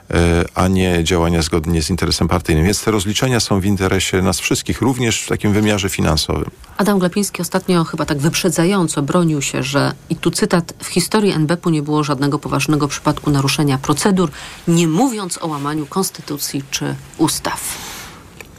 a 0.55 0.67
nie 0.67 1.03
działania 1.03 1.41
zgodnie 1.41 1.83
z 1.83 1.89
interesem 1.89 2.27
partyjnym. 2.27 2.65
Więc 2.65 2.83
te 2.83 2.91
rozliczenia 2.91 3.39
są 3.39 3.59
w 3.59 3.65
interesie 3.65 4.21
nas 4.21 4.39
wszystkich, 4.39 4.81
również 4.81 5.23
w 5.23 5.27
takim 5.27 5.53
wymiarze 5.53 5.89
finansowym. 5.89 6.51
Adam 6.77 6.99
Glapiński 6.99 7.41
ostatnio 7.41 7.83
chyba 7.83 8.05
tak 8.05 8.17
wyprzedzająco 8.17 9.01
bronił 9.01 9.41
się, 9.41 9.63
że, 9.63 9.93
i 10.09 10.15
tu 10.15 10.31
cytat, 10.31 10.73
w 10.83 10.87
historii 10.87 11.31
NBP-u 11.31 11.69
nie 11.69 11.81
było 11.81 12.03
żadnego 12.03 12.39
poważnego 12.39 12.87
przypadku 12.87 13.31
naruszenia 13.31 13.77
procedur, 13.77 14.31
nie 14.67 14.87
mówiąc 14.87 15.39
o 15.41 15.47
łamaniu 15.47 15.85
konstytucji 15.85 16.63
czy 16.71 16.95
ustaw. 17.17 17.59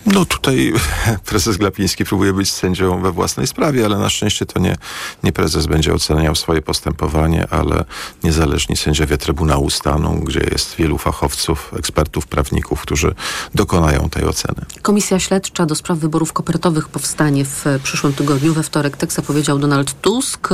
No 0.07 0.25
tutaj 0.25 0.73
prezes 1.27 1.57
Glapiński 1.57 2.05
próbuje 2.05 2.33
być 2.33 2.53
sędzią 2.53 3.03
we 3.03 3.13
własnej 3.13 3.47
sprawie, 3.47 3.85
ale 3.85 3.99
na 3.99 4.11
szczęście 4.11 4.47
to 4.47 4.61
nie, 4.61 4.77
nie 5.25 5.33
prezes 5.33 5.67
będzie 5.67 5.95
oceniał 5.95 6.35
swoje 6.35 6.63
postępowanie, 6.63 7.47
ale 7.51 7.85
niezależni 8.25 8.77
sędziowie 8.77 9.19
Trybunału 9.19 9.71
Stanu, 9.71 10.21
gdzie 10.25 10.41
jest 10.51 10.77
wielu 10.77 10.99
fachowców, 10.99 11.75
ekspertów, 11.79 12.27
prawników, 12.27 12.81
którzy 12.81 13.15
dokonają 13.55 14.11
tej 14.11 14.25
oceny. 14.25 14.67
Komisja 14.83 15.21
śledcza 15.21 15.67
do 15.67 15.75
spraw 15.75 15.99
wyborów 15.99 16.33
kopertowych 16.33 16.89
powstanie 16.89 17.45
w 17.45 17.65
przyszłym 17.83 18.13
tygodniu. 18.13 18.55
We 18.55 18.63
wtorek 18.63 18.97
tak 18.97 19.13
zapowiedział 19.13 19.59
Donald 19.59 20.01
Tusk. 20.01 20.49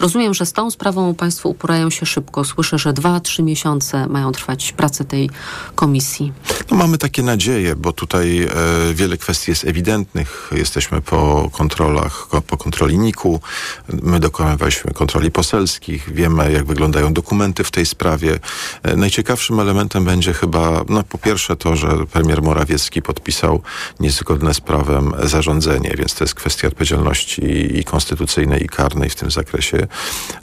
Rozumiem, 0.00 0.34
że 0.34 0.46
z 0.46 0.52
tą 0.52 0.70
sprawą 0.70 1.14
państwo 1.14 1.48
uporają 1.48 1.90
się 1.90 2.06
szybko. 2.06 2.44
Słyszę, 2.44 2.78
że 2.78 2.92
dwa, 2.92 3.20
trzy 3.20 3.42
miesiące 3.42 4.06
mają 4.06 4.32
trwać 4.32 4.72
prace 4.72 5.04
tej 5.04 5.30
komisji. 5.74 6.32
No 6.70 6.76
mamy 6.76 6.98
takie 6.98 7.22
nadzieje, 7.22 7.76
bo 7.76 7.92
tutaj 7.92 8.42
e, 8.42 8.85
wiele 8.94 9.16
kwestii 9.16 9.50
jest 9.50 9.64
ewidentnych. 9.64 10.50
Jesteśmy 10.52 11.00
po 11.00 11.50
kontrolach, 11.52 12.28
po 12.46 12.56
kontroli 12.56 12.98
NIK-u. 12.98 13.40
My 13.88 14.20
dokonywaliśmy 14.20 14.92
kontroli 14.92 15.30
poselskich. 15.30 16.14
Wiemy, 16.14 16.52
jak 16.52 16.64
wyglądają 16.64 17.12
dokumenty 17.12 17.64
w 17.64 17.70
tej 17.70 17.86
sprawie. 17.86 18.38
E, 18.82 18.96
najciekawszym 18.96 19.60
elementem 19.60 20.04
będzie 20.04 20.32
chyba, 20.32 20.84
no 20.88 21.02
po 21.02 21.18
pierwsze 21.18 21.56
to, 21.56 21.76
że 21.76 22.06
premier 22.12 22.42
Morawiecki 22.42 23.02
podpisał 23.02 23.62
niezgodne 24.00 24.54
z 24.54 24.60
prawem 24.60 25.12
zarządzenie, 25.22 25.94
więc 25.98 26.14
to 26.14 26.24
jest 26.24 26.34
kwestia 26.34 26.68
odpowiedzialności 26.68 27.42
i 27.78 27.84
konstytucyjnej 27.84 28.64
i 28.64 28.68
karnej 28.68 29.10
w 29.10 29.14
tym 29.14 29.30
zakresie, 29.30 29.86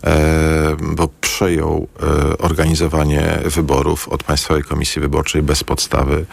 e, 0.03 0.75
bo 0.81 1.09
przejął 1.33 1.87
e, 2.03 2.37
organizowanie 2.37 3.39
wyborów 3.45 4.09
od 4.09 4.23
Państwowej 4.23 4.63
Komisji 4.63 5.01
Wyborczej 5.01 5.41
bez 5.41 5.63
podstawy 5.63 6.25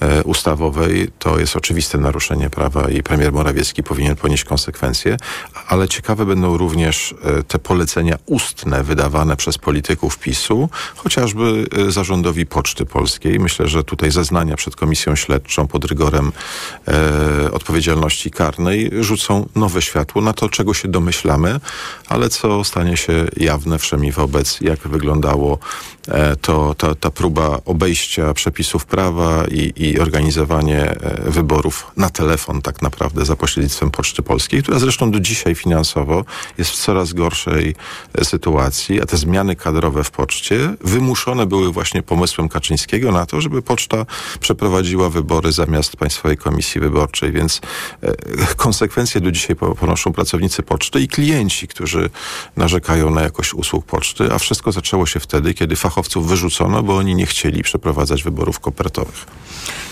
e, 0.00 0.22
ustawowej. 0.22 1.08
To 1.18 1.38
jest 1.38 1.56
oczywiste 1.56 1.98
naruszenie 1.98 2.50
prawa 2.50 2.90
i 2.90 3.02
premier 3.02 3.32
Morawiecki 3.32 3.82
powinien 3.82 4.16
ponieść 4.16 4.44
konsekwencje, 4.44 5.16
ale 5.68 5.88
ciekawe 5.88 6.26
będą 6.26 6.56
również 6.56 7.14
e, 7.24 7.42
te 7.42 7.58
polecenia 7.58 8.18
ustne 8.26 8.84
wydawane 8.84 9.36
przez 9.36 9.58
polityków 9.58 10.18
PiSu, 10.18 10.68
chociażby 10.96 11.66
e, 11.88 11.90
zarządowi 11.90 12.46
Poczty 12.46 12.86
Polskiej. 12.86 13.40
Myślę, 13.40 13.68
że 13.68 13.84
tutaj 13.84 14.10
zeznania 14.10 14.56
przed 14.56 14.76
komisją 14.76 15.16
śledczą 15.16 15.66
pod 15.66 15.84
rygorem 15.84 16.32
e, 16.88 17.52
odpowiedzialności 17.52 18.30
karnej 18.30 18.90
rzucą 19.00 19.48
nowe 19.54 19.82
światło 19.82 20.22
na 20.22 20.32
to, 20.32 20.48
czego 20.48 20.74
się 20.74 20.88
domyślamy, 20.88 21.60
ale 22.08 22.28
co 22.28 22.64
stanie 22.64 22.96
się 22.96 23.26
jawne 23.36 23.78
wszemi 23.78 24.12
wobec, 24.12 24.60
jak 24.60 24.78
wyglądało 24.78 25.58
e, 26.08 26.36
to, 26.36 26.74
ta, 26.74 26.94
ta 26.94 27.10
próba 27.10 27.60
obejścia 27.64 28.34
przepisów 28.34 28.86
prawa 28.86 29.44
i, 29.50 29.72
i 29.76 30.00
organizowanie 30.00 30.90
e, 30.90 31.30
wyborów 31.30 31.86
na 31.96 32.10
telefon 32.10 32.62
tak 32.62 32.82
naprawdę 32.82 33.24
za 33.24 33.36
pośrednictwem 33.36 33.90
Poczty 33.90 34.22
Polskiej, 34.22 34.62
która 34.62 34.78
zresztą 34.78 35.10
do 35.10 35.20
dzisiaj 35.20 35.55
finansowo 35.56 36.24
jest 36.58 36.70
w 36.70 36.76
coraz 36.76 37.12
gorszej 37.12 37.74
e, 38.14 38.24
sytuacji, 38.24 39.02
a 39.02 39.06
te 39.06 39.16
zmiany 39.16 39.56
kadrowe 39.56 40.04
w 40.04 40.10
poczcie 40.10 40.74
wymuszone 40.80 41.46
były 41.46 41.72
właśnie 41.72 42.02
pomysłem 42.02 42.48
Kaczyńskiego 42.48 43.12
na 43.12 43.26
to, 43.26 43.40
żeby 43.40 43.62
poczta 43.62 44.06
przeprowadziła 44.40 45.10
wybory 45.10 45.52
zamiast 45.52 45.96
Państwowej 45.96 46.36
Komisji 46.36 46.80
Wyborczej, 46.80 47.32
więc 47.32 47.60
e, 48.02 48.14
konsekwencje 48.56 49.20
do 49.20 49.32
dzisiaj 49.32 49.56
ponoszą 49.56 50.12
pracownicy 50.12 50.62
poczty 50.62 51.00
i 51.00 51.08
klienci, 51.08 51.68
którzy 51.68 52.10
narzekają 52.56 53.10
na 53.10 53.22
jakość 53.22 53.54
usług 53.54 53.86
poczty, 53.86 54.32
a 54.32 54.38
wszystko 54.38 54.72
zaczęło 54.72 55.06
się 55.06 55.20
wtedy, 55.20 55.54
kiedy 55.54 55.76
fachowców 55.76 56.28
wyrzucono, 56.28 56.82
bo 56.82 56.96
oni 56.96 57.14
nie 57.14 57.26
chcieli 57.26 57.62
przeprowadzać 57.62 58.22
wyborów 58.22 58.60
kopertowych. 58.60 59.26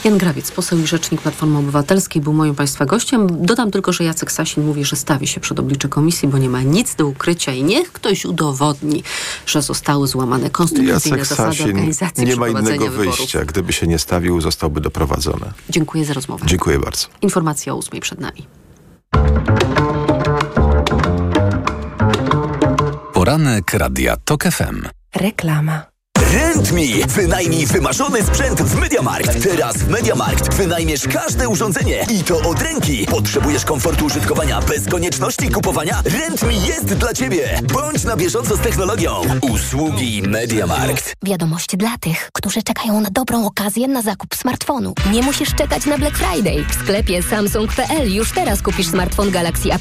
Jan 0.05 0.19
Grawiec, 0.19 0.51
poseł 0.51 0.79
i 0.79 0.87
rzecznik 0.87 1.21
Platformy 1.21 1.59
Obywatelskiej, 1.59 2.23
był 2.23 2.33
moim 2.33 2.55
Państwa 2.55 2.87
gościem. 2.87 3.27
Dodam 3.47 3.71
tylko, 3.71 3.93
że 3.93 4.05
Jacek 4.05 4.33
Sasin 4.33 4.65
mówi, 4.65 4.85
że 4.85 4.97
stawi 4.97 5.27
się 5.27 5.41
przed 5.41 5.53
oblicze 5.61 5.88
komisji, 5.88 6.28
bo 6.28 6.38
nie 6.38 6.48
ma 6.48 6.62
nic 6.62 6.94
do 6.94 7.07
ukrycia 7.07 7.52
i 7.52 7.62
niech 7.64 7.92
ktoś 7.92 8.24
udowodni, 8.24 9.02
że 9.46 9.62
zostały 9.62 10.09
złamane 10.09 10.50
konstytucyjne 10.50 10.94
Jacek 11.18 11.26
zasady 11.26 11.57
Sasin 11.57 11.66
organizacji 11.66 12.26
nie 12.26 12.36
ma 12.36 12.48
innego 12.48 12.90
wyborów. 12.90 13.16
wyjścia. 13.18 13.44
Gdyby 13.44 13.72
się 13.72 13.86
nie 13.86 13.98
stawił, 13.98 14.40
zostałby 14.40 14.80
doprowadzony. 14.80 15.52
Dziękuję 15.70 16.05
za 16.05 16.14
rozmowę. 16.14 16.46
Dziękuję 16.46 16.78
bardzo. 16.78 17.07
Informacja 17.22 17.72
o 17.72 17.76
ósmej 17.76 18.00
przed 18.00 18.20
nami. 18.20 18.46
Poranek 23.12 23.74
Radia 23.74 24.16
TOK 24.24 24.44
FM. 24.44 24.88
Reklama. 25.14 25.93
RentMe. 26.33 27.07
Wynajmij 27.09 27.66
wymarzony 27.66 28.22
sprzęt 28.22 28.62
w 28.62 28.81
MediaMarkt. 28.81 29.43
Teraz 29.43 29.77
w 29.77 29.89
MediaMarkt 29.89 30.55
wynajmiesz 30.55 31.09
każde 31.09 31.49
urządzenie 31.49 32.07
i 32.11 32.25
to 32.25 32.39
od 32.39 32.62
ręki. 32.62 33.07
Potrzebujesz 33.07 33.64
komfortu 33.64 34.05
użytkowania 34.05 34.61
bez 34.61 34.89
konieczności 34.89 35.49
kupowania? 35.49 36.03
RentMe 36.05 36.53
jest 36.53 36.95
dla 36.95 37.14
Ciebie. 37.14 37.61
Bądź 37.72 38.05
na 38.05 38.16
bieżąco 38.16 38.57
z 38.57 38.61
technologią. 38.61 39.20
Usługi 39.43 40.22
MediaMarkt. 40.22 41.14
Wiadomość 41.22 41.77
dla 41.77 41.99
tych, 42.01 42.31
którzy 42.33 42.62
czekają 42.62 43.01
na 43.01 43.11
dobrą 43.11 43.47
okazję 43.47 43.89
na 43.89 44.03
zakup 44.03 44.35
smartfonu. 44.35 44.95
Nie 45.12 45.22
musisz 45.22 45.55
czekać 45.55 45.87
na 45.87 45.99
Black 45.99 46.16
Friday. 46.16 46.64
W 46.70 46.75
sklepie 46.75 47.22
Samsung.pl 47.22 48.14
już 48.14 48.33
teraz 48.33 48.62
kupisz 48.62 48.87
smartfon 48.87 49.31
Galaxy 49.31 49.68
A5 49.68 49.72